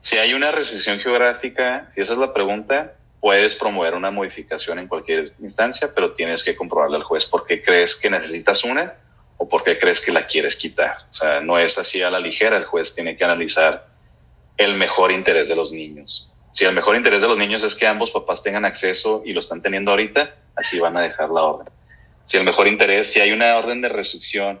Si 0.00 0.18
hay 0.18 0.34
una 0.34 0.52
restricción 0.52 1.00
geográfica, 1.00 1.90
si 1.92 2.00
esa 2.00 2.12
es 2.12 2.18
la 2.18 2.32
pregunta, 2.32 2.94
puedes 3.20 3.56
promover 3.56 3.94
una 3.94 4.12
modificación 4.12 4.78
en 4.78 4.86
cualquier 4.86 5.32
instancia, 5.40 5.90
pero 5.92 6.12
tienes 6.12 6.44
que 6.44 6.54
comprobarle 6.54 6.96
al 6.96 7.02
juez 7.02 7.26
por 7.26 7.44
qué 7.44 7.60
crees 7.60 7.96
que 7.96 8.08
necesitas 8.08 8.62
una 8.62 8.94
o 9.36 9.48
por 9.48 9.64
qué 9.64 9.78
crees 9.78 10.00
que 10.00 10.12
la 10.12 10.26
quieres 10.26 10.54
quitar. 10.54 10.96
O 11.10 11.14
sea, 11.14 11.40
no 11.40 11.58
es 11.58 11.76
así 11.76 12.02
a 12.02 12.10
la 12.10 12.20
ligera, 12.20 12.56
el 12.56 12.64
juez 12.64 12.94
tiene 12.94 13.16
que 13.16 13.24
analizar 13.24 13.88
el 14.56 14.76
mejor 14.76 15.10
interés 15.10 15.48
de 15.48 15.56
los 15.56 15.72
niños 15.72 16.31
si 16.52 16.66
el 16.66 16.74
mejor 16.74 16.96
interés 16.96 17.22
de 17.22 17.28
los 17.28 17.38
niños 17.38 17.62
es 17.62 17.74
que 17.74 17.86
ambos 17.86 18.10
papás 18.10 18.42
tengan 18.42 18.66
acceso 18.66 19.22
y 19.24 19.32
lo 19.32 19.40
están 19.40 19.62
teniendo 19.62 19.90
ahorita, 19.90 20.36
así 20.54 20.78
van 20.78 20.96
a 20.98 21.02
dejar 21.02 21.30
la 21.30 21.42
orden. 21.42 21.72
Si 22.26 22.36
el 22.36 22.44
mejor 22.44 22.68
interés, 22.68 23.10
si 23.10 23.20
hay 23.20 23.32
una 23.32 23.56
orden 23.56 23.80
de 23.80 23.88
restricción 23.88 24.60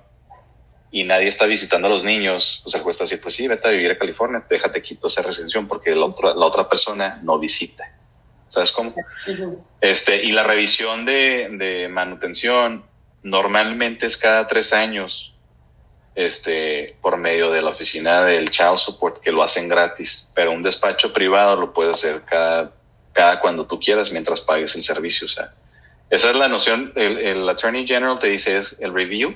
y 0.90 1.04
nadie 1.04 1.28
está 1.28 1.44
visitando 1.44 1.88
a 1.88 1.90
los 1.90 2.02
niños, 2.02 2.60
pues 2.62 2.74
el 2.74 2.80
juez 2.80 2.94
está 2.94 3.04
así, 3.04 3.18
pues 3.18 3.34
sí, 3.34 3.46
vete 3.46 3.68
a 3.68 3.72
vivir 3.72 3.90
a 3.90 3.98
California, 3.98 4.44
déjate 4.48 4.80
quito 4.80 5.08
esa 5.08 5.20
restricción 5.20 5.68
porque 5.68 5.94
la 5.94 6.06
otra, 6.06 6.34
la 6.34 6.46
otra 6.46 6.66
persona 6.66 7.20
no 7.22 7.38
visita. 7.38 7.92
¿Sabes 8.48 8.72
cómo? 8.72 8.94
Este, 9.80 10.22
y 10.22 10.32
la 10.32 10.44
revisión 10.44 11.04
de, 11.04 11.48
de 11.52 11.88
manutención 11.88 12.86
normalmente 13.22 14.06
es 14.06 14.16
cada 14.16 14.46
tres 14.48 14.72
años 14.72 15.31
este, 16.14 16.96
por 17.00 17.16
medio 17.16 17.50
de 17.50 17.62
la 17.62 17.70
oficina 17.70 18.22
del 18.24 18.50
Child 18.50 18.76
Support, 18.76 19.20
que 19.20 19.32
lo 19.32 19.42
hacen 19.42 19.68
gratis, 19.68 20.28
pero 20.34 20.52
un 20.52 20.62
despacho 20.62 21.12
privado 21.12 21.56
lo 21.56 21.72
puedes 21.72 21.94
hacer 21.94 22.22
cada, 22.22 22.72
cada 23.12 23.40
cuando 23.40 23.66
tú 23.66 23.80
quieras 23.80 24.12
mientras 24.12 24.40
pagues 24.40 24.74
el 24.74 24.82
servicio. 24.82 25.26
O 25.26 25.30
sea, 25.30 25.54
esa 26.10 26.30
es 26.30 26.36
la 26.36 26.48
noción, 26.48 26.92
el, 26.96 27.18
el 27.18 27.48
Attorney 27.48 27.86
General 27.86 28.18
te 28.18 28.28
dice 28.28 28.58
es 28.58 28.76
el 28.80 28.92
review, 28.92 29.34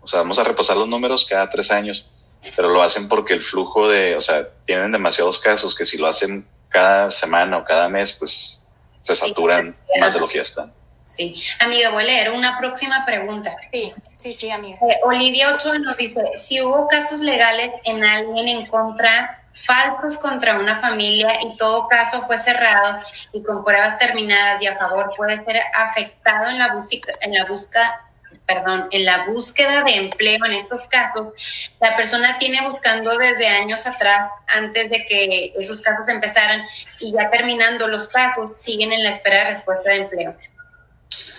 o 0.00 0.06
sea, 0.06 0.20
vamos 0.20 0.38
a 0.38 0.44
repasar 0.44 0.76
los 0.76 0.88
números 0.88 1.26
cada 1.28 1.48
tres 1.48 1.70
años, 1.70 2.06
pero 2.54 2.68
lo 2.68 2.82
hacen 2.82 3.08
porque 3.08 3.34
el 3.34 3.42
flujo 3.42 3.88
de, 3.88 4.16
o 4.16 4.20
sea, 4.20 4.48
tienen 4.64 4.92
demasiados 4.92 5.38
casos 5.38 5.74
que 5.74 5.84
si 5.84 5.98
lo 5.98 6.06
hacen 6.06 6.46
cada 6.68 7.10
semana 7.10 7.58
o 7.58 7.64
cada 7.64 7.88
mes, 7.88 8.12
pues 8.12 8.60
se 9.00 9.16
saturan 9.16 9.76
más 10.00 10.14
de 10.14 10.20
lo 10.20 10.28
que 10.28 10.36
ya 10.36 10.42
están. 10.42 10.72
Sí. 11.16 11.42
Amiga, 11.60 11.90
voy 11.90 12.04
a 12.04 12.06
leer 12.06 12.30
una 12.30 12.58
próxima 12.58 13.04
pregunta. 13.06 13.56
Sí, 13.72 13.94
sí, 14.18 14.32
sí, 14.32 14.50
amiga. 14.50 14.78
Eh, 14.82 15.00
Olivia 15.04 15.54
Ochoa 15.54 15.78
nos 15.78 15.96
dice, 15.96 16.22
si 16.36 16.60
hubo 16.60 16.86
casos 16.86 17.20
legales 17.20 17.70
en 17.84 18.04
alguien 18.04 18.48
en 18.48 18.66
contra, 18.66 19.42
falsos 19.66 20.18
contra 20.18 20.58
una 20.58 20.80
familia 20.80 21.30
y 21.42 21.56
todo 21.56 21.88
caso 21.88 22.22
fue 22.22 22.38
cerrado 22.38 23.00
y 23.32 23.42
con 23.42 23.64
pruebas 23.64 23.98
terminadas 23.98 24.62
y 24.62 24.66
a 24.66 24.76
favor 24.76 25.12
puede 25.16 25.36
ser 25.44 25.60
afectado 25.74 26.50
en 26.50 26.58
la, 26.58 26.74
búsqueda, 26.74 27.14
en 27.20 27.32
la, 27.32 27.46
busca, 27.46 28.04
perdón, 28.46 28.88
en 28.90 29.04
la 29.04 29.24
búsqueda 29.26 29.82
de 29.82 29.96
empleo 29.96 30.44
en 30.44 30.52
estos 30.52 30.86
casos, 30.86 31.32
la 31.80 31.96
persona 31.96 32.38
tiene 32.38 32.60
buscando 32.68 33.16
desde 33.16 33.48
años 33.48 33.86
atrás, 33.86 34.30
antes 34.46 34.90
de 34.90 35.04
que 35.06 35.54
esos 35.58 35.80
casos 35.80 36.06
empezaran, 36.08 36.62
y 37.00 37.12
ya 37.12 37.30
terminando 37.30 37.88
los 37.88 38.08
casos, 38.08 38.56
siguen 38.56 38.92
en 38.92 39.02
la 39.02 39.10
espera 39.10 39.38
de 39.38 39.54
respuesta 39.54 39.90
de 39.90 39.96
empleo. 39.96 40.36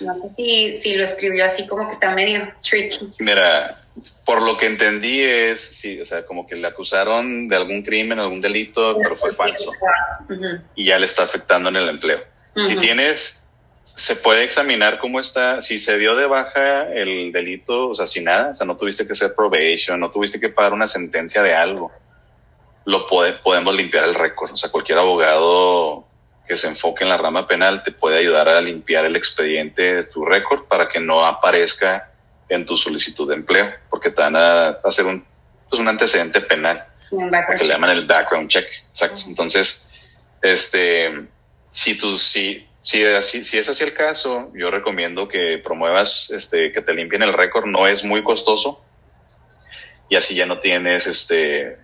No 0.01 0.15
sé 0.15 0.35
si, 0.35 0.75
si 0.75 0.95
lo 0.95 1.03
escribió 1.03 1.45
así 1.45 1.67
como 1.67 1.87
que 1.87 1.93
está 1.93 2.13
medio 2.13 2.41
tricky. 2.61 3.09
Mira, 3.19 3.79
por 4.25 4.41
lo 4.41 4.57
que 4.57 4.67
entendí 4.67 5.21
es, 5.21 5.59
sí, 5.59 5.99
o 5.99 6.05
sea, 6.05 6.25
como 6.25 6.47
que 6.47 6.55
le 6.55 6.67
acusaron 6.67 7.47
de 7.47 7.55
algún 7.55 7.81
crimen, 7.81 8.19
algún 8.19 8.41
delito, 8.41 8.97
pero 9.01 9.15
fue 9.15 9.33
falso. 9.33 9.71
Y 10.75 10.85
ya 10.85 10.99
le 10.99 11.05
está 11.05 11.23
afectando 11.23 11.69
en 11.69 11.77
el 11.77 11.89
empleo. 11.89 12.19
Si 12.63 12.75
tienes, 12.75 13.45
se 13.95 14.15
puede 14.15 14.43
examinar 14.43 14.99
cómo 14.99 15.19
está, 15.19 15.61
si 15.61 15.79
se 15.79 15.97
dio 15.97 16.15
de 16.15 16.25
baja 16.25 16.91
el 16.93 17.31
delito, 17.31 17.89
o 17.89 17.95
sea, 17.95 18.05
sin 18.05 18.25
nada, 18.25 18.51
o 18.51 18.55
sea, 18.55 18.67
no 18.67 18.77
tuviste 18.77 19.07
que 19.07 19.13
hacer 19.13 19.33
probation, 19.33 19.99
no 19.99 20.11
tuviste 20.11 20.39
que 20.39 20.49
pagar 20.49 20.73
una 20.73 20.87
sentencia 20.87 21.41
de 21.41 21.53
algo, 21.53 21.91
lo 22.85 23.07
podemos 23.07 23.75
limpiar 23.75 24.05
el 24.05 24.15
récord. 24.15 24.51
O 24.51 24.57
sea, 24.57 24.69
cualquier 24.71 24.97
abogado 24.97 26.08
que 26.49 26.57
se 26.57 26.67
enfoque 26.67 27.03
en 27.03 27.11
la 27.11 27.17
rama 27.17 27.47
penal 27.47 27.83
te 27.83 27.91
puede 27.91 28.17
ayudar 28.17 28.49
a 28.49 28.59
limpiar 28.59 29.05
el 29.05 29.15
expediente 29.15 29.93
de 29.93 30.03
tu 30.05 30.25
récord 30.25 30.67
para 30.67 30.89
que 30.89 30.99
no 30.99 31.23
aparezca 31.23 32.11
en 32.49 32.65
tu 32.65 32.75
solicitud 32.75 33.29
de 33.29 33.35
empleo, 33.35 33.71
porque 33.87 34.09
te 34.09 34.23
van 34.23 34.35
a 34.35 34.69
hacer 34.83 35.05
un, 35.05 35.23
pues 35.69 35.79
un 35.79 35.87
antecedente 35.87 36.41
penal, 36.41 36.83
que 37.11 37.63
le 37.63 37.69
llaman 37.69 37.91
el 37.91 38.07
background 38.07 38.49
check. 38.49 38.65
Exacto. 38.89 39.21
Entonces, 39.27 39.85
este, 40.41 41.27
si 41.69 41.95
tú, 41.99 42.17
si, 42.17 42.67
si, 42.81 43.05
así, 43.05 43.43
si 43.43 43.59
es 43.59 43.69
así 43.69 43.83
el 43.83 43.93
caso, 43.93 44.51
yo 44.55 44.71
recomiendo 44.71 45.27
que 45.27 45.61
promuevas, 45.63 46.31
este, 46.31 46.71
que 46.71 46.81
te 46.81 46.95
limpien 46.95 47.21
el 47.21 47.33
récord, 47.33 47.67
no 47.67 47.85
es 47.85 48.03
muy 48.03 48.23
costoso, 48.23 48.83
y 50.09 50.15
así 50.15 50.33
ya 50.33 50.47
no 50.47 50.57
tienes, 50.57 51.05
este, 51.05 51.77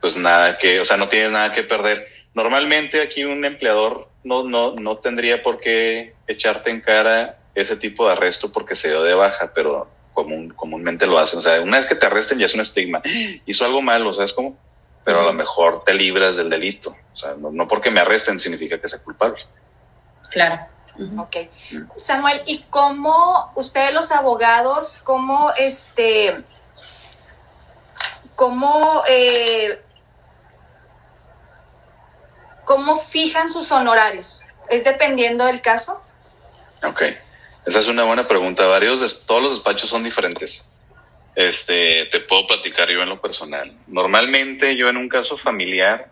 pues 0.00 0.16
nada 0.16 0.56
que, 0.56 0.80
o 0.80 0.86
sea, 0.86 0.96
no 0.96 1.10
tienes 1.10 1.32
nada 1.32 1.52
que 1.52 1.64
perder. 1.64 2.13
Normalmente 2.34 3.00
aquí 3.00 3.24
un 3.24 3.44
empleador 3.44 4.08
no, 4.24 4.42
no, 4.42 4.74
no 4.74 4.98
tendría 4.98 5.42
por 5.42 5.60
qué 5.60 6.14
echarte 6.26 6.70
en 6.70 6.80
cara 6.80 7.38
ese 7.54 7.76
tipo 7.76 8.06
de 8.06 8.12
arresto 8.12 8.50
porque 8.50 8.74
se 8.74 8.88
dio 8.88 9.02
de 9.02 9.14
baja, 9.14 9.52
pero 9.54 9.88
común, 10.12 10.50
comúnmente 10.50 11.06
lo 11.06 11.18
hacen. 11.18 11.38
O 11.38 11.42
sea, 11.42 11.60
una 11.60 11.78
vez 11.78 11.86
que 11.86 11.94
te 11.94 12.06
arresten 12.06 12.38
ya 12.38 12.46
es 12.46 12.54
un 12.54 12.60
estigma. 12.60 13.02
Hizo 13.46 13.64
algo 13.64 13.82
malo, 13.82 14.14
¿sabes 14.14 14.32
cómo? 14.32 14.56
Pero 15.04 15.20
a 15.20 15.24
lo 15.24 15.32
mejor 15.32 15.84
te 15.84 15.94
libras 15.94 16.36
del 16.36 16.50
delito. 16.50 16.96
O 17.12 17.16
sea, 17.16 17.34
no, 17.38 17.68
porque 17.68 17.90
me 17.90 18.00
arresten 18.00 18.40
significa 18.40 18.80
que 18.80 18.88
sea 18.88 19.02
culpable. 19.02 19.40
Claro. 20.30 20.66
Ok. 21.18 21.36
Samuel, 21.96 22.40
¿y 22.46 22.64
cómo 22.70 23.52
ustedes 23.56 23.92
los 23.92 24.12
abogados, 24.12 25.00
cómo 25.04 25.52
este, 25.58 26.34
cómo, 28.34 29.02
eh, 29.08 29.80
cómo 32.74 32.96
fijan 32.96 33.48
sus 33.48 33.70
honorarios? 33.70 34.44
¿Es 34.68 34.82
dependiendo 34.82 35.44
del 35.44 35.60
caso? 35.60 36.02
Ok. 36.82 37.02
Esa 37.64 37.78
es 37.78 37.86
una 37.86 38.02
buena 38.02 38.26
pregunta. 38.26 38.66
Varios, 38.66 39.26
todos 39.26 39.40
los 39.40 39.52
despachos 39.52 39.88
son 39.88 40.02
diferentes. 40.02 40.68
Este, 41.36 42.06
te 42.06 42.18
puedo 42.18 42.48
platicar 42.48 42.88
yo 42.90 43.00
en 43.00 43.10
lo 43.10 43.20
personal. 43.20 43.72
Normalmente 43.86 44.76
yo 44.76 44.88
en 44.88 44.96
un 44.96 45.08
caso 45.08 45.36
familiar, 45.36 46.10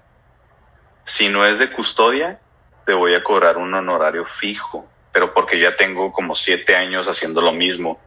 si 1.02 1.28
no 1.28 1.44
es 1.44 1.58
de 1.58 1.68
custodia, 1.68 2.38
te 2.86 2.94
voy 2.94 3.16
a 3.16 3.24
cobrar 3.24 3.56
un 3.56 3.74
honorario 3.74 4.24
fijo, 4.24 4.86
pero 5.12 5.34
porque 5.34 5.58
ya 5.58 5.74
tengo 5.74 6.12
como 6.12 6.36
siete 6.36 6.76
años 6.76 7.08
haciendo 7.08 7.40
lo 7.40 7.52
mismo. 7.52 8.00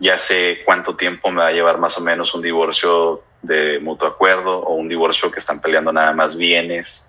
Ya 0.00 0.18
sé 0.18 0.62
cuánto 0.64 0.96
tiempo 0.96 1.30
me 1.30 1.42
va 1.42 1.46
a 1.46 1.52
llevar 1.52 1.78
más 1.78 1.96
o 1.96 2.00
menos 2.00 2.34
un 2.34 2.42
divorcio 2.42 3.22
de 3.42 3.78
mutuo 3.78 4.08
acuerdo 4.08 4.58
o 4.58 4.74
un 4.74 4.88
divorcio 4.88 5.30
que 5.30 5.38
están 5.38 5.60
peleando 5.60 5.92
nada 5.92 6.12
más 6.12 6.36
bienes, 6.36 7.06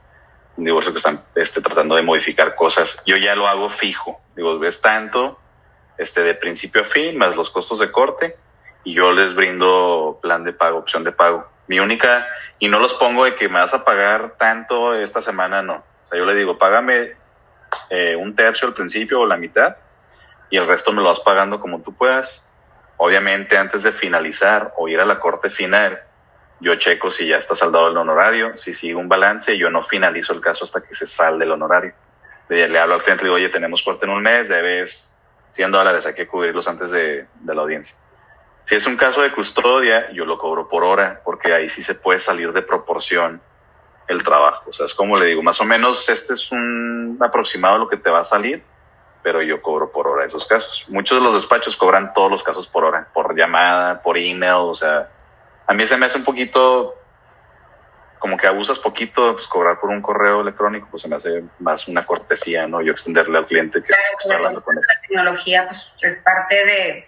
divorcio 0.64 0.94
que 0.94 1.00
están 1.00 1.24
este, 1.36 1.62
tratando 1.62 1.96
de 1.96 2.02
modificar 2.02 2.56
cosas. 2.56 3.02
Yo 3.06 3.18
ya 3.18 3.36
lo 3.36 3.48
hago 3.48 3.70
fijo. 3.70 4.22
Digo, 4.36 4.58
ves 4.60 4.82
tanto, 4.82 5.40
este, 5.98 6.24
de 6.24 6.36
principio 6.36 6.82
a 6.82 6.86
fin, 6.86 7.18
más 7.18 7.36
los 7.36 7.50
costos 7.50 7.80
de 7.80 7.92
corte, 7.92 8.38
y 8.84 8.94
yo 8.94 9.12
les 9.12 9.36
brindo 9.36 10.20
plan 10.22 10.44
de 10.44 10.54
pago, 10.54 10.80
opción 10.80 11.04
de 11.04 11.12
pago. 11.12 11.48
Mi 11.68 11.80
única, 11.80 12.28
y 12.60 12.70
no 12.70 12.80
los 12.80 12.94
pongo 12.94 13.26
de 13.26 13.36
que 13.36 13.50
me 13.50 13.60
vas 13.60 13.74
a 13.74 13.84
pagar 13.84 14.36
tanto 14.38 14.94
esta 14.94 15.22
semana, 15.22 15.62
no. 15.62 15.84
O 16.06 16.10
sea, 16.10 16.20
yo 16.20 16.26
le 16.26 16.36
digo, 16.36 16.58
págame 16.58 17.14
eh, 17.90 18.16
un 18.16 18.36
tercio 18.36 18.68
al 18.68 18.74
principio 18.74 19.22
o 19.22 19.26
la 19.26 19.38
mitad, 19.38 19.78
y 20.50 20.58
el 20.58 20.68
resto 20.68 20.92
me 20.92 21.02
lo 21.02 21.10
vas 21.10 21.20
pagando 21.22 21.60
como 21.60 21.82
tú 21.82 21.94
puedas. 21.94 22.48
Obviamente, 22.98 23.58
antes 23.58 23.84
de 23.84 23.92
finalizar 23.92 24.74
o 24.78 24.88
ir 24.88 25.00
a 25.00 25.06
la 25.06 25.20
corte 25.20 25.50
final, 25.50 26.02
yo 26.66 26.74
checo 26.78 27.12
si 27.12 27.28
ya 27.28 27.38
está 27.38 27.54
saldado 27.54 27.90
el 27.90 27.98
honorario, 27.98 28.58
si 28.58 28.74
sigue 28.74 28.96
un 28.96 29.08
balance, 29.08 29.56
yo 29.56 29.70
no 29.70 29.84
finalizo 29.84 30.34
el 30.34 30.42
caso 30.42 30.66
hasta 30.66 30.82
que 30.82 30.96
se 30.96 31.06
salde 31.06 31.46
el 31.46 31.52
honorario. 31.52 31.94
Le, 32.50 32.80
hablo 32.80 32.96
al 32.96 33.04
cliente 33.04 33.22
y 33.22 33.26
digo, 33.26 33.36
oye, 33.36 33.50
tenemos 33.50 33.84
corte 33.84 34.08
en 34.08 34.12
un 34.12 34.24
mes, 34.24 34.50
debes 34.50 35.08
100 35.54 35.72
dólares, 35.72 36.08
hay 36.08 36.16
que 36.16 36.26
cubrirlos 36.26 36.68
antes 36.68 36.90
de, 36.90 37.28
la 37.46 37.62
audiencia. 37.62 37.96
Si 38.64 38.74
es 38.74 38.88
un 38.88 38.98
caso 38.98 39.22
de 39.22 39.32
custodia, 39.32 40.12
yo 40.12 40.26
lo 40.26 40.40
cobro 40.40 40.68
por 40.68 40.84
hora, 40.84 41.22
porque 41.24 41.54
ahí 41.54 41.70
sí 41.70 41.84
se 41.84 41.94
puede 41.94 42.18
salir 42.18 42.52
de 42.52 42.64
proporción 42.64 43.40
el 44.08 44.24
trabajo. 44.24 44.72
O 44.72 44.74
sea, 44.74 44.88
es 44.88 44.96
como 44.96 45.20
le 45.20 45.28
digo, 45.28 45.44
más 45.44 45.62
o 45.62 45.66
menos 45.66 46.10
este 46.10 46.34
es 46.34 46.52
un 46.52 47.20
aproximado 47.22 47.76
de 47.76 47.80
lo 47.82 47.90
que 47.90 47.98
te 47.98 48.10
va 48.10 48.22
a 48.22 48.26
salir, 48.26 48.64
pero 49.22 49.44
yo 49.44 49.62
cobro 49.62 49.92
por 49.92 50.08
hora 50.08 50.26
esos 50.26 50.48
casos. 50.48 50.86
Muchos 50.88 51.20
de 51.20 51.24
los 51.24 51.36
despachos 51.36 51.78
cobran 51.78 52.12
todos 52.12 52.32
los 52.32 52.42
casos 52.42 52.66
por 52.66 52.86
hora, 52.86 53.08
por 53.14 53.38
llamada, 53.38 54.02
por 54.02 54.18
email, 54.18 54.56
o 54.62 54.74
sea, 54.74 55.12
a 55.68 55.74
mí 55.74 55.88
se 55.88 55.98
me 55.98 56.06
hace 56.06 56.18
un 56.18 56.24
poquito 56.24 56.96
como 58.20 58.38
que 58.38 58.48
abusas 58.48 58.80
poquito, 58.80 59.34
pues 59.34 59.46
cobrar 59.48 59.80
por 59.80 59.92
un 59.92 60.02
correo 60.02 60.42
electrónico, 60.42 60.88
pues 60.90 61.04
se 61.04 61.10
me 61.10 61.16
hace 61.16 61.44
más 61.60 61.88
una 61.88 62.04
cortesía, 62.04 62.66
¿no? 62.66 62.82
Yo 62.82 62.92
extenderle 62.92 63.38
al 63.38 63.46
cliente 63.46 63.84
que 63.84 63.94
está 64.20 64.36
hablando 64.36 64.64
con 64.64 64.76
él. 64.76 64.84
La 64.88 65.02
tecnología 65.02 65.68
pues, 65.68 65.92
es 66.02 66.24
parte 66.24 66.66
de... 66.66 67.08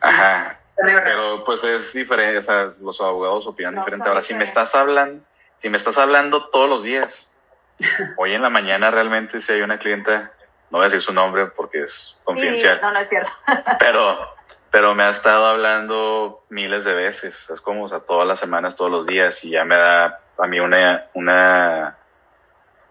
Ajá. 0.00 0.58
Pero 0.76 1.44
pues 1.44 1.62
es 1.64 1.92
diferente, 1.92 2.38
o 2.38 2.42
sea, 2.42 2.72
los 2.80 2.98
abogados 3.02 3.46
opinan 3.46 3.74
diferente. 3.74 4.08
Ahora, 4.08 4.22
si 4.22 4.32
me 4.32 4.44
estás 4.44 4.74
hablando, 4.74 5.22
si 5.58 5.68
me 5.68 5.76
estás 5.76 5.98
hablando 5.98 6.48
todos 6.48 6.70
los 6.70 6.82
días, 6.82 7.30
hoy 8.16 8.34
en 8.34 8.40
la 8.40 8.48
mañana 8.48 8.90
realmente 8.90 9.42
si 9.42 9.52
hay 9.52 9.60
una 9.60 9.78
clienta, 9.78 10.32
no 10.70 10.78
voy 10.78 10.82
a 10.82 10.84
decir 10.84 11.02
su 11.02 11.12
nombre 11.12 11.48
porque 11.48 11.82
es 11.82 12.16
confidencial. 12.24 12.80
no, 12.80 12.92
no 12.92 12.98
es 12.98 13.10
cierto. 13.10 13.30
pero 13.78 14.36
pero 14.70 14.94
me 14.94 15.02
ha 15.02 15.10
estado 15.10 15.46
hablando 15.46 16.44
miles 16.48 16.84
de 16.84 16.94
veces, 16.94 17.50
es 17.50 17.60
como, 17.60 17.84
o 17.84 17.88
sea, 17.88 18.00
todas 18.00 18.26
las 18.26 18.40
semanas, 18.40 18.76
todos 18.76 18.90
los 18.90 19.06
días, 19.06 19.44
y 19.44 19.50
ya 19.50 19.64
me 19.64 19.76
da 19.76 20.20
a 20.38 20.46
mí 20.46 20.60
una, 20.60 21.06
una, 21.14 21.98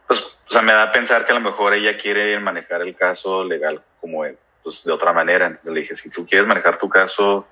pues, 0.08 0.38
o 0.48 0.52
sea, 0.52 0.62
me 0.62 0.74
da 0.74 0.84
a 0.84 0.92
pensar 0.92 1.26
que 1.26 1.32
a 1.32 1.36
lo 1.36 1.42
mejor 1.42 1.74
ella 1.74 1.98
quiere 1.98 2.40
manejar 2.40 2.82
el 2.82 2.96
caso 2.96 3.44
legal 3.44 3.82
como, 4.02 4.24
pues, 4.64 4.84
de 4.84 4.92
otra 4.92 5.14
manera. 5.14 5.48
Entonces 5.48 5.72
le 5.72 5.82
dije, 5.82 5.96
si 5.96 6.10
tú 6.10 6.26
quieres 6.26 6.48
manejar 6.48 6.78
tu 6.78 6.90
caso 6.90 7.48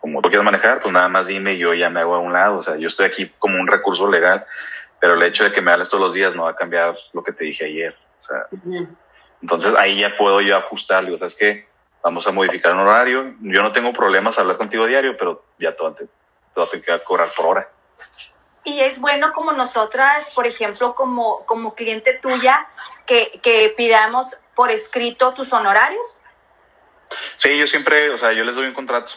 como 0.00 0.22
tú 0.22 0.30
quieres 0.30 0.44
manejar, 0.44 0.80
pues 0.80 0.92
nada 0.92 1.08
más 1.08 1.26
dime 1.26 1.52
y 1.52 1.58
yo 1.58 1.74
ya 1.74 1.90
me 1.90 2.00
hago 2.00 2.14
a 2.14 2.18
un 2.18 2.32
lado. 2.32 2.58
O 2.58 2.62
sea, 2.62 2.76
yo 2.76 2.88
estoy 2.88 3.06
aquí 3.06 3.30
como 3.38 3.60
un 3.60 3.66
recurso 3.66 4.08
legal, 4.08 4.46
pero 4.98 5.14
el 5.14 5.22
hecho 5.22 5.44
de 5.44 5.52
que 5.52 5.60
me 5.60 5.70
hables 5.70 5.90
todos 5.90 6.02
los 6.02 6.14
días 6.14 6.34
no 6.34 6.44
va 6.44 6.50
a 6.50 6.56
cambiar 6.56 6.96
lo 7.12 7.22
que 7.22 7.32
te 7.32 7.44
dije 7.44 7.66
ayer. 7.66 7.94
O 8.20 8.24
sea, 8.24 8.46
entonces 9.42 9.74
ahí 9.76 9.98
ya 9.98 10.16
puedo 10.16 10.40
yo 10.40 10.56
ajustarle. 10.56 11.12
O 11.12 11.18
sea, 11.18 11.26
es 11.26 11.36
que 11.36 11.66
vamos 12.02 12.26
a 12.26 12.32
modificar 12.32 12.72
un 12.72 12.80
horario. 12.80 13.34
Yo 13.40 13.62
no 13.62 13.72
tengo 13.72 13.92
problemas 13.92 14.38
a 14.38 14.42
hablar 14.42 14.56
contigo 14.56 14.86
diario, 14.86 15.16
pero 15.16 15.44
ya 15.58 15.76
todo 15.76 15.92
te, 15.92 16.06
todo 16.54 16.66
te 16.66 16.80
queda 16.82 16.98
cobrar 17.00 17.28
por 17.36 17.46
hora. 17.46 17.68
Y 18.64 18.80
es 18.80 19.00
bueno 19.00 19.32
como 19.32 19.52
nosotras, 19.52 20.32
por 20.34 20.46
ejemplo, 20.46 20.94
como, 20.94 21.44
como 21.46 21.74
cliente 21.74 22.14
tuya, 22.14 22.68
que, 23.06 23.40
que 23.42 23.72
pidamos 23.76 24.38
por 24.54 24.70
escrito 24.70 25.32
tus 25.32 25.52
honorarios. 25.52 26.20
Sí, 27.36 27.58
yo 27.58 27.66
siempre, 27.66 28.10
o 28.10 28.18
sea, 28.18 28.32
yo 28.32 28.44
les 28.44 28.54
doy 28.54 28.66
un 28.66 28.74
contrato. 28.74 29.10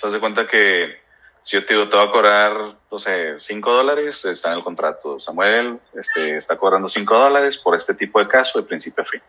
Se 0.00 0.08
hace 0.08 0.18
cuenta 0.18 0.46
que 0.46 1.00
si 1.42 1.56
yo 1.56 1.64
te 1.64 1.74
digo, 1.74 1.88
te 1.88 1.96
voy 1.96 2.08
a 2.08 2.10
cobrar, 2.10 2.76
no 2.90 2.98
sé, 2.98 3.38
cinco 3.38 3.72
dólares, 3.72 4.24
está 4.24 4.50
en 4.50 4.58
el 4.58 4.64
contrato. 4.64 5.20
Samuel 5.20 5.78
este, 5.94 6.38
está 6.38 6.56
cobrando 6.56 6.88
cinco 6.88 7.16
dólares 7.16 7.56
por 7.58 7.76
este 7.76 7.94
tipo 7.94 8.18
de 8.18 8.26
caso 8.26 8.58
de 8.58 8.66
principio 8.66 9.04
a 9.04 9.06
fin. 9.06 9.22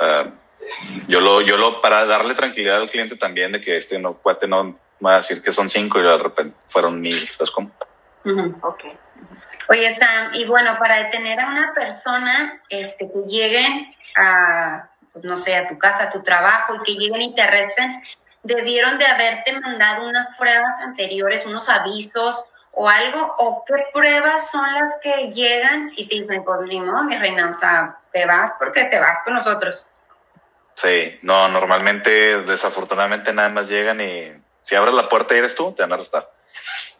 Ah, 0.00 0.30
yo 1.06 1.20
lo, 1.20 1.40
yo 1.40 1.56
lo, 1.56 1.80
para 1.80 2.04
darle 2.06 2.34
tranquilidad 2.34 2.76
al 2.76 2.90
cliente 2.90 3.16
también 3.16 3.52
de 3.52 3.60
que 3.60 3.76
este 3.76 3.98
no 3.98 4.14
cuate 4.14 4.46
no 4.46 4.78
va 5.04 5.14
a 5.14 5.16
decir 5.18 5.42
que 5.42 5.52
son 5.52 5.68
cinco 5.68 5.98
y 5.98 6.02
de 6.02 6.18
repente 6.18 6.56
fueron 6.68 7.00
mil, 7.00 7.16
¿estás 7.16 7.50
como? 7.50 7.70
Oye, 9.68 9.94
Sam, 9.94 10.30
y 10.34 10.44
bueno, 10.44 10.76
para 10.78 10.96
detener 10.96 11.40
a 11.40 11.48
una 11.48 11.72
persona, 11.74 12.62
este, 12.68 13.10
que 13.10 13.28
lleguen 13.28 13.94
a, 14.16 14.88
pues, 15.12 15.24
no 15.24 15.36
sé, 15.36 15.56
a 15.56 15.68
tu 15.68 15.78
casa, 15.78 16.04
a 16.04 16.10
tu 16.10 16.22
trabajo 16.22 16.74
y 16.74 16.82
que 16.82 16.92
lleguen 16.94 17.22
y 17.22 17.34
te 17.34 17.42
arresten, 17.42 18.02
debieron 18.42 18.98
de 18.98 19.06
haberte 19.06 19.58
mandado 19.60 20.08
unas 20.08 20.34
pruebas 20.36 20.80
anteriores, 20.82 21.44
unos 21.46 21.68
avisos 21.68 22.46
o 22.72 22.88
algo, 22.88 23.34
o 23.38 23.64
qué 23.66 23.74
pruebas 23.92 24.50
son 24.50 24.72
las 24.72 24.96
que 25.02 25.32
llegan 25.32 25.92
y 25.96 26.06
te 26.06 26.14
dicen, 26.14 26.44
pues 26.44 26.60
ni 26.68 26.80
mi 26.80 27.18
reina, 27.18 27.50
o 27.50 27.52
sea, 27.52 27.98
te 28.12 28.24
vas 28.24 28.54
porque 28.58 28.84
te 28.84 28.98
vas 28.98 29.22
con 29.24 29.34
nosotros. 29.34 29.86
Sí, 30.78 31.18
no, 31.22 31.48
normalmente, 31.48 32.42
desafortunadamente 32.42 33.32
nada 33.32 33.48
más 33.48 33.68
llegan 33.68 34.00
y 34.00 34.30
si 34.62 34.76
abres 34.76 34.94
la 34.94 35.08
puerta 35.08 35.34
y 35.34 35.38
eres 35.38 35.56
tú, 35.56 35.72
te 35.72 35.82
van 35.82 35.90
a 35.90 35.96
arrestar. 35.96 36.30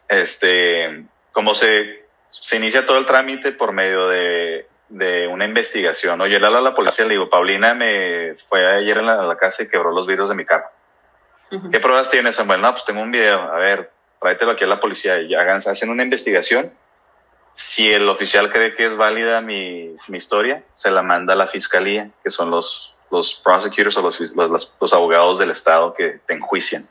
Este, 0.09 1.05
como 1.31 1.55
se, 1.55 2.05
se 2.29 2.57
inicia 2.57 2.85
todo 2.85 2.97
el 2.97 3.05
trámite 3.05 3.53
por 3.53 3.71
medio 3.71 4.09
de, 4.09 4.67
de 4.89 5.27
una 5.27 5.45
investigación. 5.45 6.19
Oye, 6.19 6.37
le 6.37 6.45
habla 6.45 6.59
a 6.59 6.61
la 6.61 6.75
policía, 6.75 7.05
le 7.05 7.13
digo, 7.13 7.29
Paulina 7.29 7.73
me 7.73 8.35
fue 8.49 8.69
ayer 8.79 8.97
en 8.97 9.05
la, 9.05 9.23
la 9.23 9.37
casa 9.37 9.63
y 9.63 9.69
quebró 9.69 9.93
los 9.93 10.05
vidrios 10.05 10.27
de 10.27 10.35
mi 10.35 10.43
carro. 10.43 10.69
¿Qué 11.71 11.79
pruebas 11.79 12.11
tienes, 12.11 12.35
Samuel? 12.35 12.59
No, 12.59 12.73
pues 12.73 12.83
tengo 12.83 13.01
un 13.01 13.11
video. 13.11 13.39
A 13.39 13.59
ver, 13.59 13.91
tráetelo 14.19 14.51
aquí 14.51 14.65
a 14.65 14.67
la 14.67 14.81
policía 14.81 15.21
y 15.21 15.33
hagan, 15.35 15.59
hacen 15.59 15.89
una 15.89 16.03
investigación. 16.03 16.73
Si 17.53 17.89
el 17.89 18.09
oficial 18.09 18.51
cree 18.51 18.75
que 18.75 18.87
es 18.87 18.97
válida 18.97 19.39
mi, 19.39 19.95
mi 20.09 20.17
historia, 20.17 20.63
se 20.73 20.91
la 20.91 21.01
manda 21.01 21.31
a 21.31 21.37
la 21.37 21.47
fiscalía, 21.47 22.09
que 22.25 22.29
son 22.29 22.51
los, 22.51 22.88
los 23.11 23.35
prosecutors 23.35 23.97
o 23.97 24.01
los, 24.01 24.19
los, 24.79 24.93
abogados 24.93 25.39
del 25.39 25.51
Estado 25.51 25.93
que 25.93 26.19
te 26.25 26.33
enjuician. 26.33 26.87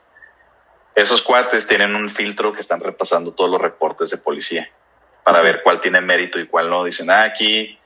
Esos 0.95 1.23
cuates 1.23 1.67
tienen 1.67 1.95
un 1.95 2.11
filtro 2.11 2.53
que 2.53 2.61
están 2.61 2.81
repasando 2.81 3.33
todos 3.33 3.51
los 3.51 3.61
reportes 3.61 4.11
de 4.11 4.17
policía 4.17 4.71
para 5.23 5.41
ver 5.43 5.63
cuál 5.63 5.81
tiene 5.81 6.01
mérito 6.01 6.41
y 6.41 6.47
cuál 6.47 6.71
no. 6.71 6.85
Dicen, 6.85 7.11
ah, 7.11 7.23
aquí 7.23 7.79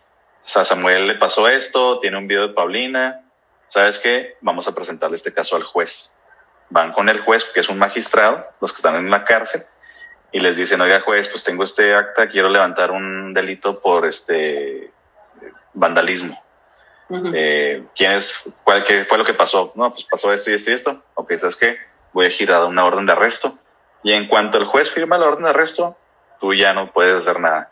a 0.55 0.64
Samuel 0.64 1.07
le 1.07 1.16
pasó 1.16 1.49
esto, 1.49 2.01
tiene 2.01 2.16
un 2.16 2.26
video 2.26 2.49
de 2.49 2.55
Paulina. 2.55 3.22
¿Sabes 3.68 3.99
qué? 3.99 4.37
Vamos 4.41 4.66
a 4.68 4.74
presentarle 4.74 5.16
este 5.16 5.33
caso 5.33 5.57
al 5.57 5.62
juez. 5.62 6.12
Van 6.70 6.93
con 6.93 7.09
el 7.09 7.20
juez, 7.20 7.45
que 7.45 7.61
es 7.61 7.68
un 7.68 7.78
magistrado, 7.78 8.47
los 8.61 8.72
que 8.72 8.78
están 8.78 8.97
en 8.97 9.11
la 9.11 9.24
cárcel, 9.24 9.64
y 10.30 10.41
les 10.41 10.57
dicen, 10.57 10.80
oiga 10.80 11.01
juez, 11.01 11.28
pues 11.28 11.45
tengo 11.45 11.64
este 11.64 11.95
acta, 11.95 12.28
quiero 12.28 12.49
levantar 12.49 12.91
un 12.91 13.35
delito 13.35 13.80
por 13.80 14.07
este 14.07 14.91
vandalismo. 15.74 16.43
Eh, 17.11 17.84
¿Quién 17.96 18.12
es? 18.12 18.34
Cuál, 18.64 18.84
¿Qué 18.84 19.05
fue 19.05 19.18
lo 19.18 19.24
que 19.24 19.34
pasó? 19.34 19.72
No, 19.74 19.92
pues 19.92 20.07
pasó 20.11 20.32
esto 20.32 20.50
y 20.50 20.55
esto 20.55 20.70
y 20.70 20.74
esto. 20.74 21.03
Ok, 21.14 21.32
¿sabes 21.36 21.57
qué? 21.57 21.78
Voy 22.12 22.26
a 22.26 22.30
girar 22.30 22.64
una 22.64 22.84
orden 22.84 23.07
de 23.07 23.12
arresto. 23.12 23.59
Y 24.03 24.12
en 24.12 24.28
cuanto 24.28 24.59
el 24.59 24.64
juez 24.64 24.90
firma 24.90 25.18
la 25.18 25.26
orden 25.26 25.44
de 25.44 25.50
arresto, 25.50 25.96
tú 26.40 26.55
ya 26.55 26.72
no 26.72 26.92
puedes 26.92 27.20
hacer 27.20 27.40
nada. 27.40 27.70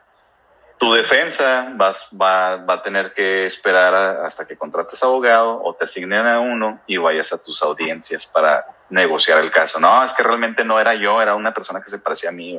Tu 0.79 0.93
defensa 0.95 1.73
vas, 1.75 2.09
va, 2.11 2.57
va 2.57 2.75
a 2.75 2.83
tener 2.83 3.13
que 3.13 3.45
esperar 3.45 3.95
hasta 4.25 4.47
que 4.47 4.57
contrates 4.57 5.03
abogado 5.03 5.61
o 5.63 5.75
te 5.75 5.85
asignen 5.85 6.27
a 6.27 6.41
uno 6.41 6.81
y 6.87 6.97
vayas 6.97 7.33
a 7.35 7.43
tus 7.43 7.63
audiencias 7.63 8.27
para 8.27 8.67
negociar 8.89 9.41
el 9.41 9.51
caso. 9.51 9.79
No, 9.79 10.03
es 10.03 10.15
que 10.15 10.23
realmente 10.23 10.65
no 10.65 10.81
era 10.81 10.95
yo, 10.95 11.21
era 11.21 11.35
una 11.35 11.53
persona 11.53 11.83
que 11.83 11.91
se 11.91 11.99
parecía 11.99 12.31
a 12.31 12.33
mí. 12.33 12.59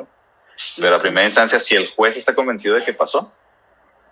Pero 0.79 0.95
a 0.95 0.99
primera 0.99 1.25
instancia, 1.25 1.59
si 1.59 1.75
el 1.75 1.91
juez 1.95 2.17
está 2.17 2.35
convencido 2.35 2.75
de 2.75 2.83
que 2.83 2.93
pasó, 2.93 3.31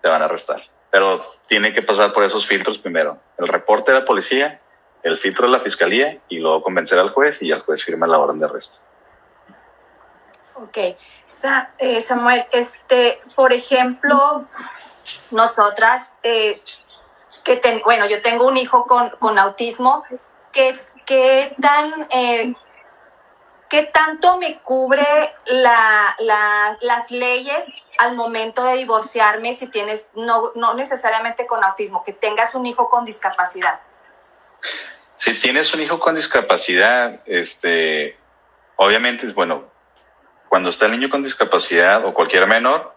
te 0.01 0.07
van 0.07 0.21
a 0.21 0.25
arrestar. 0.25 0.61
Pero 0.91 1.23
tiene 1.47 1.73
que 1.73 1.81
pasar 1.81 2.13
por 2.13 2.23
esos 2.23 2.47
filtros 2.47 2.77
primero. 2.77 3.17
El 3.37 3.47
reporte 3.47 3.91
de 3.91 3.99
la 3.99 4.05
policía, 4.05 4.61
el 5.03 5.17
filtro 5.17 5.45
de 5.45 5.53
la 5.53 5.59
fiscalía 5.59 6.19
y 6.29 6.39
luego 6.39 6.63
convencer 6.63 6.99
al 6.99 7.09
juez 7.09 7.41
y 7.41 7.51
el 7.51 7.61
juez 7.61 7.83
firma 7.83 8.07
la 8.07 8.19
orden 8.19 8.39
de 8.39 8.45
arresto. 8.45 8.79
Ok. 10.55 10.77
Eh, 11.77 12.01
Samuel, 12.01 12.45
este, 12.51 13.21
por 13.35 13.53
ejemplo, 13.53 14.45
nosotras, 15.31 16.15
eh, 16.23 16.61
que 17.43 17.55
ten, 17.55 17.81
bueno, 17.85 18.07
yo 18.07 18.21
tengo 18.21 18.47
un 18.47 18.57
hijo 18.57 18.85
con, 18.85 19.09
con 19.19 19.37
autismo, 19.37 20.03
¿qué, 20.51 20.77
qué 21.05 21.55
tan, 21.61 22.07
eh, 22.11 22.53
qué 23.69 23.83
tanto 23.83 24.37
me 24.37 24.59
cubre 24.61 25.05
la, 25.45 26.15
la, 26.19 26.77
las 26.81 27.11
leyes 27.11 27.73
al 27.99 28.15
momento 28.15 28.63
de 28.63 28.77
divorciarme 28.77 29.53
si 29.53 29.67
tienes, 29.67 30.09
no, 30.15 30.53
no 30.55 30.73
necesariamente 30.73 31.45
con 31.45 31.61
autismo, 31.63 32.01
que 32.03 32.13
tengas 32.13 32.55
un 32.55 32.65
hijo 32.65 32.87
con 32.87 33.03
discapacidad? 33.03 33.81
Si 35.17 35.33
tienes 35.33 35.73
un 35.73 35.81
hijo 35.81 35.99
con 35.99 36.15
discapacidad, 36.15 37.19
este, 37.25 38.17
obviamente 38.77 39.27
es 39.27 39.33
bueno, 39.33 39.69
cuando 40.47 40.69
está 40.69 40.85
el 40.85 40.93
niño 40.93 41.09
con 41.09 41.23
discapacidad 41.23 42.05
o 42.05 42.13
cualquier 42.13 42.47
menor, 42.47 42.95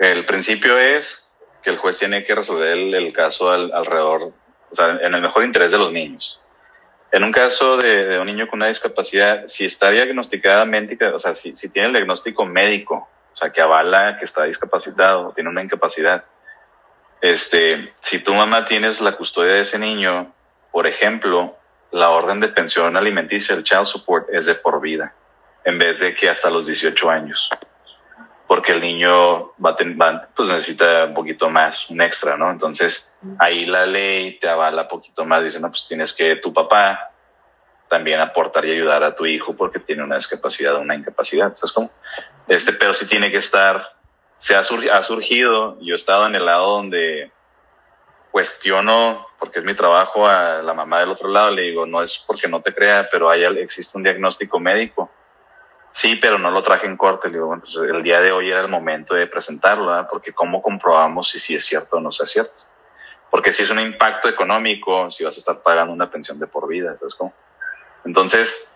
el 0.00 0.26
principio 0.26 0.76
es 0.78 1.30
que 1.62 1.70
el 1.70 1.78
juez 1.78 1.96
tiene 1.96 2.24
que 2.24 2.34
resolver 2.34 2.72
el, 2.72 3.12
caso 3.12 3.50
al, 3.50 3.72
alrededor, 3.72 4.32
o 4.68 4.74
sea, 4.74 4.98
en 5.00 5.14
el 5.14 5.22
mejor 5.22 5.44
interés 5.44 5.70
de 5.70 5.78
los 5.78 5.92
niños. 5.92 6.40
En 7.12 7.22
un 7.22 7.30
caso 7.30 7.76
de, 7.76 8.06
de, 8.06 8.18
un 8.18 8.26
niño 8.26 8.48
con 8.48 8.58
una 8.58 8.66
discapacidad, 8.66 9.44
si 9.46 9.64
está 9.64 9.92
diagnosticadamente, 9.92 10.98
o 11.06 11.20
sea, 11.20 11.36
si, 11.36 11.54
si 11.54 11.68
tiene 11.68 11.86
el 11.86 11.94
diagnóstico 11.94 12.44
médico, 12.44 13.08
o 13.34 13.36
sea, 13.36 13.50
que 13.50 13.60
avala 13.60 14.16
que 14.18 14.24
está 14.24 14.44
discapacitado 14.44 15.32
tiene 15.34 15.50
una 15.50 15.62
incapacidad, 15.62 16.24
este, 17.20 17.94
si 18.00 18.22
tu 18.22 18.32
mamá 18.32 18.64
tienes 18.64 19.00
la 19.00 19.16
custodia 19.16 19.54
de 19.54 19.62
ese 19.62 19.78
niño, 19.78 20.32
por 20.70 20.86
ejemplo, 20.86 21.56
la 21.90 22.10
orden 22.10 22.38
de 22.40 22.48
pensión 22.48 22.96
alimenticia, 22.96 23.54
el 23.54 23.64
child 23.64 23.86
support, 23.86 24.28
es 24.30 24.46
de 24.46 24.54
por 24.54 24.80
vida 24.80 25.14
en 25.64 25.78
vez 25.78 26.00
de 26.00 26.14
que 26.14 26.28
hasta 26.28 26.50
los 26.50 26.66
18 26.66 27.10
años. 27.10 27.48
Porque 28.46 28.72
el 28.72 28.80
niño 28.80 29.52
va, 29.64 29.74
va, 30.00 30.28
pues 30.36 30.48
necesita 30.48 31.04
un 31.06 31.14
poquito 31.14 31.48
más, 31.48 31.88
un 31.88 32.02
extra, 32.02 32.36
¿no? 32.36 32.50
Entonces, 32.50 33.10
ahí 33.38 33.64
la 33.64 33.86
ley 33.86 34.38
te 34.38 34.48
avala 34.48 34.86
poquito 34.86 35.24
más, 35.24 35.42
dice, 35.42 35.58
no, 35.60 35.70
pues 35.70 35.86
tienes 35.88 36.12
que 36.12 36.36
tu 36.36 36.52
papá 36.52 37.10
también 37.88 38.20
aportar 38.20 38.64
y 38.66 38.72
ayudar 38.72 39.02
a 39.02 39.14
tu 39.14 39.24
hijo 39.24 39.54
porque 39.54 39.78
tiene 39.78 40.02
una 40.02 40.16
discapacidad 40.16 40.76
una 40.76 40.94
incapacidad, 40.94 41.54
¿sabes 41.54 41.72
cómo? 41.72 41.90
Este, 42.48 42.72
pero 42.72 42.92
sí 42.92 43.06
tiene 43.06 43.30
que 43.30 43.38
estar, 43.38 43.88
se 44.36 44.54
ha, 44.54 44.62
sur, 44.62 44.80
ha 44.90 45.02
surgido, 45.02 45.78
yo 45.80 45.94
he 45.94 45.96
estado 45.96 46.26
en 46.26 46.34
el 46.34 46.44
lado 46.44 46.76
donde 46.76 47.32
cuestiono, 48.30 49.26
porque 49.38 49.60
es 49.60 49.64
mi 49.64 49.74
trabajo, 49.74 50.26
a 50.26 50.60
la 50.62 50.74
mamá 50.74 51.00
del 51.00 51.10
otro 51.10 51.28
lado, 51.28 51.50
le 51.50 51.62
digo, 51.62 51.86
no 51.86 52.02
es 52.02 52.22
porque 52.26 52.48
no 52.48 52.60
te 52.60 52.74
crea, 52.74 53.08
pero 53.10 53.30
hay, 53.30 53.44
existe 53.44 53.96
un 53.96 54.02
diagnóstico 54.02 54.58
médico 54.58 55.10
Sí, 55.96 56.16
pero 56.16 56.40
no 56.40 56.50
lo 56.50 56.60
traje 56.64 56.88
en 56.88 56.96
corte. 56.96 57.28
Le 57.28 57.34
digo, 57.34 57.46
bueno, 57.46 57.62
pues 57.62 57.76
el 57.76 58.02
día 58.02 58.20
de 58.20 58.32
hoy 58.32 58.50
era 58.50 58.60
el 58.60 58.68
momento 58.68 59.14
de 59.14 59.28
presentarlo, 59.28 59.86
¿verdad? 59.86 60.08
porque 60.10 60.32
¿cómo 60.32 60.60
comprobamos 60.60 61.30
si 61.30 61.38
sí 61.38 61.54
es 61.54 61.64
cierto 61.64 61.98
o 61.98 62.00
no 62.00 62.10
es 62.10 62.16
cierto? 62.28 62.58
Porque 63.30 63.52
si 63.52 63.62
es 63.62 63.70
un 63.70 63.78
impacto 63.78 64.28
económico, 64.28 65.12
si 65.12 65.22
vas 65.22 65.36
a 65.36 65.38
estar 65.38 65.62
pagando 65.62 65.92
una 65.92 66.10
pensión 66.10 66.40
de 66.40 66.48
por 66.48 66.66
vida, 66.66 66.96
¿sabes 66.96 67.14
cómo? 67.14 67.32
Entonces, 68.04 68.72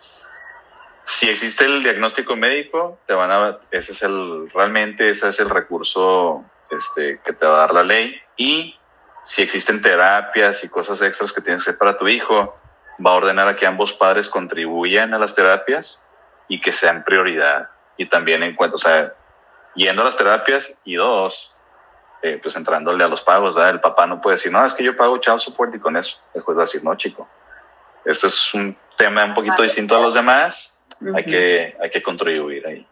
si 1.09 1.31
existe 1.31 1.65
el 1.65 1.83
diagnóstico 1.83 2.37
médico, 2.37 2.99
te 3.07 3.15
van 3.15 3.31
a, 3.31 3.59
ese 3.71 3.93
es 3.93 4.03
el, 4.03 4.51
realmente 4.51 5.09
ese 5.09 5.31
es 5.31 5.41
el 5.41 5.49
recurso 5.49 6.45
este, 6.71 7.19
que 7.25 7.33
te 7.33 7.47
va 7.47 7.55
a 7.57 7.61
dar 7.61 7.73
la 7.73 7.83
ley. 7.83 8.15
Y 8.37 8.79
si 9.23 9.41
existen 9.41 9.81
terapias 9.81 10.63
y 10.65 10.69
cosas 10.69 11.01
extras 11.01 11.33
que 11.33 11.41
tienes 11.41 11.65
que 11.65 11.71
hacer 11.71 11.79
para 11.79 11.97
tu 11.97 12.09
hijo, 12.09 12.55
va 13.05 13.13
a 13.13 13.15
ordenar 13.15 13.49
a 13.49 13.57
que 13.57 13.67
ambos 13.67 13.95
padres 13.95 14.29
contribuyan 14.29 15.15
a 15.15 15.19
las 15.19 15.35
terapias 15.35 16.03
y 16.47 16.61
que 16.61 16.73
sean 16.73 17.03
prioridad. 17.05 17.71
Y 17.97 18.05
también 18.05 18.43
en 18.43 18.55
cuanto, 18.55 18.77
o 18.77 18.79
sea, 18.79 19.15
yendo 19.75 20.03
a 20.03 20.05
las 20.05 20.19
terapias 20.19 20.77
y 20.85 20.97
dos, 20.97 21.55
eh, 22.21 22.39
pues 22.43 22.55
entrándole 22.55 23.03
a 23.03 23.09
los 23.09 23.23
pagos, 23.23 23.55
¿verdad? 23.55 23.71
El 23.71 23.81
papá 23.81 24.07
no 24.07 24.21
puede 24.21 24.37
decir, 24.37 24.53
no, 24.53 24.65
es 24.67 24.75
que 24.75 24.85
yo 24.85 24.95
pago 24.95 25.17
child 25.17 25.39
support 25.39 25.75
y 25.75 25.79
con 25.79 25.97
eso. 25.97 26.19
El 26.35 26.43
juez 26.43 26.59
va 26.59 26.63
a 26.63 26.67
decir, 26.67 26.85
no, 26.85 26.95
chico. 26.97 27.27
Este 28.05 28.27
es 28.27 28.53
un 28.53 28.77
tema 28.99 29.25
un 29.25 29.33
poquito 29.33 29.63
distinto 29.63 29.97
a 29.97 30.03
los 30.03 30.13
demás. 30.13 30.78
Uh 31.01 31.05
-huh. 31.05 31.17
Hay 31.17 31.25
que, 31.25 31.77
hay 31.81 31.91
que 31.91 32.03
contribuir 32.03 32.67
ahí. 32.67 32.87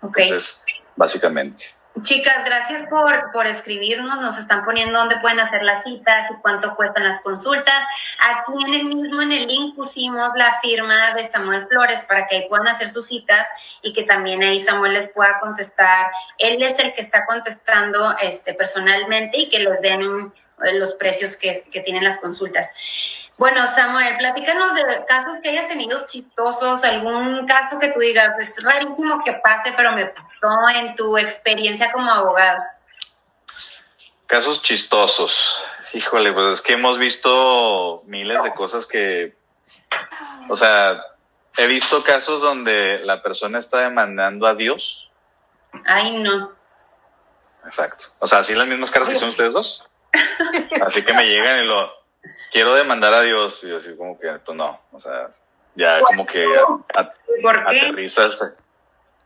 Okay. 0.00 0.28
Entonces, 0.28 0.62
básicamente. 0.94 1.64
Chicas, 2.02 2.44
gracias 2.44 2.84
por, 2.90 3.32
por 3.32 3.46
escribirnos. 3.46 4.20
Nos 4.20 4.36
están 4.36 4.66
poniendo 4.66 4.98
dónde 4.98 5.16
pueden 5.16 5.40
hacer 5.40 5.62
las 5.62 5.82
citas 5.82 6.30
y 6.30 6.34
cuánto 6.42 6.76
cuestan 6.76 7.04
las 7.04 7.22
consultas. 7.22 7.84
Aquí 8.20 8.52
en 8.66 8.74
el 8.74 8.84
mismo, 8.84 9.22
en 9.22 9.32
el 9.32 9.46
link, 9.46 9.74
pusimos 9.74 10.28
la 10.36 10.60
firma 10.60 11.14
de 11.14 11.26
Samuel 11.30 11.66
Flores 11.66 12.04
para 12.06 12.26
que 12.26 12.36
ahí 12.36 12.48
puedan 12.50 12.68
hacer 12.68 12.90
sus 12.90 13.06
citas 13.06 13.48
y 13.80 13.94
que 13.94 14.02
también 14.02 14.42
ahí 14.42 14.60
Samuel 14.60 14.92
les 14.92 15.08
pueda 15.08 15.40
contestar. 15.40 16.10
Él 16.36 16.62
es 16.62 16.78
el 16.80 16.92
que 16.92 17.00
está 17.00 17.24
contestando 17.24 18.14
este, 18.20 18.52
personalmente 18.52 19.38
y 19.38 19.48
que 19.48 19.60
les 19.60 19.80
den 19.80 20.34
los 20.74 20.92
precios 20.94 21.36
que, 21.36 21.64
que 21.72 21.80
tienen 21.80 22.04
las 22.04 22.18
consultas. 22.18 22.72
Bueno, 23.38 23.66
Samuel, 23.66 24.16
platícanos 24.16 24.74
de 24.74 25.04
casos 25.06 25.38
que 25.42 25.50
hayas 25.50 25.68
tenido 25.68 25.98
chistosos, 26.06 26.82
algún 26.84 27.46
caso 27.46 27.78
que 27.78 27.88
tú 27.88 28.00
digas, 28.00 28.32
es 28.38 28.62
rarísimo 28.62 29.22
que 29.24 29.34
pase, 29.34 29.74
pero 29.76 29.92
me 29.92 30.06
pasó 30.06 30.48
en 30.74 30.94
tu 30.94 31.18
experiencia 31.18 31.92
como 31.92 32.10
abogado. 32.10 32.62
Casos 34.26 34.62
chistosos. 34.62 35.62
Híjole, 35.92 36.32
pues 36.32 36.54
es 36.54 36.62
que 36.62 36.72
hemos 36.72 36.98
visto 36.98 38.02
miles 38.06 38.42
de 38.42 38.54
cosas 38.54 38.86
que, 38.86 39.36
o 40.48 40.56
sea, 40.56 40.98
he 41.58 41.66
visto 41.66 42.02
casos 42.02 42.40
donde 42.40 43.00
la 43.00 43.22
persona 43.22 43.58
está 43.58 43.80
demandando 43.80 44.46
a 44.46 44.54
Dios. 44.54 45.12
Ay, 45.84 46.16
no. 46.18 46.52
Exacto. 47.66 48.06
O 48.18 48.26
sea, 48.26 48.38
así 48.38 48.54
las 48.54 48.66
mismas 48.66 48.90
caras 48.90 49.10
que 49.10 49.16
son 49.16 49.28
ustedes 49.28 49.52
dos. 49.52 49.88
Así 50.86 51.04
que 51.04 51.12
me 51.12 51.26
llegan 51.26 51.58
y 51.58 51.66
lo 51.66 52.05
quiero 52.52 52.74
demandar 52.74 53.14
a 53.14 53.22
Dios. 53.22 53.60
Y 53.62 53.68
yo 53.68 53.78
así 53.78 53.94
como 53.96 54.18
que, 54.18 54.28
pues 54.44 54.56
no, 54.56 54.80
o 54.92 55.00
sea, 55.00 55.30
ya 55.74 56.00
como 56.00 56.26
que 56.26 56.44
a, 56.44 57.00
a, 57.00 57.10
¿Por 57.42 57.64
qué? 57.66 57.80
aterrizas. 57.80 58.52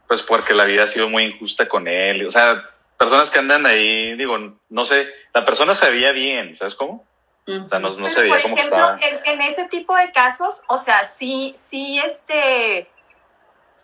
Pues 0.06 0.22
porque 0.22 0.54
la 0.54 0.64
vida 0.64 0.84
ha 0.84 0.88
sido 0.88 1.08
muy 1.08 1.22
injusta 1.24 1.68
con 1.68 1.86
él. 1.86 2.26
O 2.26 2.32
sea, 2.32 2.68
personas 2.98 3.30
que 3.30 3.38
andan 3.38 3.64
ahí, 3.64 4.16
digo, 4.16 4.36
no 4.68 4.84
sé, 4.84 5.08
la 5.32 5.44
persona 5.44 5.74
se 5.74 5.88
veía 5.90 6.12
bien, 6.12 6.56
¿sabes 6.56 6.74
cómo? 6.74 7.06
O 7.46 7.68
sea, 7.68 7.78
no, 7.78 7.90
no 7.90 8.10
se 8.10 8.20
veía 8.20 8.34
por 8.34 8.42
como 8.42 8.54
que 8.56 8.60
ejemplo, 8.60 8.98
estaba. 9.00 9.32
en, 9.32 9.40
ese 9.40 9.64
tipo 9.68 9.96
de 9.96 10.12
casos, 10.12 10.62
o 10.68 10.76
sea, 10.76 11.04
sí, 11.04 11.52
sí, 11.56 11.98
este, 11.98 12.88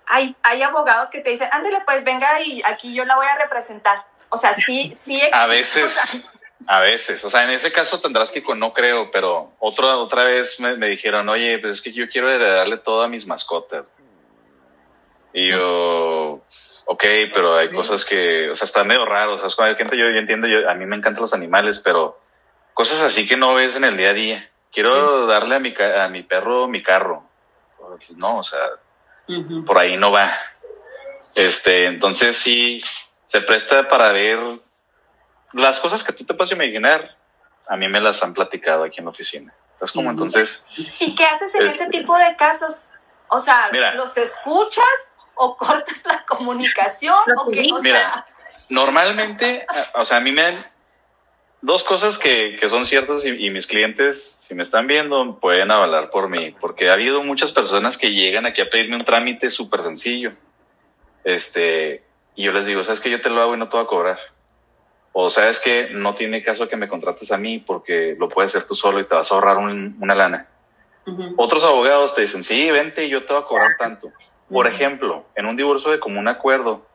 hay, 0.07 0.37
hay 0.43 0.63
abogados 0.63 1.11
que 1.11 1.21
te 1.21 1.31
dicen, 1.31 1.49
ándale, 1.51 1.81
pues 1.85 2.05
venga 2.05 2.41
y 2.43 2.63
aquí 2.65 2.95
yo 2.95 3.05
la 3.05 3.17
voy 3.17 3.27
a 3.27 3.37
representar. 3.39 4.05
O 4.29 4.37
sea, 4.37 4.55
sí, 4.55 4.93
sí 4.95 5.17
existe. 5.21 5.37
A 5.37 5.47
o 5.47 5.49
veces, 5.49 5.93
sea, 5.93 6.23
a 6.67 6.81
veces. 6.81 7.25
O 7.25 7.31
sea, 7.31 7.45
en 7.45 7.51
ese 7.51 7.73
caso 7.73 8.01
tan 8.01 8.13
drástico 8.13 8.55
no 8.55 8.73
creo, 8.73 9.11
pero 9.11 9.53
otra, 9.59 9.97
otra 9.99 10.25
vez 10.25 10.59
me, 10.61 10.77
me 10.77 10.89
dijeron, 10.89 11.29
oye, 11.29 11.59
pues 11.59 11.75
es 11.75 11.83
que 11.83 11.93
yo 11.93 12.09
quiero 12.09 12.31
heredarle 12.33 12.79
todo 12.79 13.03
a 13.03 13.09
mis 13.09 13.27
mascotas. 13.27 13.87
Y 15.33 15.51
yo, 15.51 16.41
ok, 16.87 17.05
pero 17.35 17.59
hay 17.59 17.71
cosas 17.71 18.05
que, 18.05 18.51
o 18.51 18.57
sea, 18.57 18.65
está 18.65 18.85
medio 18.85 19.05
raro. 19.05 19.35
O 19.35 19.39
sea, 19.39 19.49
es 19.49 19.59
hay 19.59 19.77
gente, 19.77 19.99
yo, 19.99 20.05
yo 20.11 20.19
entiendo, 20.19 20.47
yo, 20.47 20.69
a 20.69 20.75
mí 20.75 20.87
me 20.87 20.97
encantan 20.97 21.23
los 21.23 21.35
animales, 21.35 21.81
pero 21.81 22.19
cosas 22.73 23.03
así 23.03 23.29
que 23.29 23.37
no 23.37 23.55
ves 23.55 23.77
en 23.77 23.85
el 23.85 23.97
día 23.97 24.11
a 24.11 24.15
día. 24.15 24.51
Quiero 24.73 25.27
darle 25.27 25.57
a 25.57 25.59
mi, 25.59 25.75
a 25.79 26.09
mi 26.09 26.23
perro 26.23 26.69
mi 26.69 26.83
carro. 26.83 27.29
No, 28.17 28.39
o 28.39 28.45
sea, 28.45 28.61
por 29.67 29.79
ahí 29.79 29.97
no 29.97 30.11
va. 30.11 30.33
Este, 31.35 31.87
entonces 31.87 32.37
sí, 32.37 32.83
se 33.27 33.43
presta 33.43 33.89
para 33.89 34.13
ver 34.13 34.39
las 35.53 35.81
cosas 35.81 36.03
que 36.05 36.13
tú 36.13 36.25
te 36.25 36.35
puedes 36.35 36.53
imaginar. 36.53 37.17
A 37.69 37.77
mí 37.77 37.89
me 37.89 38.01
las 38.01 38.23
han 38.23 38.33
platicado 38.35 38.85
aquí 38.85 38.99
en 38.99 39.05
la 39.07 39.11
oficina. 39.11 39.53
Es 39.81 39.91
como 39.93 40.11
entonces, 40.11 40.65
¿Y 41.01 41.15
qué 41.15 41.25
haces 41.25 41.55
en 41.55 41.67
Este- 41.67 41.85
ese 41.85 41.91
tipo 41.91 42.17
de 42.17 42.37
casos? 42.37 42.91
O 43.29 43.39
sea, 43.39 43.69
Mira. 43.73 43.95
¿los 43.95 44.17
escuchas 44.17 45.13
o 45.35 45.57
cortas 45.59 46.03
la 46.07 46.25
comunicación? 46.25 47.19
¿O 47.39 47.51
qué? 47.51 47.69
O 47.73 47.81
Mira. 47.83 47.99
sea, 48.13 48.27
normalmente, 48.69 49.67
a- 49.69 50.01
o 50.01 50.05
sea, 50.05 50.19
a 50.19 50.21
mí 50.21 50.33
me 50.33 50.43
han 50.47 50.67
dos 51.61 51.83
cosas 51.85 52.19
que, 52.19 52.57
que 52.61 52.69
son 52.69 52.87
ciertas 52.87 53.25
y, 53.25 53.31
y 53.47 53.51
mis 53.51 53.67
clientes, 53.67 54.37
si 54.39 54.55
me 54.55 54.63
están 54.63 54.87
viendo, 54.87 55.41
pueden 55.41 55.71
avalar 55.73 56.11
por 56.11 56.29
mí, 56.29 56.55
porque 56.61 56.89
ha 56.89 56.93
habido 56.93 57.23
muchas 57.25 57.51
personas 57.51 57.99
que 57.99 58.13
llegan 58.13 58.47
aquí 58.47 58.61
a 58.63 58.71
pedirme 58.71 58.95
un 58.97 59.05
trámite 59.05 59.51
súper 59.51 59.83
sencillo. 59.83 60.33
Este, 61.25 62.05
y 62.37 62.45
yo 62.45 62.53
les 62.53 62.67
digo, 62.67 62.83
sabes 62.85 63.01
que 63.01 63.11
yo 63.11 63.21
te 63.21 63.31
lo 63.31 63.43
hago 63.43 63.55
y 63.55 63.59
no 63.59 63.69
te 63.69 63.77
voy 63.77 63.85
a 63.85 63.89
cobrar. 63.89 64.19
O 65.19 65.31
sabes 65.31 65.61
que 65.61 65.89
no 65.93 66.15
tiene 66.15 66.43
caso 66.43 66.69
que 66.69 66.77
me 66.77 66.89
contrates 66.89 67.33
a 67.33 67.39
mí 67.39 67.59
porque 67.59 68.15
lo 68.19 68.29
puedes 68.29 68.51
hacer 68.55 68.69
tú 68.69 68.75
solo 68.75 69.01
y 69.01 69.05
te 69.05 69.15
vas 69.15 69.33
a 69.33 69.35
ahorrar 69.37 69.57
un- 69.57 69.97
una 69.99 70.15
lana. 70.15 70.47
Otros 71.39 71.65
abogados 71.65 72.15
te 72.15 72.21
dicen, 72.21 72.45
sí, 72.45 72.71
vente 72.71 73.07
y 73.07 73.09
yo 73.09 73.25
te 73.25 73.33
voy 73.33 73.43
a 73.43 73.47
cobrar 73.47 73.77
tanto. 73.79 74.13
Por 74.51 74.67
ejemplo, 74.67 75.25
en 75.35 75.47
un 75.47 75.57
divorcio 75.57 75.91
de 75.91 76.01
común 76.01 76.29
acuerdo, 76.29 76.87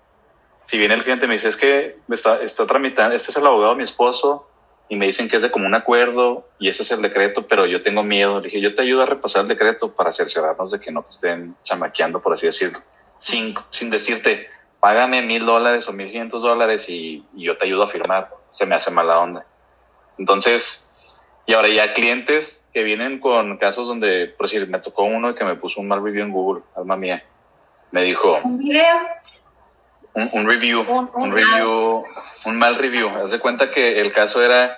si 0.63 0.77
viene 0.77 0.93
el 0.93 1.01
cliente 1.01 1.25
y 1.25 1.29
me 1.29 1.33
dice, 1.33 1.49
es 1.49 1.57
que 1.57 1.97
me 2.05 2.15
está, 2.15 2.43
está 2.43 2.67
tramitando, 2.67 3.15
este 3.15 3.31
es 3.31 3.37
el 3.37 3.47
abogado 3.47 3.71
de 3.71 3.77
mi 3.79 3.83
esposo, 3.85 4.47
y 4.87 4.97
me 4.97 5.07
dicen 5.07 5.27
que 5.27 5.37
es 5.37 5.41
de 5.41 5.49
común 5.49 5.73
acuerdo, 5.73 6.47
y 6.59 6.69
ese 6.69 6.83
es 6.83 6.91
el 6.91 7.01
decreto, 7.01 7.47
pero 7.47 7.65
yo 7.65 7.81
tengo 7.81 8.03
miedo. 8.03 8.39
Le 8.39 8.45
dije, 8.49 8.61
yo 8.61 8.75
te 8.75 8.83
ayudo 8.83 9.01
a 9.01 9.05
repasar 9.07 9.41
el 9.43 9.47
decreto 9.47 9.93
para 9.95 10.13
cerciorarnos 10.13 10.69
de 10.69 10.79
que 10.79 10.91
no 10.91 11.01
te 11.01 11.09
estén 11.09 11.55
chamaqueando, 11.63 12.21
por 12.21 12.33
así 12.33 12.45
decirlo. 12.45 12.83
Sin, 13.17 13.55
sin 13.71 13.89
decirte, 13.89 14.47
págame 14.81 15.21
mil 15.21 15.45
dólares 15.45 15.87
o 15.87 15.93
mil 15.93 16.07
quinientos 16.07 16.41
dólares 16.43 16.89
y, 16.89 17.23
y 17.35 17.43
yo 17.45 17.57
te 17.57 17.65
ayudo 17.65 17.83
a 17.83 17.87
firmar. 17.87 18.29
Se 18.51 18.65
me 18.65 18.75
hace 18.75 18.91
mala 18.91 19.19
onda. 19.19 19.45
Entonces, 20.17 20.91
y 21.45 21.53
ahora 21.53 21.69
ya 21.69 21.93
clientes 21.93 22.65
que 22.73 22.83
vienen 22.83 23.19
con 23.19 23.57
casos 23.57 23.87
donde, 23.87 24.27
por 24.27 24.47
decir, 24.47 24.67
me 24.67 24.79
tocó 24.79 25.03
uno 25.03 25.33
que 25.35 25.45
me 25.45 25.55
puso 25.55 25.79
un 25.79 25.87
mal 25.87 26.03
review 26.03 26.25
en 26.25 26.31
Google, 26.31 26.63
alma 26.75 26.97
mía. 26.97 27.23
Me 27.91 28.03
dijo, 28.03 28.37
un 28.43 28.57
video. 28.57 28.95
un, 30.13 30.29
un 30.33 30.49
review, 30.49 30.81
Un- 30.81 31.09
un, 31.13 31.23
un 31.23 31.31
review, 31.31 32.03
un 32.45 32.57
mal 32.57 32.75
review. 32.75 33.07
Haz 33.09 33.31
de 33.31 33.39
cuenta 33.39 33.71
que 33.71 33.99
el 34.01 34.11
caso 34.11 34.43
era, 34.43 34.77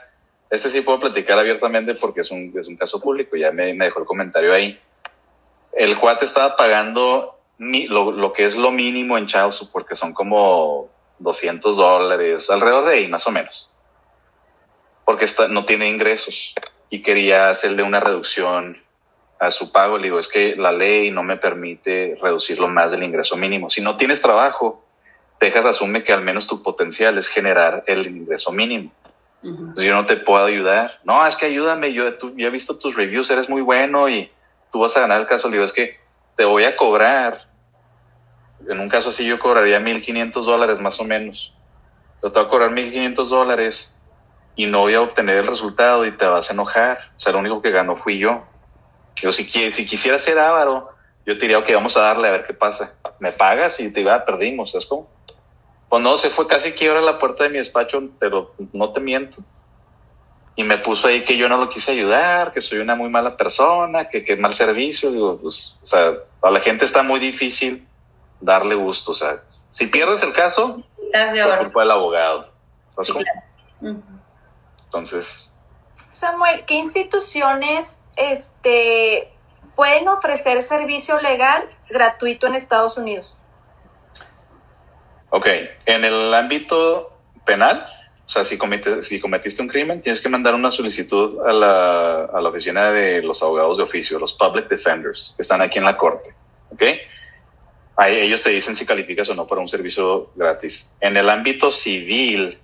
este 0.50 0.70
sí 0.70 0.82
puedo 0.82 1.00
platicar 1.00 1.38
abiertamente 1.40 1.96
porque 1.96 2.22
es 2.22 2.32
un, 2.32 2.54
es 2.60 2.68
un 2.68 2.76
caso 2.76 3.00
público, 3.00 3.36
ya 3.36 3.52
me, 3.52 3.74
me 3.74 3.86
dejó 3.86 4.00
el 4.00 4.06
comentario 4.06 4.54
ahí. 4.54 4.80
El 5.72 5.98
cuate 5.98 6.26
estaba 6.26 6.56
pagando 6.56 7.40
lo, 7.58 8.12
lo 8.12 8.34
que 8.34 8.46
es 8.46 8.58
lo 8.58 8.72
mínimo 8.72 9.18
en 9.18 9.28
child 9.28 9.52
support, 9.52 9.88
que 9.88 9.96
son 9.96 10.14
como 10.14 10.90
200 11.20 11.78
dólares, 11.78 12.50
alrededor 12.50 12.86
de 12.86 12.94
ahí, 12.94 13.08
más 13.08 13.26
o 13.28 13.32
menos. 13.32 13.70
Porque 15.06 15.26
está, 15.26 15.48
no 15.48 15.66
tiene 15.66 15.90
ingresos 15.90 16.54
y 16.90 17.02
quería 17.02 17.50
hacerle 17.50 17.84
una 17.84 18.00
reducción 18.00 18.82
a 19.40 19.52
su 19.52 19.72
pago. 19.72 19.98
Le 19.98 20.06
digo, 20.06 20.20
es 20.20 20.28
que 20.28 20.56
la 20.56 20.72
ley 20.72 21.12
no 21.12 21.24
me 21.24 21.38
permite 21.38 22.18
reducirlo 22.22 22.68
más 22.68 22.92
del 22.92 23.04
ingreso 23.04 23.36
mínimo. 23.36 23.70
Si 23.70 23.82
no 23.82 23.98
tienes 23.98 24.22
trabajo, 24.22 24.86
Texas 25.40 25.66
asume 25.66 26.04
que 26.04 26.14
al 26.14 26.22
menos 26.22 26.48
tu 26.48 26.62
potencial 26.62 27.18
es 27.18 27.28
generar 27.28 27.84
el 27.88 28.08
ingreso 28.08 28.52
mínimo. 28.52 28.92
Entonces 29.44 29.86
yo 29.86 29.94
no 29.94 30.06
te 30.06 30.16
puedo 30.16 30.46
ayudar. 30.46 31.02
No, 31.04 31.26
es 31.28 31.36
que 31.36 31.48
ayúdame, 31.48 31.92
yo, 31.92 32.18
tú, 32.18 32.34
yo 32.38 32.48
he 32.48 32.52
visto 32.52 32.78
tus 32.78 32.96
reviews, 32.96 33.30
eres 33.30 33.50
muy 33.50 33.62
bueno 33.62 34.08
y 34.08 34.32
tú 34.72 34.80
vas 34.80 34.96
a 34.96 35.02
ganar 35.02 35.20
el 35.20 35.28
caso. 35.28 35.50
Le 35.50 35.56
digo, 35.56 35.66
es 35.66 35.74
que 35.74 36.00
te 36.36 36.46
voy 36.46 36.64
a 36.66 36.76
cobrar. 36.76 37.48
En 38.68 38.80
un 38.80 38.90
caso 38.90 39.10
así 39.10 39.26
yo 39.26 39.40
cobraría 39.40 39.80
1.500 39.80 40.44
dólares 40.44 40.80
más 40.80 41.00
o 41.00 41.04
menos. 41.04 41.54
Yo 42.22 42.32
te 42.32 42.40
voy 42.40 42.48
a 42.48 42.50
cobrar 42.50 42.70
1.500 42.72 43.26
dólares 43.28 43.96
y 44.56 44.66
no 44.66 44.80
voy 44.82 44.94
a 44.94 45.02
obtener 45.02 45.38
el 45.38 45.48
resultado 45.48 46.06
y 46.06 46.12
te 46.12 46.26
vas 46.26 46.50
a 46.50 46.54
enojar. 46.54 47.12
O 47.18 47.20
sea, 47.20 47.34
lo 47.34 47.40
único 47.40 47.62
que 47.62 47.72
ganó 47.72 47.96
fui 47.96 48.20
yo. 48.20 48.44
Yo 49.16 49.32
si, 49.32 49.44
si 49.44 49.86
quisiera 49.86 50.20
ser 50.20 50.40
avaro, 50.40 50.90
yo 51.26 51.36
diría, 51.36 51.60
ok, 51.60 51.72
vamos 51.74 51.96
a 51.98 52.02
darle 52.02 52.28
a 52.28 52.32
ver 52.32 52.46
qué 52.46 52.54
pasa. 52.54 52.94
Me 53.20 53.32
pagas 53.32 53.80
y 53.80 53.92
te 53.92 54.02
iba, 54.02 54.26
perdimos, 54.26 54.72
¿sabes 54.72 54.86
cómo? 54.86 55.10
Pues 55.90 56.02
no, 56.02 56.18
se 56.18 56.30
fue 56.30 56.48
casi 56.48 56.72
quiebra 56.72 57.02
la 57.02 57.20
puerta 57.20 57.44
de 57.44 57.50
mi 57.50 57.58
despacho, 57.58 58.02
pero 58.20 58.56
no 58.74 58.92
te 58.92 59.00
miento. 59.00 59.44
Y 60.56 60.64
me 60.64 60.78
puso 60.78 61.08
ahí 61.08 61.24
que 61.24 61.38
yo 61.38 61.50
no 61.50 61.58
lo 61.58 61.70
quise 61.70 61.92
ayudar, 61.92 62.54
que 62.54 62.62
soy 62.62 62.80
una 62.80 62.96
muy 62.96 63.10
mala 63.10 63.36
persona, 63.38 64.08
que, 64.08 64.24
que 64.24 64.36
mal 64.38 64.54
servicio. 64.54 65.12
Digo, 65.12 65.40
pues, 65.42 65.78
o 65.82 65.86
sea, 65.86 66.14
a 66.42 66.52
la 66.52 66.60
gente 66.60 66.86
está 66.86 67.02
muy 67.02 67.20
difícil 67.20 67.88
darle 68.40 68.76
gusto. 68.76 69.14
O 69.14 69.16
sea, 69.16 69.42
si 69.72 69.88
pierdes 69.88 70.22
el 70.22 70.34
caso, 70.34 70.84
Estás 71.06 71.34
de 71.34 71.44
por 71.44 71.58
culpa 71.60 71.82
del 71.82 71.92
abogado. 71.92 72.52
¿Sabes 72.90 73.14
Sí. 73.82 73.96
Entonces, 74.86 75.52
Samuel, 76.08 76.64
¿qué 76.68 76.76
instituciones 76.76 78.04
este, 78.16 79.34
pueden 79.76 80.08
ofrecer 80.08 80.62
servicio 80.62 81.20
legal 81.20 81.68
gratuito 81.90 82.46
en 82.46 82.54
Estados 82.54 82.98
Unidos? 82.98 83.36
ok, 85.34 85.48
en 85.88 86.06
el 86.06 86.32
ámbito 86.32 87.12
penal, 87.44 87.84
sea, 88.34 88.46
si, 88.46 88.58
cometes, 88.58 89.08
si 89.08 89.20
cometiste 89.20 89.62
un 89.62 89.68
crimen, 89.68 90.02
tienes 90.02 90.22
que 90.22 90.30
mandar 90.30 90.56
una 90.56 90.72
solicitud 90.72 91.40
a 91.46 91.54
la, 91.54 92.26
a 92.26 92.42
la 92.42 92.50
oficina 92.50 92.92
de 92.92 93.22
los 93.22 93.44
abogados 93.44 93.78
de 93.78 93.84
oficio, 93.84 94.18
los 94.18 94.34
public 94.34 94.68
defenders, 94.68 95.34
que 95.36 95.44
están 95.44 95.62
aquí 95.62 95.78
en 95.78 95.86
la 95.86 95.96
corte. 95.96 96.34
¿Ok? 96.72 96.84
Ahí 97.96 98.16
ellos 98.16 98.42
te 98.42 98.50
dicen 98.50 98.76
si 98.76 98.86
calificas 98.86 99.30
o 99.30 99.36
no 99.36 99.46
para 99.46 99.62
un 99.62 99.70
servicio 99.70 100.32
gratis. 100.36 100.92
En 101.00 101.16
el 101.16 101.30
ámbito 101.30 101.70
civil, 101.70 102.58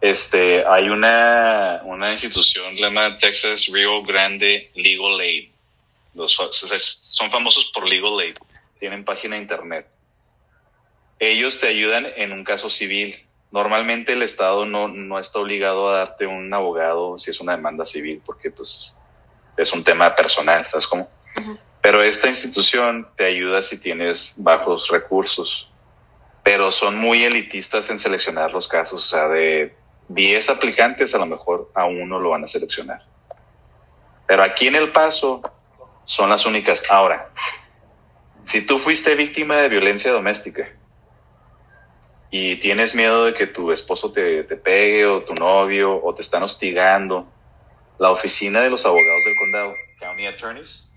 este, 0.00 0.64
hay 0.66 0.88
una, 0.88 1.82
una 1.84 2.12
institución 2.12 2.70
que 2.70 2.78
se 2.78 2.82
llama 2.82 3.18
Texas 3.18 3.66
Rio 3.72 4.02
Grande 4.02 4.70
Legal 4.74 5.20
Aid. 5.20 5.50
Son 6.16 7.30
famosos 7.30 7.70
por 7.72 7.88
Legal 7.88 8.18
Aid. 8.18 8.36
Tienen 8.80 9.04
página 9.04 9.36
de 9.36 9.42
internet. 9.42 9.86
Ellos 11.20 11.58
te 11.60 11.68
ayudan 11.68 12.06
en 12.16 12.32
un 12.32 12.44
caso 12.44 12.70
civil. 12.70 13.27
Normalmente 13.50 14.12
el 14.12 14.22
Estado 14.22 14.66
no, 14.66 14.88
no 14.88 15.18
está 15.18 15.38
obligado 15.38 15.88
a 15.88 15.98
darte 15.98 16.26
un 16.26 16.52
abogado 16.52 17.18
si 17.18 17.30
es 17.30 17.40
una 17.40 17.56
demanda 17.56 17.86
civil, 17.86 18.20
porque 18.24 18.50
pues 18.50 18.94
es 19.56 19.72
un 19.72 19.82
tema 19.82 20.14
personal, 20.14 20.66
¿sabes 20.66 20.86
cómo? 20.86 21.08
Pero 21.80 22.02
esta 22.02 22.28
institución 22.28 23.08
te 23.16 23.24
ayuda 23.24 23.62
si 23.62 23.78
tienes 23.78 24.34
bajos 24.36 24.88
recursos, 24.88 25.70
pero 26.42 26.70
son 26.70 26.96
muy 26.96 27.24
elitistas 27.24 27.88
en 27.90 27.98
seleccionar 27.98 28.52
los 28.52 28.68
casos, 28.68 29.04
o 29.04 29.06
sea, 29.08 29.28
de 29.28 29.74
10 30.08 30.50
aplicantes 30.50 31.14
a 31.14 31.18
lo 31.18 31.26
mejor 31.26 31.70
a 31.74 31.86
uno 31.86 32.18
lo 32.18 32.30
van 32.30 32.44
a 32.44 32.46
seleccionar. 32.46 33.02
Pero 34.26 34.42
aquí 34.42 34.66
en 34.66 34.76
El 34.76 34.92
Paso 34.92 35.40
son 36.04 36.28
las 36.28 36.44
únicas. 36.44 36.90
Ahora, 36.90 37.30
si 38.44 38.62
tú 38.66 38.78
fuiste 38.78 39.14
víctima 39.14 39.56
de 39.56 39.68
violencia 39.68 40.12
doméstica 40.12 40.68
y 42.30 42.56
tienes 42.56 42.94
miedo 42.94 43.24
de 43.24 43.34
que 43.34 43.46
tu 43.46 43.72
esposo 43.72 44.12
te, 44.12 44.44
te 44.44 44.56
pegue 44.56 45.06
o 45.06 45.22
tu 45.22 45.34
novio 45.34 46.02
o 46.02 46.14
te 46.14 46.22
están 46.22 46.42
hostigando, 46.42 47.26
la 47.98 48.10
oficina 48.10 48.60
de 48.60 48.70
los 48.70 48.84
abogados 48.86 49.24
del 49.24 49.36
condado, 49.36 49.74
County 49.98 50.26
Attorneys, 50.26 50.90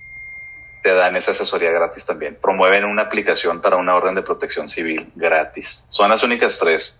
te 0.83 0.93
dan 0.93 1.15
esa 1.15 1.31
asesoría 1.31 1.71
gratis 1.71 2.05
también. 2.05 2.37
Promueven 2.41 2.85
una 2.85 3.03
aplicación 3.03 3.61
para 3.61 3.77
una 3.77 3.95
orden 3.95 4.15
de 4.15 4.23
protección 4.23 4.67
civil 4.67 5.11
gratis. 5.15 5.85
Son 5.89 6.09
las 6.09 6.23
únicas 6.23 6.59
tres. 6.59 6.99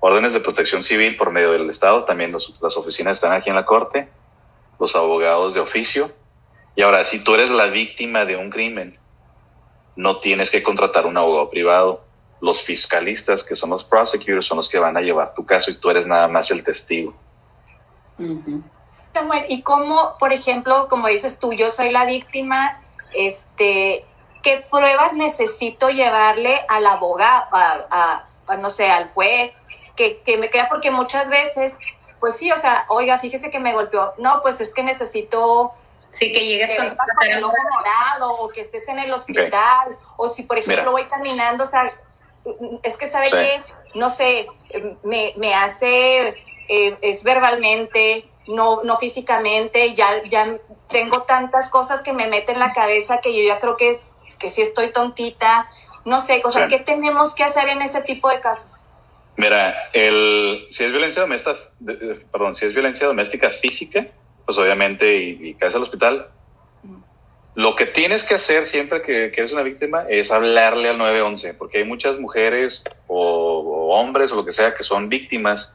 Órdenes 0.00 0.34
de 0.34 0.40
protección 0.40 0.82
civil 0.82 1.16
por 1.16 1.30
medio 1.30 1.52
del 1.52 1.68
Estado, 1.70 2.04
también 2.04 2.30
los- 2.30 2.54
las 2.60 2.76
oficinas 2.76 3.16
están 3.18 3.32
aquí 3.32 3.48
en 3.48 3.56
la 3.56 3.64
corte, 3.64 4.08
los 4.78 4.94
abogados 4.94 5.54
de 5.54 5.60
oficio. 5.60 6.12
Y 6.76 6.82
ahora, 6.82 7.02
si 7.04 7.24
tú 7.24 7.34
eres 7.34 7.50
la 7.50 7.66
víctima 7.66 8.26
de 8.26 8.36
un 8.36 8.50
crimen, 8.50 8.98
no 9.96 10.18
tienes 10.20 10.50
que 10.50 10.62
contratar 10.62 11.06
un 11.06 11.16
abogado 11.16 11.48
privado. 11.48 12.05
Los 12.46 12.62
fiscalistas, 12.62 13.42
que 13.42 13.56
son 13.56 13.70
los 13.70 13.82
prosecutors, 13.82 14.46
son 14.46 14.58
los 14.58 14.68
que 14.68 14.78
van 14.78 14.96
a 14.96 15.00
llevar 15.00 15.34
tu 15.34 15.44
caso 15.44 15.72
y 15.72 15.74
tú 15.74 15.90
eres 15.90 16.06
nada 16.06 16.28
más 16.28 16.52
el 16.52 16.62
testigo. 16.62 17.12
Samuel, 19.12 19.44
¿y 19.48 19.62
cómo, 19.62 20.14
por 20.20 20.32
ejemplo, 20.32 20.86
como 20.88 21.08
dices 21.08 21.40
tú, 21.40 21.52
yo 21.52 21.70
soy 21.70 21.90
la 21.90 22.04
víctima, 22.04 22.80
este, 23.12 24.04
qué 24.44 24.64
pruebas 24.70 25.14
necesito 25.14 25.90
llevarle 25.90 26.64
al 26.68 26.86
abogado, 26.86 27.46
a, 27.52 28.24
no 28.58 28.70
sé, 28.70 28.88
al 28.92 29.10
juez, 29.12 29.58
que, 29.96 30.22
que 30.22 30.38
me 30.38 30.48
crea, 30.48 30.68
porque 30.68 30.92
muchas 30.92 31.28
veces, 31.28 31.80
pues 32.20 32.36
sí, 32.36 32.52
o 32.52 32.56
sea, 32.56 32.84
oiga, 32.90 33.18
fíjese 33.18 33.50
que 33.50 33.58
me 33.58 33.72
golpeó. 33.72 34.14
No, 34.18 34.40
pues 34.40 34.60
es 34.60 34.72
que 34.72 34.84
necesito 34.84 35.74
Sí, 36.10 36.32
que 36.32 36.46
llegues 36.46 36.70
con, 36.76 36.96
el 37.28 37.44
ojo 37.44 37.54
morado 37.74 38.36
o 38.38 38.48
que 38.48 38.60
estés 38.60 38.88
en 38.88 38.98
el 38.98 39.12
hospital 39.12 39.98
o 40.16 40.28
si 40.28 40.44
por 40.44 40.56
ejemplo 40.56 40.92
voy 40.92 41.04
caminando, 41.04 41.64
o 41.64 41.66
sea, 41.66 41.92
es 42.82 42.96
que 42.96 43.06
sabe 43.06 43.30
que, 43.30 43.62
no 43.94 44.08
sé, 44.08 44.46
me, 45.02 45.32
me 45.36 45.54
hace, 45.54 46.28
eh, 46.68 46.98
es 47.02 47.22
verbalmente, 47.22 48.28
no, 48.46 48.82
no 48.84 48.96
físicamente, 48.96 49.94
ya, 49.94 50.22
ya 50.28 50.58
tengo 50.88 51.22
tantas 51.22 51.70
cosas 51.70 52.02
que 52.02 52.12
me 52.12 52.28
meten 52.28 52.56
en 52.56 52.60
la 52.60 52.72
cabeza 52.72 53.20
que 53.20 53.36
yo 53.36 53.46
ya 53.46 53.58
creo 53.58 53.76
que 53.76 53.90
es, 53.90 54.12
que 54.38 54.48
si 54.48 54.62
estoy 54.62 54.88
tontita, 54.92 55.68
no 56.04 56.20
sé, 56.20 56.42
o 56.44 56.50
sea, 56.50 56.68
¿qué 56.68 56.78
tenemos 56.78 57.34
que 57.34 57.42
hacer 57.42 57.68
en 57.68 57.82
ese 57.82 58.02
tipo 58.02 58.28
de 58.28 58.40
casos? 58.40 58.82
Mira, 59.36 59.74
el, 59.92 60.66
si 60.70 60.84
es 60.84 60.90
violencia 60.92 61.22
doméstica, 61.22 61.58
perdón, 62.32 62.54
si 62.54 62.66
es 62.66 62.72
violencia 62.72 63.06
doméstica 63.06 63.50
física, 63.50 64.06
pues 64.44 64.56
obviamente, 64.58 65.16
y, 65.16 65.54
caes 65.54 65.74
al 65.74 65.82
hospital, 65.82 66.30
lo 67.56 67.74
que 67.74 67.86
tienes 67.86 68.24
que 68.24 68.34
hacer 68.34 68.66
siempre 68.66 69.00
que, 69.00 69.32
eres 69.34 69.50
una 69.50 69.62
víctima 69.62 70.04
es 70.10 70.30
hablarle 70.30 70.90
al 70.90 70.98
911, 70.98 71.54
porque 71.54 71.78
hay 71.78 71.84
muchas 71.84 72.18
mujeres 72.18 72.84
o, 73.06 73.94
hombres 73.94 74.30
o 74.32 74.36
lo 74.36 74.44
que 74.44 74.52
sea 74.52 74.74
que 74.74 74.82
son 74.82 75.08
víctimas 75.08 75.74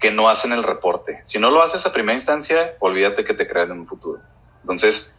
que 0.00 0.10
no 0.10 0.30
hacen 0.30 0.52
el 0.52 0.62
reporte. 0.62 1.20
Si 1.24 1.38
no 1.38 1.50
lo 1.50 1.60
haces 1.60 1.84
a 1.84 1.92
primera 1.92 2.14
instancia, 2.14 2.76
olvídate 2.78 3.26
que 3.26 3.34
te 3.34 3.46
crean 3.46 3.72
en 3.72 3.80
un 3.80 3.86
futuro. 3.86 4.22
Entonces, 4.62 5.14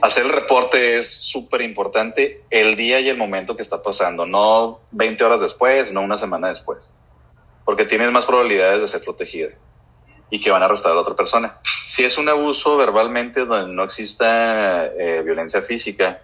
hacer 0.00 0.26
el 0.26 0.32
reporte 0.32 0.98
es 0.98 1.08
súper 1.12 1.60
importante 1.60 2.42
el 2.50 2.74
día 2.74 2.98
y 2.98 3.08
el 3.08 3.16
momento 3.16 3.54
que 3.54 3.62
está 3.62 3.84
pasando, 3.84 4.26
no 4.26 4.80
20 4.90 5.22
horas 5.22 5.40
después, 5.40 5.92
no 5.92 6.02
una 6.02 6.18
semana 6.18 6.48
después, 6.48 6.92
porque 7.64 7.84
tienes 7.84 8.10
más 8.10 8.26
probabilidades 8.26 8.82
de 8.82 8.88
ser 8.88 9.04
protegida 9.04 9.50
y 10.28 10.40
que 10.40 10.50
van 10.50 10.62
a 10.62 10.64
arrestar 10.64 10.90
a 10.90 10.96
la 10.96 11.02
otra 11.02 11.14
persona. 11.14 11.56
Si 11.92 12.06
es 12.06 12.16
un 12.16 12.26
abuso 12.30 12.78
verbalmente 12.78 13.44
donde 13.44 13.70
no 13.70 13.84
exista 13.84 14.86
eh, 14.86 15.20
violencia 15.22 15.60
física, 15.60 16.22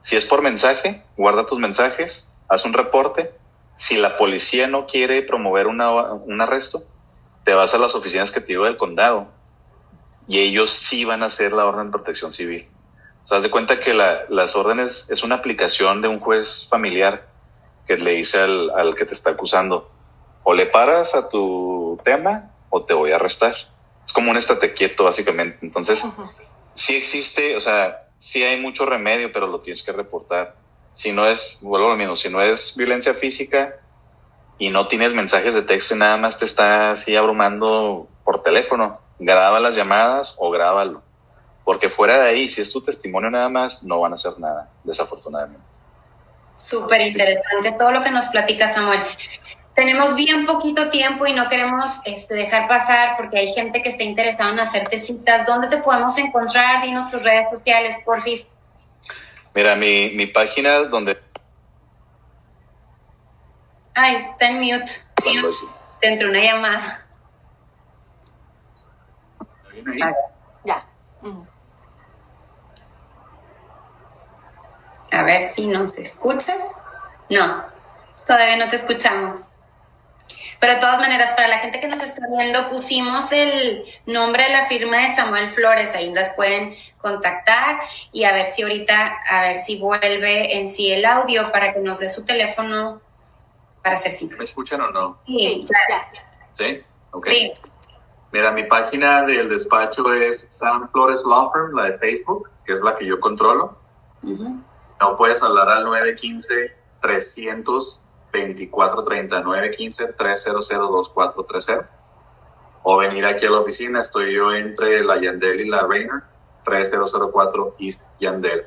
si 0.00 0.14
es 0.14 0.24
por 0.24 0.40
mensaje, 0.40 1.02
guarda 1.16 1.46
tus 1.46 1.58
mensajes, 1.58 2.32
haz 2.46 2.64
un 2.64 2.74
reporte. 2.74 3.34
Si 3.74 3.96
la 3.96 4.16
policía 4.16 4.68
no 4.68 4.86
quiere 4.86 5.22
promover 5.22 5.66
una, 5.66 5.90
un 5.90 6.40
arresto, 6.40 6.84
te 7.42 7.54
vas 7.54 7.74
a 7.74 7.78
las 7.78 7.96
oficinas 7.96 8.30
que 8.30 8.40
te 8.40 8.46
digo 8.46 8.66
del 8.66 8.76
condado 8.76 9.26
y 10.28 10.38
ellos 10.38 10.70
sí 10.70 11.04
van 11.04 11.24
a 11.24 11.26
hacer 11.26 11.52
la 11.52 11.64
orden 11.64 11.86
de 11.86 11.92
protección 11.98 12.30
civil. 12.30 12.68
O 13.24 13.26
sea, 13.26 13.38
haz 13.38 13.42
de 13.42 13.50
cuenta 13.50 13.80
que 13.80 13.94
la, 13.94 14.26
las 14.28 14.54
órdenes 14.54 15.10
es 15.10 15.24
una 15.24 15.34
aplicación 15.34 16.02
de 16.02 16.06
un 16.06 16.20
juez 16.20 16.68
familiar 16.70 17.26
que 17.88 17.96
le 17.96 18.12
dice 18.12 18.38
al, 18.38 18.70
al 18.70 18.94
que 18.94 19.06
te 19.06 19.14
está 19.14 19.30
acusando, 19.30 19.90
o 20.44 20.54
le 20.54 20.66
paras 20.66 21.16
a 21.16 21.28
tu 21.28 21.98
tema 22.04 22.52
o 22.70 22.84
te 22.84 22.94
voy 22.94 23.10
a 23.10 23.16
arrestar. 23.16 23.56
Es 24.06 24.12
como 24.12 24.30
un 24.30 24.36
estate 24.36 24.74
quieto, 24.74 25.04
básicamente. 25.04 25.58
Entonces, 25.62 26.06
sí 26.74 26.96
existe, 26.96 27.56
o 27.56 27.60
sea, 27.60 28.08
sí 28.18 28.42
hay 28.42 28.60
mucho 28.60 28.84
remedio, 28.84 29.32
pero 29.32 29.46
lo 29.46 29.60
tienes 29.60 29.82
que 29.82 29.92
reportar. 29.92 30.56
Si 30.92 31.12
no 31.12 31.26
es, 31.26 31.58
vuelvo 31.60 31.88
a 31.88 31.90
lo 31.90 31.96
mismo, 31.96 32.16
si 32.16 32.28
no 32.28 32.40
es 32.40 32.76
violencia 32.76 33.14
física 33.14 33.76
y 34.58 34.70
no 34.70 34.86
tienes 34.86 35.12
mensajes 35.12 35.54
de 35.54 35.62
texto 35.62 35.94
y 35.94 35.98
nada 35.98 36.16
más 36.16 36.38
te 36.38 36.44
está 36.44 36.92
así 36.92 37.16
abrumando 37.16 38.08
por 38.24 38.42
teléfono, 38.42 39.00
graba 39.18 39.60
las 39.60 39.74
llamadas 39.74 40.34
o 40.38 40.50
grábalo. 40.50 41.02
Porque 41.64 41.88
fuera 41.88 42.18
de 42.18 42.28
ahí, 42.28 42.48
si 42.48 42.60
es 42.60 42.72
tu 42.72 42.82
testimonio 42.82 43.30
nada 43.30 43.48
más, 43.48 43.82
no 43.82 44.00
van 44.00 44.12
a 44.12 44.14
hacer 44.16 44.38
nada, 44.38 44.70
desafortunadamente. 44.84 45.64
Súper 46.56 47.00
interesante 47.00 47.72
todo 47.72 47.90
lo 47.90 48.02
que 48.02 48.10
nos 48.10 48.28
platica 48.28 48.68
Samuel 48.68 49.02
tenemos 49.74 50.14
bien 50.14 50.46
poquito 50.46 50.88
tiempo 50.90 51.26
y 51.26 51.32
no 51.32 51.48
queremos 51.48 52.00
este, 52.04 52.34
dejar 52.34 52.68
pasar 52.68 53.16
porque 53.16 53.38
hay 53.38 53.52
gente 53.52 53.82
que 53.82 53.88
está 53.88 54.04
interesada 54.04 54.50
en 54.50 54.60
hacerte 54.60 54.98
citas. 54.98 55.46
¿Dónde 55.46 55.68
te 55.68 55.78
podemos 55.78 56.16
encontrar? 56.18 56.82
Dinos 56.82 57.10
tus 57.10 57.24
redes 57.24 57.46
sociales, 57.50 57.98
porfis. 58.04 58.46
Mira, 59.54 59.74
mi, 59.74 60.10
mi 60.10 60.26
página 60.26 60.78
donde... 60.84 61.20
Ay, 63.94 64.16
está 64.16 64.48
en 64.48 64.60
mute. 64.60 64.90
Te 66.00 66.08
entró 66.08 66.28
una 66.28 66.40
llamada. 66.40 67.06
Ya. 70.64 70.86
A 75.12 75.22
ver 75.22 75.40
si 75.40 75.66
nos 75.68 75.98
escuchas. 75.98 76.78
No, 77.30 77.64
todavía 78.26 78.56
no 78.56 78.68
te 78.68 78.76
escuchamos. 78.76 79.58
Pero 80.64 80.76
de 80.76 80.80
todas 80.80 80.98
maneras, 80.98 81.32
para 81.32 81.46
la 81.48 81.58
gente 81.58 81.78
que 81.78 81.88
nos 81.88 82.00
está 82.00 82.22
viendo, 82.26 82.70
pusimos 82.70 83.30
el 83.32 83.84
nombre 84.06 84.44
de 84.44 84.48
la 84.48 84.64
firma 84.64 84.96
de 84.96 85.14
Samuel 85.14 85.50
Flores, 85.50 85.94
ahí 85.94 86.10
las 86.14 86.30
pueden 86.30 86.74
contactar 86.96 87.82
y 88.12 88.24
a 88.24 88.32
ver 88.32 88.46
si 88.46 88.62
ahorita, 88.62 89.20
a 89.28 89.42
ver 89.42 89.58
si 89.58 89.78
vuelve 89.78 90.58
en 90.58 90.66
sí 90.70 90.90
el 90.90 91.04
audio 91.04 91.52
para 91.52 91.74
que 91.74 91.80
nos 91.80 91.98
dé 91.98 92.08
su 92.08 92.24
teléfono 92.24 93.02
para 93.82 93.96
hacer 93.96 94.10
cita. 94.10 94.36
¿Me 94.38 94.44
escuchan 94.44 94.80
o 94.80 94.90
no? 94.90 95.20
Sí, 95.26 95.66
ya. 95.68 96.10
¿Sí? 96.52 96.82
Ok. 97.10 97.26
Sí. 97.28 97.52
Mira, 98.32 98.50
mi 98.52 98.62
página 98.62 99.20
del 99.20 99.50
despacho 99.50 100.14
es 100.14 100.46
Sam 100.48 100.88
Flores 100.88 101.20
Law 101.26 101.52
Firm, 101.52 101.76
la 101.76 101.90
de 101.90 101.98
Facebook, 101.98 102.50
que 102.64 102.72
es 102.72 102.80
la 102.80 102.94
que 102.94 103.04
yo 103.04 103.20
controlo. 103.20 103.76
No 104.22 105.16
puedes 105.18 105.42
hablar 105.42 105.68
al 105.68 105.84
915 105.84 106.74
300 107.02 108.00
24 108.34 109.02
39 109.02 109.70
15 109.70 110.12
300 110.12 110.68
2430 110.68 111.90
o 112.82 112.96
venir 112.98 113.24
aquí 113.24 113.46
a 113.46 113.50
la 113.50 113.58
oficina. 113.58 114.00
Estoy 114.00 114.34
yo 114.34 114.52
entre 114.52 115.04
la 115.04 115.20
Yandel 115.20 115.60
y 115.60 115.68
la 115.68 115.82
Reina, 115.86 116.28
3004 116.64 117.76
East 117.78 118.02
Yandel. 118.20 118.66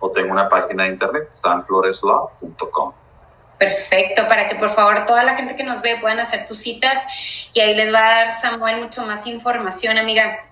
O 0.00 0.10
tengo 0.10 0.32
una 0.32 0.48
página 0.48 0.84
de 0.84 0.90
internet, 0.90 1.28
sanfloreslaw.com. 1.28 2.92
Perfecto, 3.58 4.22
para 4.28 4.48
que 4.48 4.54
por 4.54 4.70
favor 4.70 5.04
toda 5.04 5.24
la 5.24 5.34
gente 5.34 5.56
que 5.56 5.64
nos 5.64 5.82
ve 5.82 5.98
puedan 6.00 6.20
hacer 6.20 6.46
tus 6.46 6.60
citas 6.60 7.04
y 7.52 7.60
ahí 7.60 7.74
les 7.74 7.92
va 7.92 7.98
a 7.98 8.02
dar 8.02 8.30
Samuel 8.30 8.80
mucho 8.80 9.02
más 9.02 9.26
información, 9.26 9.98
amiga. 9.98 10.48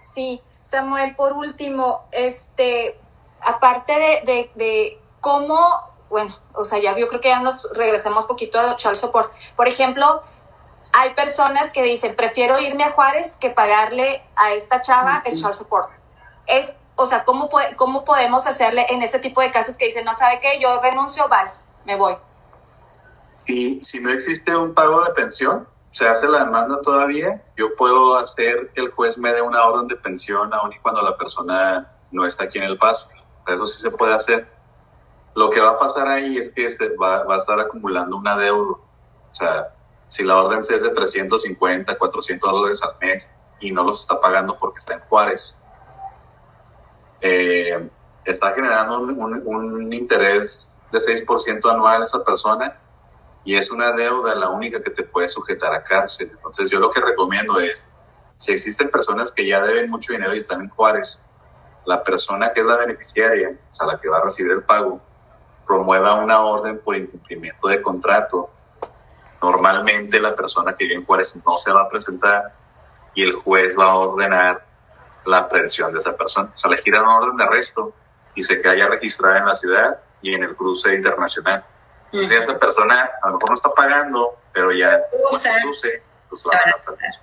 Sí, 0.00 0.42
Samuel, 0.64 1.14
por 1.14 1.32
último, 1.34 2.08
este, 2.10 2.98
aparte 3.40 3.92
de, 4.26 4.50
de 4.56 5.00
cómo 5.20 5.56
bueno, 6.10 6.36
o 6.54 6.64
sea, 6.64 6.78
ya 6.78 6.96
yo 6.96 7.08
creo 7.08 7.20
que 7.20 7.28
ya 7.28 7.40
nos 7.40 7.68
regresamos 7.72 8.26
poquito 8.26 8.58
al 8.58 8.76
child 8.76 8.96
support. 8.96 9.32
Por 9.56 9.68
ejemplo, 9.68 10.22
hay 10.92 11.14
personas 11.14 11.70
que 11.70 11.82
dicen, 11.82 12.16
prefiero 12.16 12.58
irme 12.58 12.84
a 12.84 12.92
Juárez 12.92 13.36
que 13.36 13.50
pagarle 13.50 14.22
a 14.36 14.52
esta 14.52 14.80
chava 14.80 15.22
el 15.26 15.36
child 15.36 15.54
support. 15.54 15.90
Es, 16.46 16.76
o 16.96 17.06
sea, 17.06 17.24
¿cómo, 17.24 17.50
¿cómo 17.76 18.04
podemos 18.04 18.46
hacerle 18.46 18.86
en 18.88 19.02
este 19.02 19.18
tipo 19.18 19.40
de 19.40 19.50
casos 19.50 19.76
que 19.76 19.84
dicen, 19.84 20.04
no 20.04 20.14
sabe 20.14 20.40
qué, 20.40 20.58
yo 20.60 20.80
renuncio, 20.80 21.28
vas, 21.28 21.68
me 21.84 21.96
voy? 21.96 22.16
Si, 23.32 23.80
si 23.82 24.00
no 24.00 24.10
existe 24.10 24.56
un 24.56 24.74
pago 24.74 25.04
de 25.04 25.12
pensión, 25.12 25.68
se 25.90 26.08
hace 26.08 26.26
la 26.26 26.44
demanda 26.44 26.80
todavía, 26.82 27.42
yo 27.56 27.74
puedo 27.74 28.16
hacer 28.16 28.70
que 28.74 28.80
el 28.80 28.90
juez 28.90 29.18
me 29.18 29.32
dé 29.32 29.42
una 29.42 29.64
orden 29.64 29.88
de 29.88 29.96
pensión 29.96 30.52
aun 30.52 30.72
y 30.72 30.78
cuando 30.78 31.02
la 31.02 31.16
persona 31.16 31.92
no 32.10 32.26
está 32.26 32.44
aquí 32.44 32.58
en 32.58 32.64
el 32.64 32.78
paso. 32.78 33.10
Eso 33.46 33.64
sí 33.66 33.80
se 33.80 33.90
puede 33.90 34.14
hacer 34.14 34.57
lo 35.38 35.50
que 35.50 35.60
va 35.60 35.70
a 35.70 35.78
pasar 35.78 36.08
ahí 36.08 36.36
es 36.36 36.48
que 36.48 36.68
se 36.68 36.88
va, 36.96 37.24
a 37.28 37.36
estar 37.36 37.60
acumulando 37.60 38.16
una 38.16 38.36
deuda. 38.36 38.72
O 38.72 39.34
sea, 39.34 39.72
si 40.08 40.24
la 40.24 40.36
orden 40.36 40.58
es 40.58 40.82
de 40.82 40.90
350, 40.90 41.96
400 41.96 42.50
dólares 42.50 42.82
al 42.82 42.96
mes 43.00 43.36
y 43.60 43.70
no 43.70 43.84
los 43.84 44.00
está 44.00 44.20
pagando 44.20 44.58
porque 44.58 44.78
está 44.78 44.94
en 44.94 45.00
Juárez, 45.00 45.58
eh, 47.20 47.88
está 48.24 48.52
generando 48.52 48.98
un, 48.98 49.92
interés 49.92 50.82
de 50.90 50.98
6% 50.98 51.72
anual 51.72 52.02
esa 52.02 52.24
persona 52.24 52.76
y 53.44 53.54
es 53.54 53.70
una 53.70 53.92
deuda 53.92 54.34
la 54.34 54.50
única 54.50 54.80
que 54.80 54.90
te 54.90 55.04
puede 55.04 55.28
sujetar 55.28 55.72
a 55.72 55.84
cárcel. 55.84 56.32
Entonces 56.34 56.68
yo 56.68 56.80
lo 56.80 56.90
que 56.90 57.00
recomiendo 57.00 57.60
es, 57.60 57.88
si 58.34 58.52
existen 58.52 58.90
personas 58.90 59.30
que 59.30 59.46
ya 59.46 59.62
deben 59.62 59.88
mucho 59.88 60.12
dinero 60.12 60.34
y 60.34 60.38
están 60.38 60.62
en 60.62 60.68
Juárez, 60.68 61.22
la 61.86 62.02
persona 62.02 62.50
que 62.52 62.60
es 62.60 62.66
la 62.66 62.76
beneficiaria, 62.76 63.50
o 63.70 63.74
sea, 63.74 63.86
la 63.86 63.98
que 63.98 64.08
va 64.08 64.18
a 64.18 64.24
recibir 64.24 64.50
el 64.50 64.64
pago, 64.64 65.00
promueva 65.68 66.14
una 66.14 66.40
orden 66.40 66.80
por 66.80 66.96
incumplimiento 66.96 67.68
de 67.68 67.80
contrato, 67.82 68.50
normalmente 69.40 70.18
la 70.18 70.34
persona 70.34 70.74
que 70.74 70.84
vive 70.84 70.96
en 70.96 71.04
Juárez 71.04 71.36
no 71.46 71.56
se 71.58 71.70
va 71.70 71.82
a 71.82 71.88
presentar 71.88 72.54
y 73.14 73.22
el 73.22 73.34
juez 73.34 73.76
va 73.78 73.84
a 73.84 73.94
ordenar 73.94 74.64
la 75.26 75.38
aprehensión 75.38 75.92
de 75.92 76.00
esa 76.00 76.16
persona. 76.16 76.50
O 76.54 76.56
sea, 76.56 76.70
le 76.70 76.78
gira 76.78 77.02
una 77.02 77.18
orden 77.18 77.36
de 77.36 77.44
arresto 77.44 77.92
y 78.34 78.42
se 78.42 78.60
queda 78.60 78.88
registrada 78.88 79.38
en 79.38 79.46
la 79.46 79.54
ciudad 79.54 79.98
y 80.22 80.34
en 80.34 80.42
el 80.42 80.54
cruce 80.54 80.94
internacional. 80.94 81.64
Si 82.10 82.34
esa 82.34 82.58
persona 82.58 83.10
a 83.22 83.26
lo 83.26 83.34
mejor 83.34 83.50
no 83.50 83.54
está 83.54 83.70
pagando, 83.74 84.38
pero 84.52 84.72
ya 84.72 85.02
cruce, 85.10 86.02
pues 86.28 86.46
la 86.46 86.58
van 86.58 86.68
a 86.70 87.14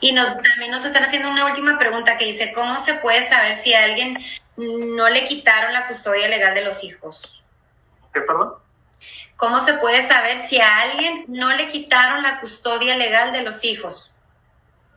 Y 0.00 0.12
nos, 0.12 0.28
también 0.28 0.70
nos 0.70 0.84
están 0.84 1.04
haciendo 1.04 1.28
una 1.28 1.44
última 1.44 1.78
pregunta 1.78 2.16
que 2.16 2.24
dice, 2.24 2.52
¿cómo 2.54 2.78
se 2.78 2.94
puede 2.94 3.28
saber 3.28 3.54
si 3.54 3.74
a 3.74 3.84
alguien 3.84 4.18
no 4.56 5.08
le 5.10 5.26
quitaron 5.26 5.74
la 5.74 5.86
custodia 5.88 6.28
legal 6.28 6.54
de 6.54 6.64
los 6.64 6.82
hijos? 6.84 7.41
¿Qué, 8.12 8.20
perdón? 8.20 8.54
¿Cómo 9.36 9.58
se 9.58 9.74
puede 9.74 10.06
saber 10.06 10.38
si 10.38 10.60
a 10.60 10.82
alguien 10.82 11.24
no 11.28 11.52
le 11.52 11.68
quitaron 11.68 12.22
la 12.22 12.38
custodia 12.38 12.96
legal 12.96 13.32
de 13.32 13.42
los 13.42 13.64
hijos? 13.64 14.12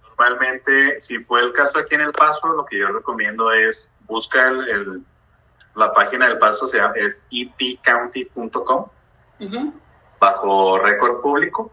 Normalmente, 0.03 0.99
si 0.99 1.19
fue 1.19 1.41
el 1.41 1.51
caso 1.51 1.79
aquí 1.79 1.95
en 1.95 2.01
El 2.01 2.11
Paso, 2.11 2.47
lo 2.49 2.65
que 2.65 2.77
yo 2.77 2.89
recomiendo 2.89 3.51
es 3.51 3.89
buscar 4.01 4.51
el, 4.51 5.03
la 5.75 5.91
página 5.93 6.27
del 6.27 6.37
Paso, 6.37 6.67
se 6.67 6.77
llama, 6.77 6.93
es 6.95 7.21
epcounty.com, 7.31 8.85
bajo 10.19 10.79
récord 10.79 11.21
público, 11.21 11.71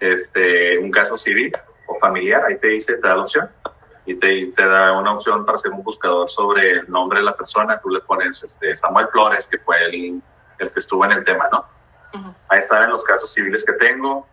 este, 0.00 0.78
un 0.78 0.90
caso 0.90 1.16
civil 1.16 1.52
o 1.86 1.98
familiar, 1.98 2.42
ahí 2.48 2.58
te 2.58 2.68
dice, 2.68 2.94
te 2.94 3.06
da 3.06 3.16
la 3.16 3.22
opción 3.22 3.50
y 4.06 4.14
te, 4.16 4.50
te, 4.50 4.64
da 4.64 4.98
una 4.98 5.14
opción 5.14 5.44
para 5.44 5.56
hacer 5.56 5.70
un 5.70 5.82
buscador 5.82 6.28
sobre 6.28 6.72
el 6.72 6.90
nombre 6.90 7.20
de 7.20 7.24
la 7.26 7.36
persona, 7.36 7.78
tú 7.78 7.90
le 7.90 8.00
pones 8.00 8.42
este, 8.42 8.74
Samuel 8.74 9.06
Flores, 9.06 9.46
que 9.46 9.58
fue 9.58 9.76
el, 9.84 10.22
el 10.58 10.72
que 10.72 10.80
estuvo 10.80 11.04
en 11.04 11.12
el 11.12 11.24
tema, 11.24 11.48
¿no? 11.50 11.66
Ahí 12.48 12.60
están 12.60 12.88
los 12.90 13.02
casos 13.02 13.32
civiles 13.32 13.64
que 13.64 13.72
tengo. 13.72 14.26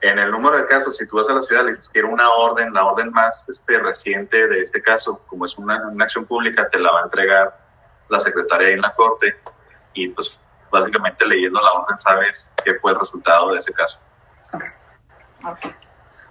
En 0.00 0.18
el 0.18 0.30
número 0.30 0.56
de 0.56 0.64
casos, 0.64 0.96
si 0.96 1.06
tú 1.06 1.16
vas 1.16 1.28
a 1.28 1.34
la 1.34 1.42
ciudad, 1.42 1.62
le 1.62 1.70
dices, 1.70 1.88
quiero 1.88 2.08
una 2.08 2.28
orden, 2.30 2.72
la 2.72 2.84
orden 2.84 3.10
más 3.12 3.46
este, 3.48 3.78
reciente 3.78 4.46
de 4.48 4.60
este 4.60 4.80
caso, 4.80 5.20
como 5.26 5.44
es 5.44 5.56
una, 5.58 5.88
una 5.88 6.04
acción 6.04 6.24
pública, 6.24 6.68
te 6.68 6.78
la 6.78 6.92
va 6.92 7.00
a 7.00 7.02
entregar 7.04 7.58
la 8.08 8.20
secretaria 8.20 8.68
en 8.68 8.80
la 8.80 8.92
corte 8.92 9.38
y 9.94 10.08
pues 10.08 10.38
básicamente 10.70 11.26
leyendo 11.26 11.60
la 11.60 11.72
orden 11.72 11.98
sabes 11.98 12.52
qué 12.64 12.74
fue 12.74 12.92
el 12.92 12.98
resultado 12.98 13.52
de 13.52 13.58
ese 13.58 13.72
caso. 13.72 14.00
Okay. 15.44 15.74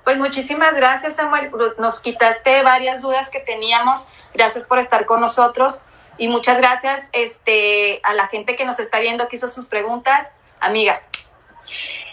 Pues 0.04 0.20
muchísimas 0.20 0.76
gracias, 0.76 1.16
Samuel. 1.16 1.52
Nos 1.80 2.00
quitaste 2.00 2.62
varias 2.62 3.02
dudas 3.02 3.30
que 3.30 3.40
teníamos. 3.40 4.08
Gracias 4.34 4.64
por 4.64 4.78
estar 4.78 5.06
con 5.06 5.20
nosotros 5.20 5.86
y 6.18 6.28
muchas 6.28 6.58
gracias 6.58 7.10
este, 7.14 8.00
a 8.04 8.14
la 8.14 8.28
gente 8.28 8.56
que 8.56 8.66
nos 8.66 8.80
está 8.80 9.00
viendo 9.00 9.28
que 9.28 9.36
hizo 9.36 9.48
sus 9.48 9.68
preguntas. 9.68 10.34
Amiga. 10.60 11.02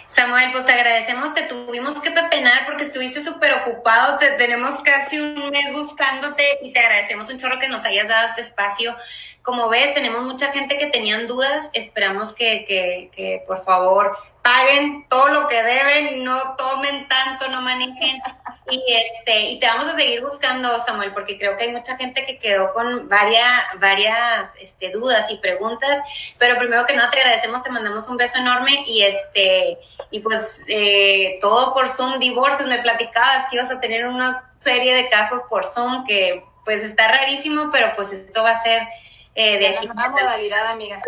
Samuel, 0.07 0.53
pues 0.53 0.66
te 0.66 0.72
agradecemos, 0.72 1.32
te 1.32 1.42
tuvimos 1.42 1.98
que 2.00 2.11
pepenar 2.11 2.66
porque 2.66 2.82
estuviste 2.82 3.24
súper 3.24 3.55
ocupado, 3.55 4.18
te 4.18 4.32
tenemos 4.32 4.80
casi 4.80 5.18
un 5.18 5.48
mes 5.50 5.72
buscándote 5.72 6.44
y 6.61 6.70
te 6.70 6.80
agradecemos 6.80 7.30
un 7.30 7.38
chorro 7.38 7.59
que 7.59 7.68
nos 7.68 7.82
hayas 7.84 8.09
dado 8.09 8.28
este 8.28 8.42
espacio. 8.42 8.94
Como 9.40 9.70
ves, 9.70 9.94
tenemos 9.94 10.22
mucha 10.24 10.53
gente 10.53 10.76
que 10.76 10.88
tenían 10.88 11.26
dudas, 11.26 11.70
esperamos 11.72 12.34
que, 12.34 12.66
que, 12.66 13.11
que 13.16 13.42
por 13.46 13.64
favor 13.64 14.18
paguen 14.43 15.07
todo 15.09 15.28
lo 15.28 15.49
que 15.49 15.62
deben, 15.62 16.24
no 16.24 16.57
tomen 16.57 17.07
tanto, 17.09 17.49
no 17.49 17.62
manejen. 17.62 18.20
Y 18.70 18.82
este, 18.93 19.40
y 19.51 19.59
te 19.61 19.66
vamos 19.66 19.86
a 19.86 19.97
seguir 19.97 20.22
buscando, 20.22 20.78
Samuel, 20.78 21.12
porque 21.12 21.38
creo 21.38 21.57
que 21.57 21.64
hay 21.64 21.72
mucha 21.72 21.97
gente 21.97 22.24
que 22.24 22.38
quedó 22.38 22.72
con 22.72 23.09
varias, 23.09 23.47
varias 23.78 24.57
este, 24.57 24.90
dudas 24.90 25.30
y 25.30 25.36
preguntas. 25.38 26.03
Pero 26.38 26.59
primero 26.59 26.84
que 26.86 26.97
nada 26.97 27.11
te 27.11 27.20
agradecemos, 27.20 27.62
te 27.62 27.70
mandamos 27.70 28.09
un 28.09 28.16
beso 28.16 28.38
enorme 28.38 28.82
y 28.86 29.03
este, 29.03 29.78
y 30.11 30.20
pues 30.20 30.64
eh, 30.68 31.38
todo 31.40 31.72
por 31.72 31.88
Zoom, 31.88 32.18
divorcios, 32.18 32.68
me 32.68 32.78
platicabas 32.78 33.49
que 33.49 33.57
ibas 33.57 33.70
a 33.70 33.80
tener 33.80 34.07
una 34.07 34.51
serie 34.59 34.95
de 34.95 35.09
casos 35.09 35.43
por 35.49 35.64
Zoom 35.64 36.05
que 36.05 36.45
pues 36.64 36.82
está 36.82 37.09
rarísimo, 37.09 37.70
pero 37.70 37.93
pues 37.95 38.12
esto 38.12 38.43
va 38.43 38.51
a 38.51 38.62
ser 38.62 38.82
eh, 39.34 39.59
de 39.59 39.68
aquí. 39.68 39.88
Una 39.88 40.09
modalidad, 40.09 40.68
amiga. 40.68 41.01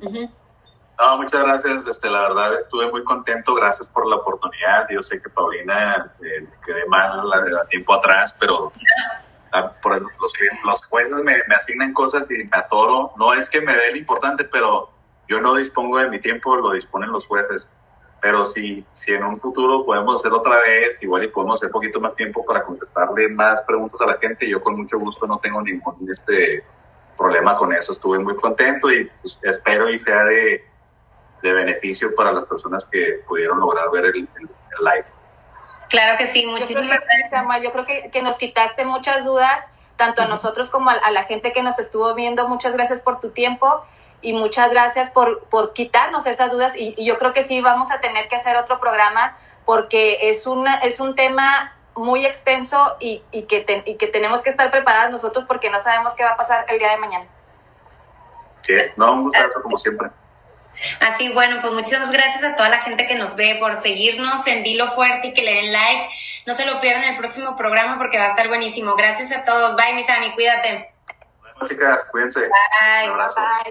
Uh 0.00 0.41
no, 0.98 1.18
muchas 1.18 1.42
gracias. 1.42 1.86
Este, 1.86 2.08
la 2.08 2.22
verdad, 2.22 2.54
estuve 2.56 2.90
muy 2.90 3.02
contento. 3.04 3.54
Gracias 3.54 3.88
por 3.88 4.08
la 4.08 4.16
oportunidad. 4.16 4.86
Yo 4.90 5.02
sé 5.02 5.20
que 5.20 5.28
Paulina 5.30 6.14
eh, 6.20 6.46
quedé 6.64 6.86
mal 6.86 7.10
a, 7.32 7.66
tiempo 7.66 7.94
atrás, 7.94 8.34
pero 8.38 8.72
por 9.82 10.00
los, 10.00 10.86
jueces 10.86 11.12
me, 11.12 11.34
asignan 11.54 11.92
cosas 11.92 12.30
y 12.30 12.44
me 12.44 12.50
atoro. 12.52 13.12
No 13.16 13.34
es 13.34 13.50
que 13.50 13.60
me 13.60 13.72
dé 13.72 13.90
lo 13.92 13.96
importante, 13.96 14.44
pero 14.44 14.90
yo 15.28 15.40
no 15.40 15.54
dispongo 15.54 15.98
de 15.98 16.08
mi 16.08 16.20
tiempo, 16.20 16.56
lo 16.56 16.72
disponen 16.72 17.10
los 17.10 17.26
jueces. 17.26 17.70
Pero 18.20 18.44
si, 18.44 18.86
si 18.92 19.12
en 19.12 19.24
un 19.24 19.36
futuro 19.36 19.84
podemos 19.84 20.20
hacer 20.20 20.32
otra 20.32 20.56
vez, 20.60 21.02
igual 21.02 21.24
y 21.24 21.28
podemos 21.28 21.56
hacer 21.56 21.72
poquito 21.72 22.00
más 22.00 22.14
tiempo 22.14 22.44
para 22.44 22.62
contestarle 22.62 23.28
más 23.30 23.62
preguntas 23.62 24.00
a 24.00 24.06
la 24.06 24.16
gente, 24.18 24.48
yo 24.48 24.60
con 24.60 24.76
mucho 24.76 24.98
gusto 24.98 25.26
no 25.26 25.38
tengo 25.38 25.60
ningún 25.60 26.08
este, 26.08 26.64
problema 27.16 27.56
con 27.56 27.72
eso. 27.72 27.90
Estuve 27.90 28.20
muy 28.20 28.36
contento 28.36 28.92
y 28.92 29.10
pues, 29.20 29.40
espero 29.42 29.90
y 29.90 29.98
sea 29.98 30.24
de 30.24 30.71
de 31.42 31.52
beneficio 31.52 32.14
para 32.14 32.32
las 32.32 32.46
personas 32.46 32.86
que 32.86 33.22
pudieron 33.26 33.60
lograr 33.60 33.90
ver 33.92 34.06
el, 34.06 34.12
live. 34.14 35.06
Claro 35.88 36.16
que 36.16 36.26
sí, 36.26 36.46
muchísimas 36.46 36.86
gracias. 36.86 37.30
Samuel. 37.30 37.62
Yo 37.62 37.72
creo 37.72 37.84
que, 37.84 38.10
que, 38.10 38.22
nos 38.22 38.38
quitaste 38.38 38.84
muchas 38.84 39.24
dudas, 39.24 39.68
tanto 39.96 40.22
a 40.22 40.26
nosotros 40.26 40.70
como 40.70 40.90
a, 40.90 41.10
la 41.10 41.24
gente 41.24 41.52
que 41.52 41.62
nos 41.62 41.78
estuvo 41.78 42.14
viendo. 42.14 42.48
Muchas 42.48 42.72
gracias 42.72 43.00
por 43.02 43.20
tu 43.20 43.30
tiempo 43.30 43.84
y 44.22 44.32
muchas 44.32 44.70
gracias 44.70 45.10
por, 45.10 45.44
por 45.44 45.74
quitarnos 45.74 46.26
esas 46.26 46.50
dudas. 46.52 46.76
Y, 46.76 46.94
y, 46.96 47.04
yo 47.04 47.18
creo 47.18 47.32
que 47.32 47.42
sí 47.42 47.60
vamos 47.60 47.90
a 47.90 48.00
tener 48.00 48.28
que 48.28 48.36
hacer 48.36 48.56
otro 48.56 48.80
programa 48.80 49.36
porque 49.66 50.30
es, 50.30 50.46
una, 50.46 50.76
es 50.76 51.00
un 51.00 51.14
tema 51.14 51.76
muy 51.94 52.24
extenso 52.24 52.96
y, 53.00 53.22
y 53.30 53.42
que 53.42 53.60
te, 53.60 53.82
y 53.84 53.96
que 53.96 54.06
tenemos 54.06 54.42
que 54.42 54.48
estar 54.48 54.70
preparados 54.70 55.10
nosotros 55.10 55.44
porque 55.44 55.70
no 55.70 55.78
sabemos 55.78 56.14
qué 56.14 56.24
va 56.24 56.30
a 56.30 56.36
pasar 56.36 56.64
el 56.68 56.78
día 56.78 56.90
de 56.90 56.96
mañana. 56.96 57.26
Sí, 58.62 58.74
no, 58.96 59.12
un 59.12 59.24
gustazo 59.24 59.62
como 59.62 59.76
siempre. 59.76 60.08
Así, 61.00 61.28
bueno, 61.32 61.58
pues 61.60 61.72
muchas 61.72 62.10
gracias 62.10 62.44
a 62.44 62.56
toda 62.56 62.68
la 62.68 62.78
gente 62.78 63.06
que 63.06 63.14
nos 63.14 63.36
ve 63.36 63.56
por 63.60 63.76
seguirnos 63.76 64.46
en 64.46 64.62
Dilo 64.62 64.90
Fuerte 64.90 65.28
y 65.28 65.34
que 65.34 65.42
le 65.42 65.54
den 65.54 65.72
like. 65.72 66.08
No 66.46 66.54
se 66.54 66.66
lo 66.66 66.80
pierdan 66.80 67.04
el 67.04 67.16
próximo 67.16 67.56
programa 67.56 67.98
porque 67.98 68.18
va 68.18 68.24
a 68.26 68.30
estar 68.30 68.48
buenísimo. 68.48 68.94
Gracias 68.96 69.32
a 69.36 69.44
todos. 69.44 69.76
Bye, 69.76 69.94
Misami, 69.94 70.32
cuídate. 70.32 70.92
Bueno, 71.40 71.66
chicas, 71.66 72.06
cuídense. 72.10 72.40
Bye. 72.40 73.04
Un 73.04 73.10
abrazo. 73.10 73.36
Bye. 73.36 73.70